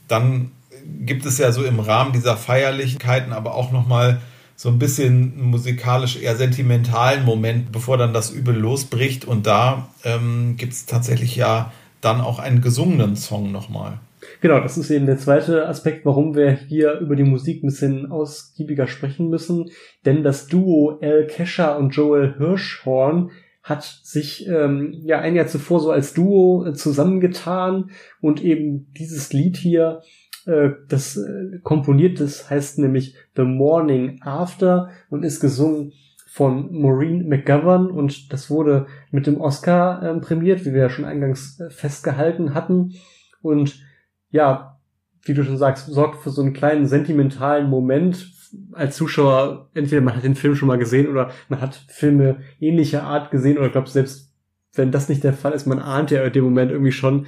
[0.07, 0.51] dann
[0.99, 4.21] gibt es ja so im Rahmen dieser Feierlichkeiten aber auch nochmal
[4.55, 9.25] so ein bisschen musikalisch eher sentimentalen Moment, bevor dann das Übel losbricht.
[9.25, 13.99] Und da ähm, gibt es tatsächlich ja dann auch einen gesungenen Song nochmal.
[14.39, 18.11] Genau, das ist eben der zweite Aspekt, warum wir hier über die Musik ein bisschen
[18.11, 19.71] ausgiebiger sprechen müssen.
[20.05, 23.31] Denn das Duo Al Kesha und Joel Hirschhorn
[23.63, 29.33] hat sich ähm, ja ein Jahr zuvor so als Duo äh, zusammengetan und eben dieses
[29.33, 30.01] Lied hier
[30.45, 35.93] das äh, komponiert, das heißt nämlich The Morning After und ist gesungen
[36.27, 41.05] von Maureen McGovern und das wurde mit dem Oscar äh, prämiert, wie wir ja schon
[41.05, 42.93] eingangs äh, festgehalten hatten.
[43.41, 43.83] Und
[44.29, 44.79] ja,
[45.23, 48.31] wie du schon sagst, sorgt für so einen kleinen sentimentalen Moment
[48.71, 49.69] als Zuschauer.
[49.73, 53.57] Entweder man hat den Film schon mal gesehen oder man hat Filme ähnlicher Art gesehen
[53.57, 54.31] oder ich glaube selbst
[54.73, 57.25] wenn das nicht der Fall ist, man ahnt ja in dem Moment irgendwie schon,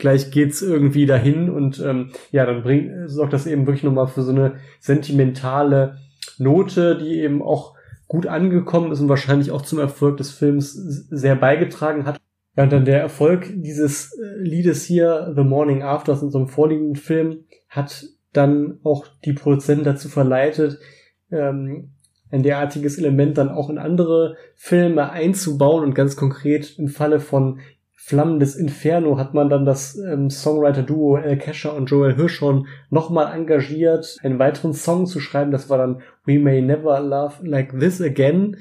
[0.00, 4.22] gleich geht's irgendwie dahin und ähm, ja, dann bringt, sorgt das eben wirklich nochmal für
[4.22, 5.98] so eine sentimentale
[6.38, 7.74] Note, die eben auch
[8.08, 12.20] gut angekommen ist und wahrscheinlich auch zum Erfolg des Films sehr beigetragen hat.
[12.56, 16.96] Ja, und dann der Erfolg dieses äh, Liedes hier, The Morning After, aus unserem vorliegenden
[16.96, 20.78] Film, hat dann auch die Produzenten dazu verleitet,
[21.30, 21.92] ähm,
[22.30, 27.60] ein derartiges Element dann auch in andere Filme einzubauen und ganz konkret im Falle von
[28.02, 33.34] Flammen des Inferno hat man dann das ähm, Songwriter-Duo El Kesher und Joel Hirschhorn nochmal
[33.34, 35.50] engagiert, einen weiteren Song zu schreiben.
[35.50, 38.56] Das war dann We May Never Love Like This Again.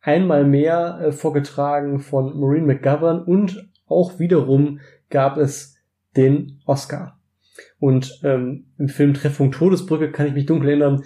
[0.00, 4.78] Einmal mehr äh, vorgetragen von Maureen McGovern und auch wiederum
[5.10, 5.74] gab es
[6.16, 7.18] den Oscar.
[7.80, 11.02] Und ähm, im Film Treffung Todesbrücke kann ich mich dunkel erinnern,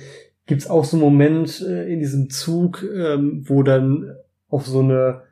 [0.46, 4.16] gibt's auch so einen Moment äh, in diesem Zug, ähm, wo dann
[4.48, 5.22] auf so eine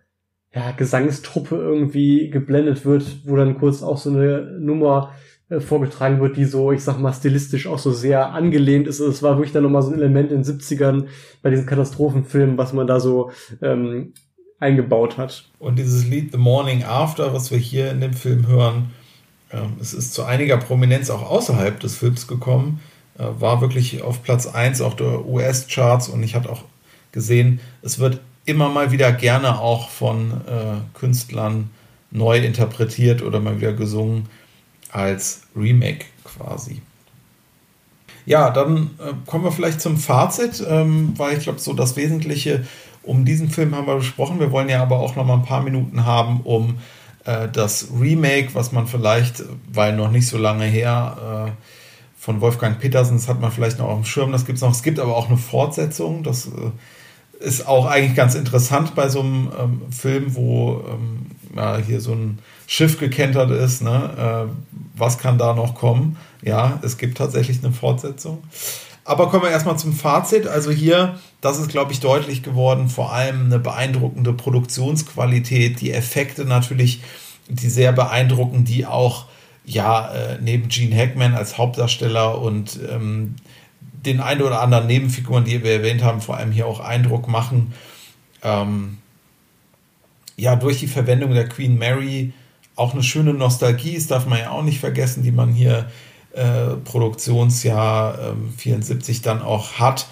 [0.54, 5.12] ja, Gesangstruppe irgendwie geblendet wird, wo dann kurz auch so eine Nummer
[5.50, 9.00] äh, vorgetragen wird, die so, ich sag mal, stilistisch auch so sehr angelehnt ist.
[9.00, 11.06] Es war wirklich dann nochmal so ein Element in den 70ern
[11.42, 13.30] bei diesen Katastrophenfilmen, was man da so
[13.62, 14.12] ähm,
[14.58, 15.48] eingebaut hat.
[15.58, 18.90] Und dieses Lied The Morning After, was wir hier in dem Film hören,
[19.50, 22.80] ähm, es ist zu einiger Prominenz auch außerhalb des Films gekommen,
[23.18, 26.64] äh, war wirklich auf Platz 1 auch der US-Charts und ich hatte auch
[27.12, 31.70] gesehen, es wird immer mal wieder gerne auch von äh, Künstlern
[32.10, 34.26] neu interpretiert oder mal wieder gesungen
[34.90, 36.80] als Remake quasi.
[38.24, 42.66] Ja, dann äh, kommen wir vielleicht zum Fazit, ähm, weil ich glaube, so das Wesentliche
[43.02, 44.40] um diesen Film haben wir besprochen.
[44.40, 46.78] Wir wollen ja aber auch noch mal ein paar Minuten haben, um
[47.24, 51.50] äh, das Remake, was man vielleicht, weil noch nicht so lange her, äh,
[52.18, 54.72] von Wolfgang Petersen, das hat man vielleicht noch auf dem Schirm, das gibt es noch.
[54.72, 56.70] Es gibt aber auch eine Fortsetzung, das äh,
[57.40, 62.12] ist auch eigentlich ganz interessant bei so einem ähm, Film, wo ähm, ja, hier so
[62.12, 63.82] ein Schiff gekentert ist.
[63.82, 64.48] Ne?
[64.48, 66.16] Äh, was kann da noch kommen?
[66.42, 68.42] Ja, es gibt tatsächlich eine Fortsetzung.
[69.04, 70.46] Aber kommen wir erstmal zum Fazit.
[70.46, 76.44] Also hier, das ist, glaube ich, deutlich geworden, vor allem eine beeindruckende Produktionsqualität, die Effekte
[76.44, 77.00] natürlich,
[77.48, 79.26] die sehr beeindrucken, die auch
[79.64, 83.36] ja äh, neben Gene Hackman als Hauptdarsteller und ähm,
[84.04, 87.74] den ein oder anderen Nebenfiguren, die wir erwähnt haben, vor allem hier auch Eindruck machen.
[88.42, 88.98] Ähm,
[90.36, 92.32] ja, durch die Verwendung der Queen Mary
[92.76, 95.90] auch eine schöne Nostalgie, das darf man ja auch nicht vergessen, die man hier
[96.32, 100.06] äh, Produktionsjahr äh, 74 dann auch hat.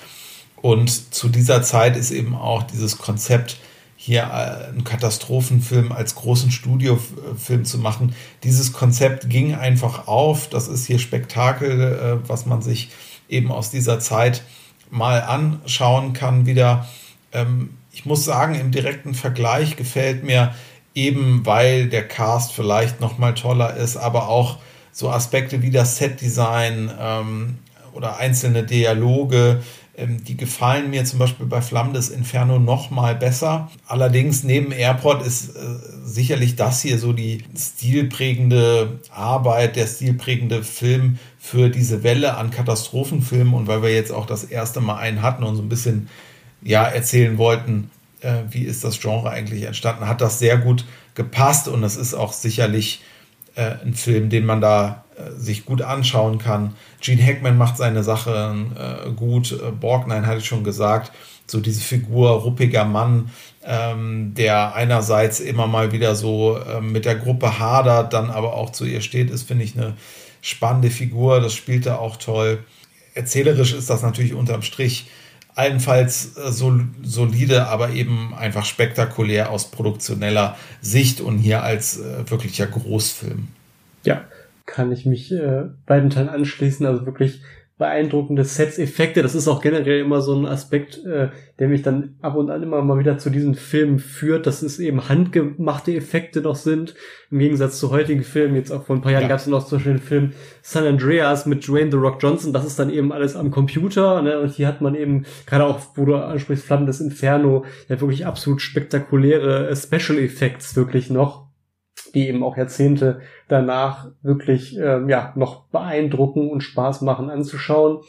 [0.61, 3.59] Und zu dieser Zeit ist eben auch dieses Konzept,
[3.97, 8.15] hier äh, einen Katastrophenfilm als großen Studiofilm zu machen.
[8.43, 10.49] Dieses Konzept ging einfach auf.
[10.49, 12.91] Das ist hier Spektakel, äh, was man sich
[13.29, 14.43] eben aus dieser Zeit
[14.91, 16.87] mal anschauen kann wieder.
[17.33, 20.55] Ähm, ich muss sagen, im direkten Vergleich gefällt mir
[20.97, 24.59] eben weil der Cast vielleicht noch mal toller ist, aber auch
[24.91, 27.59] so Aspekte wie das Setdesign ähm,
[27.93, 29.63] oder einzelne Dialoge,
[29.95, 33.71] ähm, die gefallen mir zum Beispiel bei Flammen des Inferno noch mal besser.
[33.87, 35.61] Allerdings neben Airport ist äh,
[36.03, 43.55] sicherlich das hier so die stilprägende Arbeit, der stilprägende Film für diese Welle an Katastrophenfilmen
[43.55, 46.09] und weil wir jetzt auch das erste Mal einen hatten und so ein bisschen
[46.61, 47.89] ja erzählen wollten,
[48.21, 52.15] äh, wie ist das Genre eigentlich entstanden, hat das sehr gut gepasst und es ist
[52.15, 53.01] auch sicherlich
[53.55, 56.75] äh, ein Film, den man da äh, sich gut anschauen kann.
[57.01, 59.53] Gene Hackman macht seine Sache äh, gut.
[59.53, 61.13] Äh, Borgnine hatte ich schon gesagt.
[61.47, 63.31] So diese Figur, ruppiger Mann,
[63.65, 68.71] ähm, der einerseits immer mal wieder so äh, mit der Gruppe hadert, dann aber auch
[68.71, 69.95] zu ihr steht, ist, finde ich, eine
[70.47, 71.41] spannende Figur.
[71.41, 72.59] Das spielt er auch toll.
[73.15, 75.11] Erzählerisch ist das natürlich unterm Strich
[75.55, 82.31] allenfalls äh, so solide, aber eben einfach spektakulär aus produktioneller Sicht und hier als äh,
[82.31, 83.49] wirklicher Großfilm.
[84.05, 84.25] Ja,
[84.67, 86.87] kann ich mich äh, beiden Teilen anschließen.
[86.87, 87.41] Also wirklich
[87.79, 89.23] beeindruckende Sets, Effekte.
[89.23, 91.29] Das ist auch generell immer so ein Aspekt, äh,
[91.59, 94.79] der mich dann ab und an immer mal wieder zu diesen Filmen führt, dass es
[94.79, 96.95] eben handgemachte Effekte noch sind.
[97.31, 99.29] Im Gegensatz zu heutigen Filmen, jetzt auch vor ein paar Jahren ja.
[99.29, 100.33] gab es noch zum Beispiel den Film
[100.63, 102.55] San Andreas mit Dwayne The Rock Johnson.
[102.55, 104.23] Das ist dann eben alles am Computer.
[104.23, 104.41] Ne?
[104.41, 108.25] Und hier hat man eben, gerade auch, wo du ansprichst, Flammen des Inferno, ja wirklich
[108.25, 111.46] absolut spektakuläre äh, Special Effects wirklich noch
[112.17, 118.01] die eben auch Jahrzehnte danach wirklich ähm, ja noch beeindrucken und Spaß machen anzuschauen.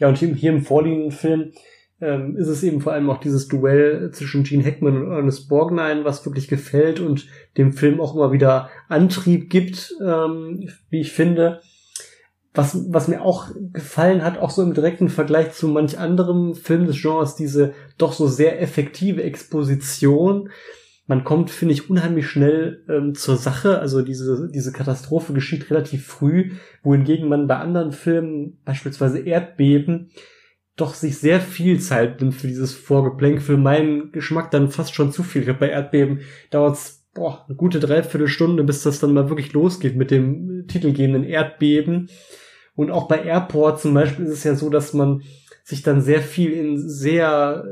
[0.00, 1.52] Ja, und hier im vorliegenden Film
[2.00, 6.04] ähm, ist es eben vor allem auch dieses Duell zwischen Gene Hackman und Ernest Borgnine,
[6.04, 7.26] was wirklich gefällt und
[7.58, 11.60] dem Film auch immer wieder Antrieb gibt, ähm, wie ich finde.
[12.54, 16.86] Was, was mir auch gefallen hat, auch so im direkten Vergleich zu manch anderem Film
[16.86, 20.48] des Genres, diese doch so sehr effektive Exposition,
[21.10, 23.80] man kommt, finde ich, unheimlich schnell ähm, zur Sache.
[23.80, 26.52] Also diese, diese Katastrophe geschieht relativ früh,
[26.84, 30.12] wohingegen man bei anderen Filmen, beispielsweise Erdbeben,
[30.76, 33.42] doch sich sehr viel Zeit nimmt für dieses Vorgeplänk.
[33.42, 35.40] Für meinen Geschmack dann fast schon zu viel.
[35.40, 36.20] Ich glaube, bei Erdbeben
[36.50, 42.08] dauert es eine gute Dreiviertelstunde, bis das dann mal wirklich losgeht mit dem titelgebenden Erdbeben.
[42.76, 45.22] Und auch bei Airport zum Beispiel ist es ja so, dass man
[45.64, 47.64] sich dann sehr viel in sehr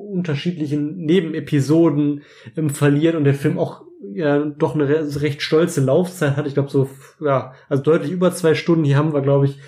[0.00, 2.22] unterschiedlichen Nebenepisoden
[2.56, 4.88] ähm, verliert und der Film auch ja doch eine
[5.20, 6.46] recht stolze Laufzeit hat.
[6.46, 6.88] Ich glaube so,
[7.20, 8.84] ja, also deutlich über zwei Stunden.
[8.84, 9.58] Hier haben wir, glaube ich,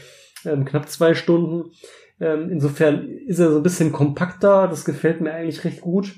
[0.45, 1.71] ähm, knapp zwei Stunden.
[2.21, 4.69] Ähm, insofern ist er so ein bisschen kompakter.
[4.69, 6.15] Das gefällt mir eigentlich recht gut.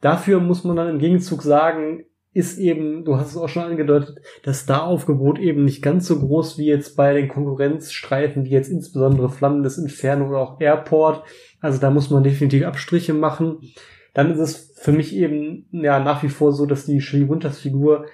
[0.00, 2.04] Dafür muss man dann im Gegenzug sagen,
[2.34, 6.58] ist eben, du hast es auch schon angedeutet, das Star-Aufgebot eben nicht ganz so groß
[6.58, 11.22] wie jetzt bei den Konkurrenzstreifen, wie jetzt insbesondere Flammendes Inferno oder auch Airport.
[11.64, 13.72] Also da muss man definitiv Abstriche machen.
[14.12, 17.58] Dann ist es für mich eben ja nach wie vor so, dass die Shelley Winters
[17.58, 18.06] Figur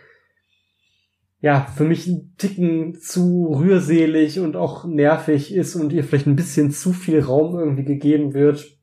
[1.40, 6.36] ja für mich ein Ticken zu rührselig und auch nervig ist und ihr vielleicht ein
[6.36, 8.80] bisschen zu viel Raum irgendwie gegeben wird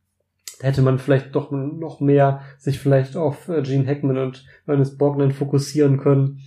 [0.59, 4.97] da hätte man vielleicht doch noch mehr sich vielleicht auf äh, Gene Hackman und Ernest
[4.97, 6.41] Borgnine fokussieren können.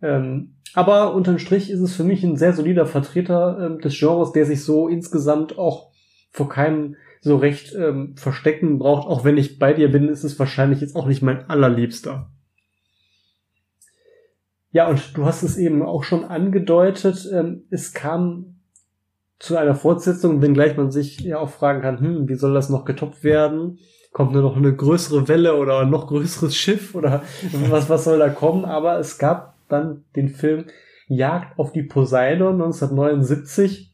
[0.00, 4.32] Ähm, aber unterm Strich ist es für mich ein sehr solider Vertreter ähm, des Genres,
[4.32, 5.90] der sich so insgesamt auch
[6.30, 9.06] vor keinem so recht ähm, verstecken braucht.
[9.06, 12.30] Auch wenn ich bei dir bin, ist es wahrscheinlich jetzt auch nicht mein allerliebster.
[14.72, 17.28] Ja, und du hast es eben auch schon angedeutet.
[17.32, 18.56] Ähm, es kam
[19.38, 22.84] zu einer Fortsetzung, wenngleich man sich ja auch fragen kann, hm, wie soll das noch
[22.84, 23.78] getoppt werden?
[24.12, 27.22] Kommt nur noch eine größere Welle oder ein noch größeres Schiff oder
[27.68, 28.64] was, was soll da kommen?
[28.64, 30.66] Aber es gab dann den Film
[31.06, 33.91] Jagd auf die Poseidon 1979.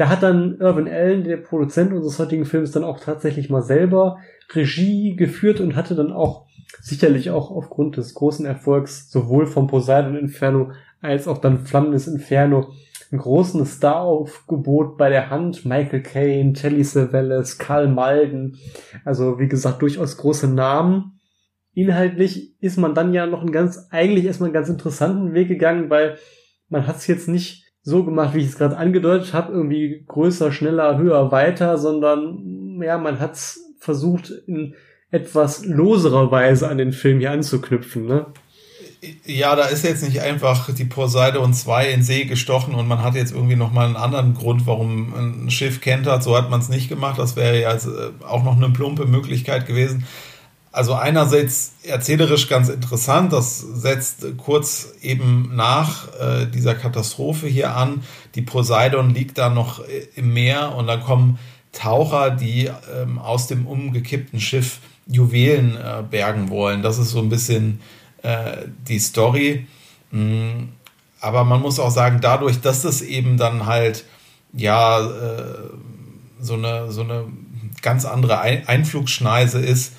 [0.00, 4.16] Da hat dann Irvin Allen, der Produzent unseres heutigen Films, dann auch tatsächlich mal selber
[4.50, 6.46] Regie geführt und hatte dann auch
[6.80, 10.72] sicherlich auch aufgrund des großen Erfolgs sowohl vom Poseidon Inferno
[11.02, 12.72] als auch dann Flammendes Inferno
[13.12, 15.66] einen großen Star-Aufgebot bei der Hand.
[15.66, 18.56] Michael Caine, Telly Savalas, Karl Malden.
[19.04, 21.20] Also, wie gesagt, durchaus große Namen.
[21.74, 25.90] Inhaltlich ist man dann ja noch einen ganz, eigentlich erstmal einen ganz interessanten Weg gegangen,
[25.90, 26.16] weil
[26.70, 30.52] man hat es jetzt nicht so gemacht, wie ich es gerade angedeutet habe, irgendwie größer,
[30.52, 34.74] schneller, höher, weiter, sondern ja, man hat es versucht, in
[35.10, 38.06] etwas loserer Weise an den Film hier anzuknüpfen.
[38.06, 38.26] Ne?
[39.24, 43.14] Ja, da ist jetzt nicht einfach die Poseidon 2 in See gestochen und man hat
[43.14, 46.22] jetzt irgendwie nochmal einen anderen Grund, warum ein Schiff kentert.
[46.22, 47.18] So hat man es nicht gemacht.
[47.18, 47.78] Das wäre ja äh,
[48.26, 50.06] auch noch eine plumpe Möglichkeit gewesen.
[50.72, 58.04] Also einerseits erzählerisch ganz interessant, das setzt kurz eben nach äh, dieser Katastrophe hier an.
[58.36, 61.38] Die Poseidon liegt da noch äh, im Meer und dann kommen
[61.72, 66.82] Taucher, die ähm, aus dem umgekippten Schiff Juwelen äh, bergen wollen.
[66.82, 67.80] Das ist so ein bisschen
[68.22, 69.66] äh, die Story.
[70.12, 70.68] Mm,
[71.20, 74.04] aber man muss auch sagen, dadurch, dass das eben dann halt
[74.52, 75.54] ja äh,
[76.40, 77.24] so eine so eine
[77.82, 79.94] ganz andere Ein Einflugschneise ist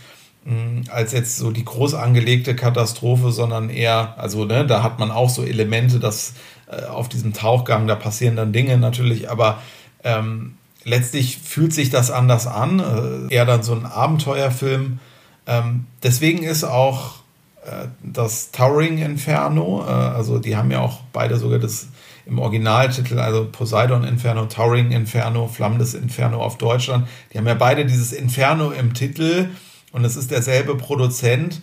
[0.90, 5.30] als jetzt so die groß angelegte Katastrophe, sondern eher, also ne, da hat man auch
[5.30, 6.34] so Elemente, dass
[6.68, 9.62] äh, auf diesem Tauchgang da passieren dann Dinge natürlich, aber
[10.04, 15.00] ähm, letztlich fühlt sich das anders an, äh, eher dann so ein Abenteuerfilm.
[15.46, 17.18] Ähm, deswegen ist auch
[17.64, 21.90] äh, das Towering Inferno, äh, also die haben ja auch beide sogar das
[22.26, 27.08] im Originaltitel, also Poseidon Inferno, Towering Inferno, Flammendes Inferno auf Deutschland.
[27.32, 29.50] Die haben ja beide dieses Inferno im Titel
[29.92, 31.62] und es ist derselbe Produzent.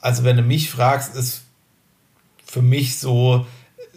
[0.00, 1.42] Also wenn du mich fragst, ist
[2.44, 3.46] für mich so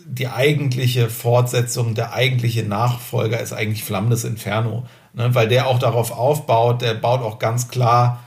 [0.05, 5.35] die eigentliche Fortsetzung, der eigentliche Nachfolger ist eigentlich Flammendes Inferno, ne?
[5.35, 8.23] weil der auch darauf aufbaut, der baut auch ganz klar,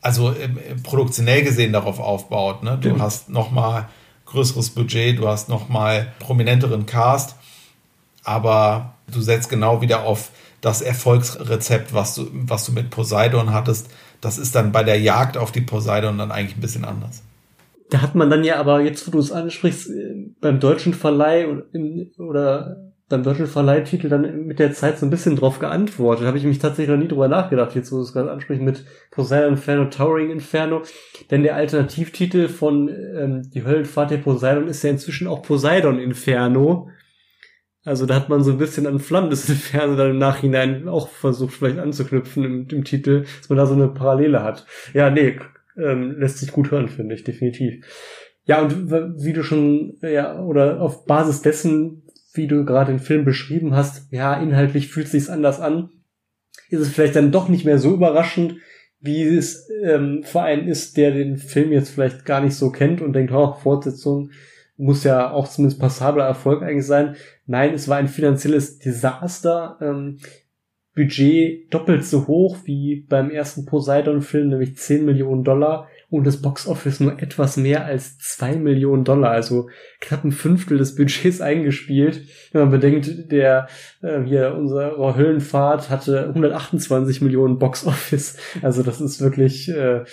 [0.00, 0.48] also äh,
[0.82, 2.62] produktionell gesehen darauf aufbaut.
[2.62, 2.78] Ne?
[2.80, 2.98] Du ja.
[3.00, 3.88] hast nochmal
[4.26, 7.36] größeres Budget, du hast nochmal prominenteren Cast,
[8.22, 10.30] aber du setzt genau wieder auf
[10.60, 13.90] das Erfolgsrezept, was du, was du mit Poseidon hattest.
[14.24, 17.22] Das ist dann bei der Jagd auf die Poseidon dann eigentlich ein bisschen anders.
[17.90, 21.46] Da hat man dann ja aber, jetzt wo du es ansprichst, äh, beim deutschen Verleih
[22.18, 22.76] oder
[23.08, 26.26] beim deutschen Verleihtitel dann mit der Zeit so ein bisschen drauf geantwortet.
[26.26, 28.84] Habe ich mich tatsächlich noch nie drüber nachgedacht, jetzt wo du es gerade ansprichst mit
[29.10, 30.82] Poseidon Inferno, Towering Inferno.
[31.30, 36.88] Denn der Alternativtitel von ähm, Die Höllenfahrt der Poseidon ist ja inzwischen auch Poseidon Inferno.
[37.84, 41.54] Also da hat man so ein bisschen an Flammendes Inferno dann im Nachhinein auch versucht
[41.54, 44.66] vielleicht anzuknüpfen im, im Titel, dass man da so eine Parallele hat.
[44.94, 45.38] Ja, nee,
[45.76, 47.84] ähm, lässt sich gut hören, finde ich, definitiv.
[48.46, 52.02] Ja, und wie du schon, ja, oder auf Basis dessen,
[52.34, 55.90] wie du gerade den Film beschrieben hast, ja, inhaltlich fühlt es sich anders an,
[56.68, 58.56] ist es vielleicht dann doch nicht mehr so überraschend,
[59.00, 63.02] wie es ähm, für einen ist, der den Film jetzt vielleicht gar nicht so kennt
[63.02, 64.30] und denkt, oh, Fortsetzung
[64.76, 67.16] muss ja auch zumindest passabler Erfolg eigentlich sein.
[67.46, 69.78] Nein, es war ein finanzielles Desaster.
[69.80, 70.18] Ähm,
[70.94, 77.00] Budget doppelt so hoch wie beim ersten Poseidon-Film, nämlich 10 Millionen Dollar und das Boxoffice
[77.00, 79.68] nur etwas mehr als 2 Millionen Dollar, also
[80.00, 82.28] knapp ein Fünftel des Budgets eingespielt.
[82.52, 83.66] Wenn man bedenkt, der
[84.02, 90.04] äh, hier unsere Höllenfahrt hatte 128 Millionen Boxoffice, also das ist wirklich äh,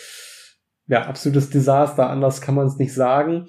[0.87, 3.45] ja absolutes Desaster, anders kann man es nicht sagen.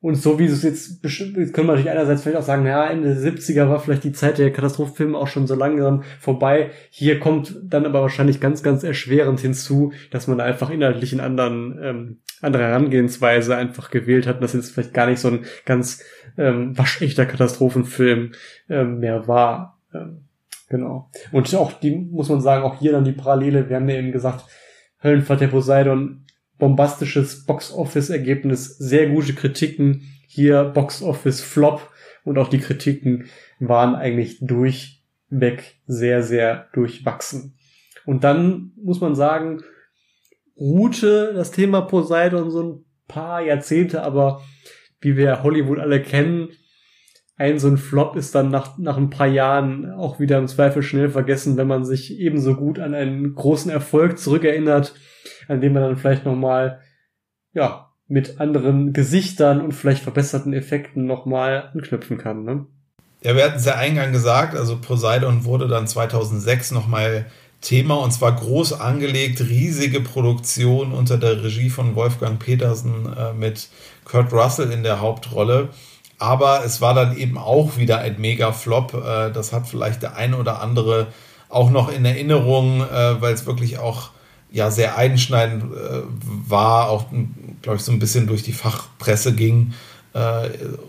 [0.00, 3.14] Und so wie es jetzt bestimmt, können wir natürlich einerseits vielleicht auch sagen, ja, Ende
[3.14, 6.70] der 70er war vielleicht die Zeit der Katastrophenfilme auch schon so langsam vorbei.
[6.90, 11.78] Hier kommt dann aber wahrscheinlich ganz, ganz erschwerend hinzu, dass man einfach inhaltlich in anderen,
[11.82, 16.04] ähm, andere Herangehensweise einfach gewählt hat und das jetzt vielleicht gar nicht so ein ganz
[16.36, 18.32] ähm, waschechter Katastrophenfilm
[18.68, 19.80] ähm, mehr war.
[19.92, 20.26] Ähm,
[20.68, 21.10] genau.
[21.32, 24.12] Und auch die, muss man sagen, auch hier dann die Parallele, wir haben ja eben
[24.12, 24.44] gesagt,
[25.02, 26.24] Höllenfahrt der Poseidon
[26.58, 30.02] bombastisches Box-Office-Ergebnis, sehr gute Kritiken.
[30.26, 31.88] Hier Box-Office-Flop
[32.24, 33.26] und auch die Kritiken
[33.58, 37.56] waren eigentlich durchweg sehr, sehr durchwachsen.
[38.04, 39.62] Und dann muss man sagen,
[40.56, 44.42] ruhte das Thema Poseidon so ein paar Jahrzehnte, aber
[45.00, 46.48] wie wir Hollywood alle kennen,
[47.38, 50.82] ein so ein Flop ist dann nach, nach ein paar Jahren auch wieder im Zweifel
[50.82, 54.94] schnell vergessen, wenn man sich ebenso gut an einen großen Erfolg zurückerinnert
[55.48, 56.80] an dem man dann vielleicht nochmal,
[57.52, 62.66] ja, mit anderen Gesichtern und vielleicht verbesserten Effekten nochmal anknüpfen kann, ne?
[63.22, 67.26] Ja, wir hatten es ja eingangs gesagt, also Poseidon wurde dann 2006 nochmal
[67.60, 73.68] Thema und zwar groß angelegt, riesige Produktion unter der Regie von Wolfgang Petersen äh, mit
[74.04, 75.70] Kurt Russell in der Hauptrolle.
[76.18, 78.94] Aber es war dann eben auch wieder ein Mega-Flop.
[78.94, 81.08] Äh, das hat vielleicht der eine oder andere
[81.48, 84.10] auch noch in Erinnerung, äh, weil es wirklich auch
[84.50, 86.02] ja sehr einschneidend äh,
[86.48, 87.06] war, auch
[87.62, 89.74] glaube ich so ein bisschen durch die Fachpresse ging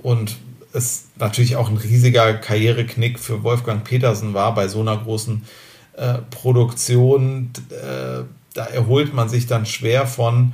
[0.02, 0.38] und
[0.74, 5.44] es natürlich auch ein riesiger Karriereknick für Wolfgang Petersen war bei so einer großen
[6.32, 7.52] Produktion.
[8.56, 10.54] Da erholt man sich dann schwer von.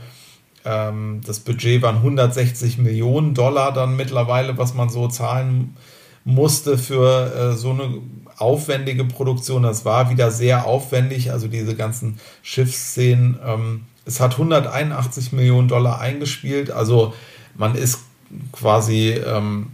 [0.66, 5.76] Ähm, das Budget waren 160 Millionen Dollar dann mittlerweile, was man so zahlen
[6.24, 8.02] musste für äh, so eine
[8.38, 9.64] aufwendige Produktion.
[9.64, 13.40] Das war wieder sehr aufwendig, also diese ganzen Schiffsszenen.
[13.46, 17.14] Ähm, es hat 181 Millionen Dollar eingespielt, also
[17.56, 18.00] man ist
[18.52, 19.68] quasi ähm,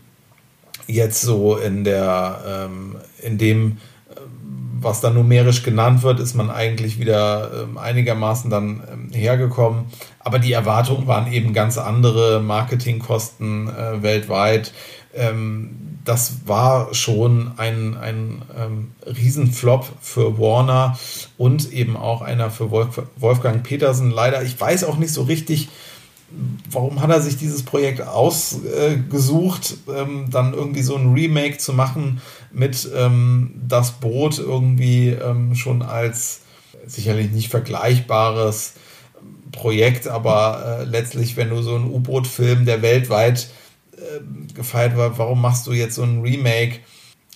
[0.87, 3.77] jetzt so in der, ähm, in dem,
[4.09, 4.19] äh,
[4.79, 9.85] was dann numerisch genannt wird, ist man eigentlich wieder ähm, einigermaßen dann ähm, hergekommen.
[10.23, 14.73] Aber die Erwartungen waren eben ganz andere, Marketingkosten äh, weltweit.
[15.13, 20.97] Ähm, das war schon ein, ein ähm, Riesenflop für Warner
[21.37, 24.09] und eben auch einer für Wolf, Wolfgang Petersen.
[24.11, 25.69] Leider, ich weiß auch nicht so richtig,
[26.69, 32.21] warum hat er sich dieses Projekt ausgesucht, ähm, dann irgendwie so ein Remake zu machen
[32.51, 36.41] mit ähm, das Boot irgendwie ähm, schon als
[36.87, 38.73] sicherlich nicht vergleichbares
[39.51, 43.49] Projekt, aber äh, letztlich, wenn du so einen U-Boot-Film, der weltweit
[43.93, 46.79] äh, gefeiert war, warum machst du jetzt so ein Remake?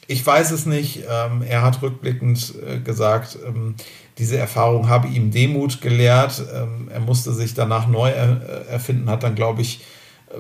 [0.08, 1.04] Ich weiß es nicht.
[1.10, 3.76] Ähm, er hat rückblickend äh, gesagt, ähm,
[4.18, 6.44] diese Erfahrung habe ihm Demut gelehrt.
[6.54, 9.82] Ähm, er musste sich danach neu er erfinden, hat dann, glaube ich,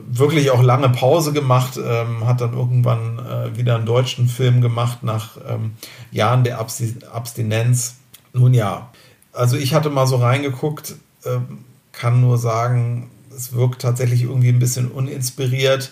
[0.07, 5.03] wirklich auch lange Pause gemacht, ähm, hat dann irgendwann äh, wieder einen deutschen Film gemacht
[5.03, 5.73] nach ähm,
[6.11, 7.97] Jahren der Abstinenz.
[8.33, 8.89] Nun ja,
[9.31, 10.95] also ich hatte mal so reingeguckt,
[11.25, 15.91] ähm, kann nur sagen, es wirkt tatsächlich irgendwie ein bisschen uninspiriert,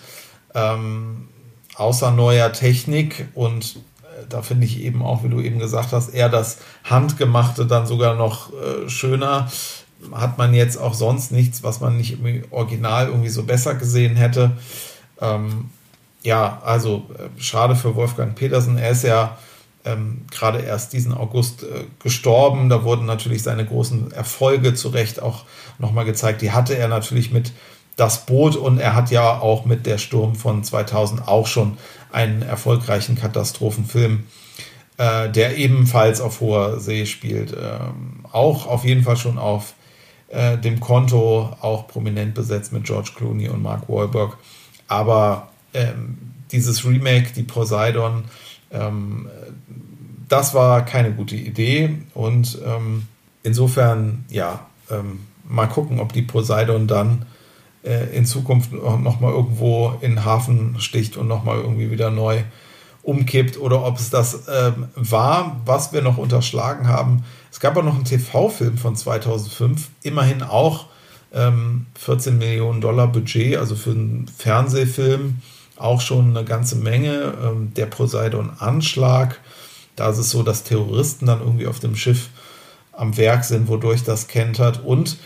[0.54, 1.28] ähm,
[1.74, 6.10] außer neuer Technik und äh, da finde ich eben auch, wie du eben gesagt hast,
[6.10, 9.50] eher das Handgemachte dann sogar noch äh, schöner.
[10.12, 14.16] Hat man jetzt auch sonst nichts, was man nicht im Original irgendwie so besser gesehen
[14.16, 14.52] hätte.
[15.20, 15.70] Ähm,
[16.22, 18.76] ja, also äh, schade für Wolfgang Petersen.
[18.76, 19.38] Er ist ja
[19.84, 22.68] ähm, gerade erst diesen August äh, gestorben.
[22.68, 25.44] Da wurden natürlich seine großen Erfolge zu Recht auch
[25.78, 26.42] nochmal gezeigt.
[26.42, 27.52] Die hatte er natürlich mit
[27.96, 31.78] das Boot und er hat ja auch mit der Sturm von 2000 auch schon
[32.10, 34.24] einen erfolgreichen Katastrophenfilm,
[34.96, 37.52] äh, der ebenfalls auf hoher See spielt.
[37.52, 39.74] Ähm, auch auf jeden Fall schon auf
[40.28, 44.36] äh, dem Konto, auch prominent besetzt mit George Clooney und Mark Wahlberg.
[44.88, 46.18] Aber ähm,
[46.50, 48.24] dieses Remake, die Poseidon,
[48.72, 49.28] ähm,
[50.28, 53.06] das war keine gute Idee und ähm,
[53.42, 57.26] insofern, ja, ähm, mal gucken, ob die Poseidon dann
[57.82, 62.42] äh, in Zukunft nochmal irgendwo in den Hafen sticht und nochmal irgendwie wieder neu
[63.02, 67.24] umkippt oder ob es das ähm, war, was wir noch unterschlagen haben.
[67.52, 70.86] Es gab auch noch einen TV-Film von 2005, immerhin auch
[71.34, 75.42] ähm, 14 Millionen Dollar Budget, also für einen Fernsehfilm
[75.76, 77.34] auch schon eine ganze Menge.
[77.42, 79.40] Ähm, der Poseidon-Anschlag,
[79.96, 82.30] da ist es so, dass Terroristen dann irgendwie auf dem Schiff
[82.92, 85.16] am Werk sind, wodurch das kentert und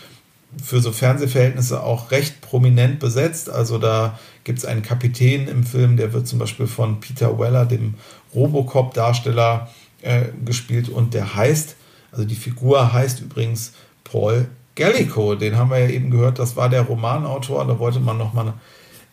[0.63, 3.49] für so Fernsehverhältnisse auch recht prominent besetzt.
[3.49, 7.65] Also da gibt es einen Kapitän im Film, der wird zum Beispiel von Peter Weller,
[7.65, 7.95] dem
[8.33, 9.69] Robocop-Darsteller,
[10.01, 11.75] äh, gespielt und der heißt,
[12.11, 13.73] also die Figur heißt übrigens
[14.03, 15.35] Paul Gallico.
[15.35, 17.65] Den haben wir ja eben gehört, das war der Romanautor.
[17.65, 18.53] Da wollte man nochmal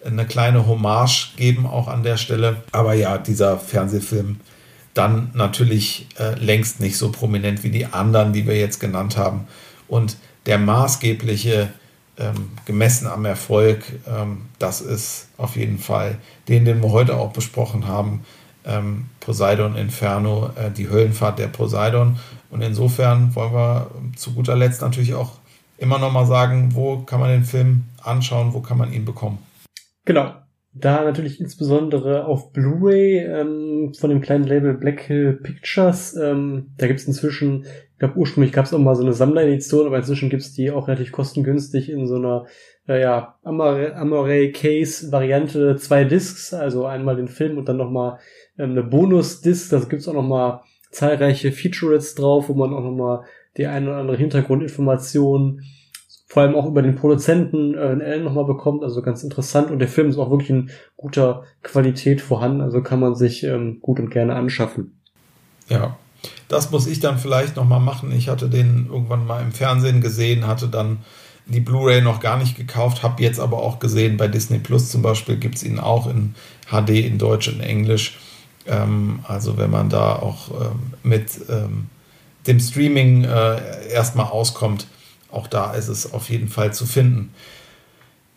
[0.05, 2.63] eine kleine Hommage geben, auch an der Stelle.
[2.73, 4.41] Aber ja, dieser Fernsehfilm
[4.97, 9.47] dann natürlich äh, längst nicht so prominent wie die anderen, die wir jetzt genannt haben.
[9.89, 10.17] Und
[10.47, 11.69] der maßgebliche,
[12.19, 16.19] ähm, gemessen am Erfolg, ähm, das ist auf jeden Fall
[16.49, 18.25] den, den wir heute auch besprochen haben,
[18.65, 22.19] ähm, Poseidon Inferno, äh, die Höllenfahrt der Poseidon.
[22.51, 25.33] Und insofern wollen wir zu guter Letzt natürlich auch
[25.77, 29.39] immer noch mal sagen, wo kann man den Film anschauen, wo kann man ihn bekommen.
[30.07, 30.33] Genau.
[30.79, 36.15] Da natürlich insbesondere auf Blu-ray ähm, von dem kleinen Label Black Hill Pictures.
[36.17, 40.29] Ähm, da gibt's inzwischen, ich glaube ursprünglich gab's auch mal so eine Sammleredition, aber inzwischen
[40.29, 42.47] gibt's die auch relativ kostengünstig in so einer
[42.89, 48.19] äh, ja, Amore Case Variante zwei Discs, also einmal den Film und dann nochmal
[48.59, 49.71] ähm, eine Bonus-Disc.
[49.71, 53.25] Da gibt's auch nochmal zahlreiche Featurettes drauf, wo man auch nochmal
[53.57, 55.63] die eine oder andere Hintergrundinformation
[56.27, 60.11] vor allem auch über den Produzenten äh, nochmal bekommt, also ganz interessant und der Film
[60.11, 64.35] ist auch wirklich in guter Qualität vorhanden, also kann man sich ähm, gut und gerne
[64.35, 65.01] anschaffen.
[65.69, 65.97] Ja,
[66.49, 68.13] das muss ich dann vielleicht nochmal machen.
[68.13, 70.99] Ich hatte den irgendwann mal im Fernsehen gesehen, hatte dann
[71.47, 75.03] die Blu-ray noch gar nicht gekauft, habe jetzt aber auch gesehen, bei Disney Plus zum
[75.03, 76.35] Beispiel gibt es ihn auch in
[76.71, 78.19] HD, in Deutsch, in Englisch.
[78.67, 81.87] Ähm, also wenn man da auch ähm, mit ähm,
[82.49, 84.89] dem Streaming äh, erstmal auskommt,
[85.37, 87.31] auch da ist es auf jeden Fall zu finden.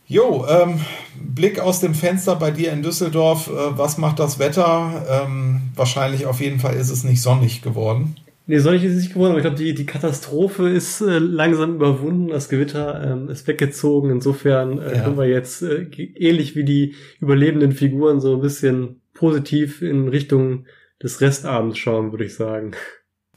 [0.08, 0.80] Jo, ähm,
[1.22, 3.48] Blick aus dem Fenster bei dir in Düsseldorf.
[3.48, 5.06] Äh, was macht das Wetter?
[5.08, 8.16] Ähm, wahrscheinlich auf jeden Fall ist es nicht sonnig geworden.
[8.48, 11.76] Nee, sonnig ist es nicht geworden, aber ich glaube, die, die Katastrophe ist äh, langsam
[11.76, 12.30] überwunden.
[12.30, 14.10] Das Gewitter ähm, ist weggezogen.
[14.10, 15.04] Insofern äh, ja.
[15.04, 20.66] können wir jetzt äh, ähnlich wie die überlebenden Figuren so ein bisschen positiv in Richtung
[21.04, 22.72] des Restabends schauen, würde ich sagen.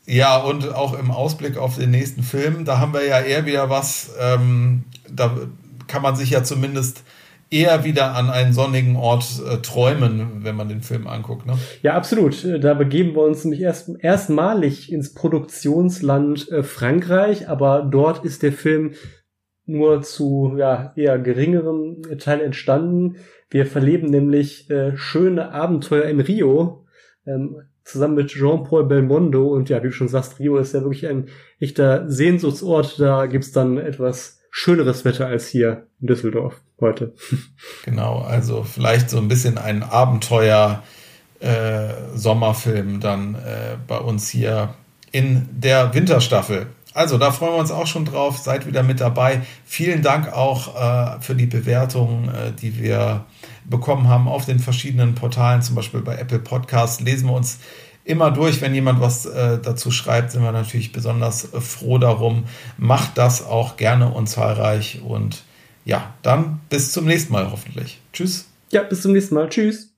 [0.06, 3.70] Ja, und auch im Ausblick auf den nächsten Film, da haben wir ja eher wieder
[3.70, 5.36] was, ähm, da
[5.86, 7.04] kann man sich ja zumindest
[7.52, 11.46] eher wieder an einen sonnigen Ort äh, träumen, wenn man den Film anguckt.
[11.46, 11.58] Ne?
[11.82, 12.46] Ja, absolut.
[12.60, 18.52] Da begeben wir uns nämlich erst, erstmalig ins Produktionsland äh, Frankreich, aber dort ist der
[18.52, 18.94] Film
[19.66, 23.16] nur zu ja, eher geringerem Teil entstanden.
[23.50, 26.86] Wir verleben nämlich äh, schöne Abenteuer in Rio.
[27.26, 29.48] Ähm, zusammen mit Jean-Paul Belmondo.
[29.48, 31.28] Und ja, wie du schon sagst, Rio ist ja wirklich ein
[31.60, 32.98] echter Sehnsuchtsort.
[33.00, 37.14] Da gibt's dann etwas schöneres Wetter als hier in Düsseldorf heute.
[37.84, 40.82] Genau, also vielleicht so ein bisschen ein Abenteuer
[41.40, 44.74] äh, Sommerfilm dann äh, bei uns hier
[45.10, 46.66] in der Winterstaffel.
[46.94, 48.38] Also da freuen wir uns auch schon drauf.
[48.38, 49.40] Seid wieder mit dabei.
[49.64, 53.24] Vielen Dank auch äh, für die Bewertungen, äh, die wir
[53.64, 57.00] bekommen haben auf den verschiedenen Portalen, zum Beispiel bei Apple Podcasts.
[57.00, 57.58] Lesen wir uns
[58.04, 58.60] immer durch.
[58.60, 62.44] Wenn jemand was äh, dazu schreibt, sind wir natürlich besonders äh, froh darum.
[62.78, 65.00] Macht das auch gerne und zahlreich.
[65.02, 65.42] Und
[65.84, 68.00] ja, dann bis zum nächsten Mal hoffentlich.
[68.12, 68.46] Tschüss.
[68.70, 69.48] Ja, bis zum nächsten Mal.
[69.48, 69.92] Tschüss.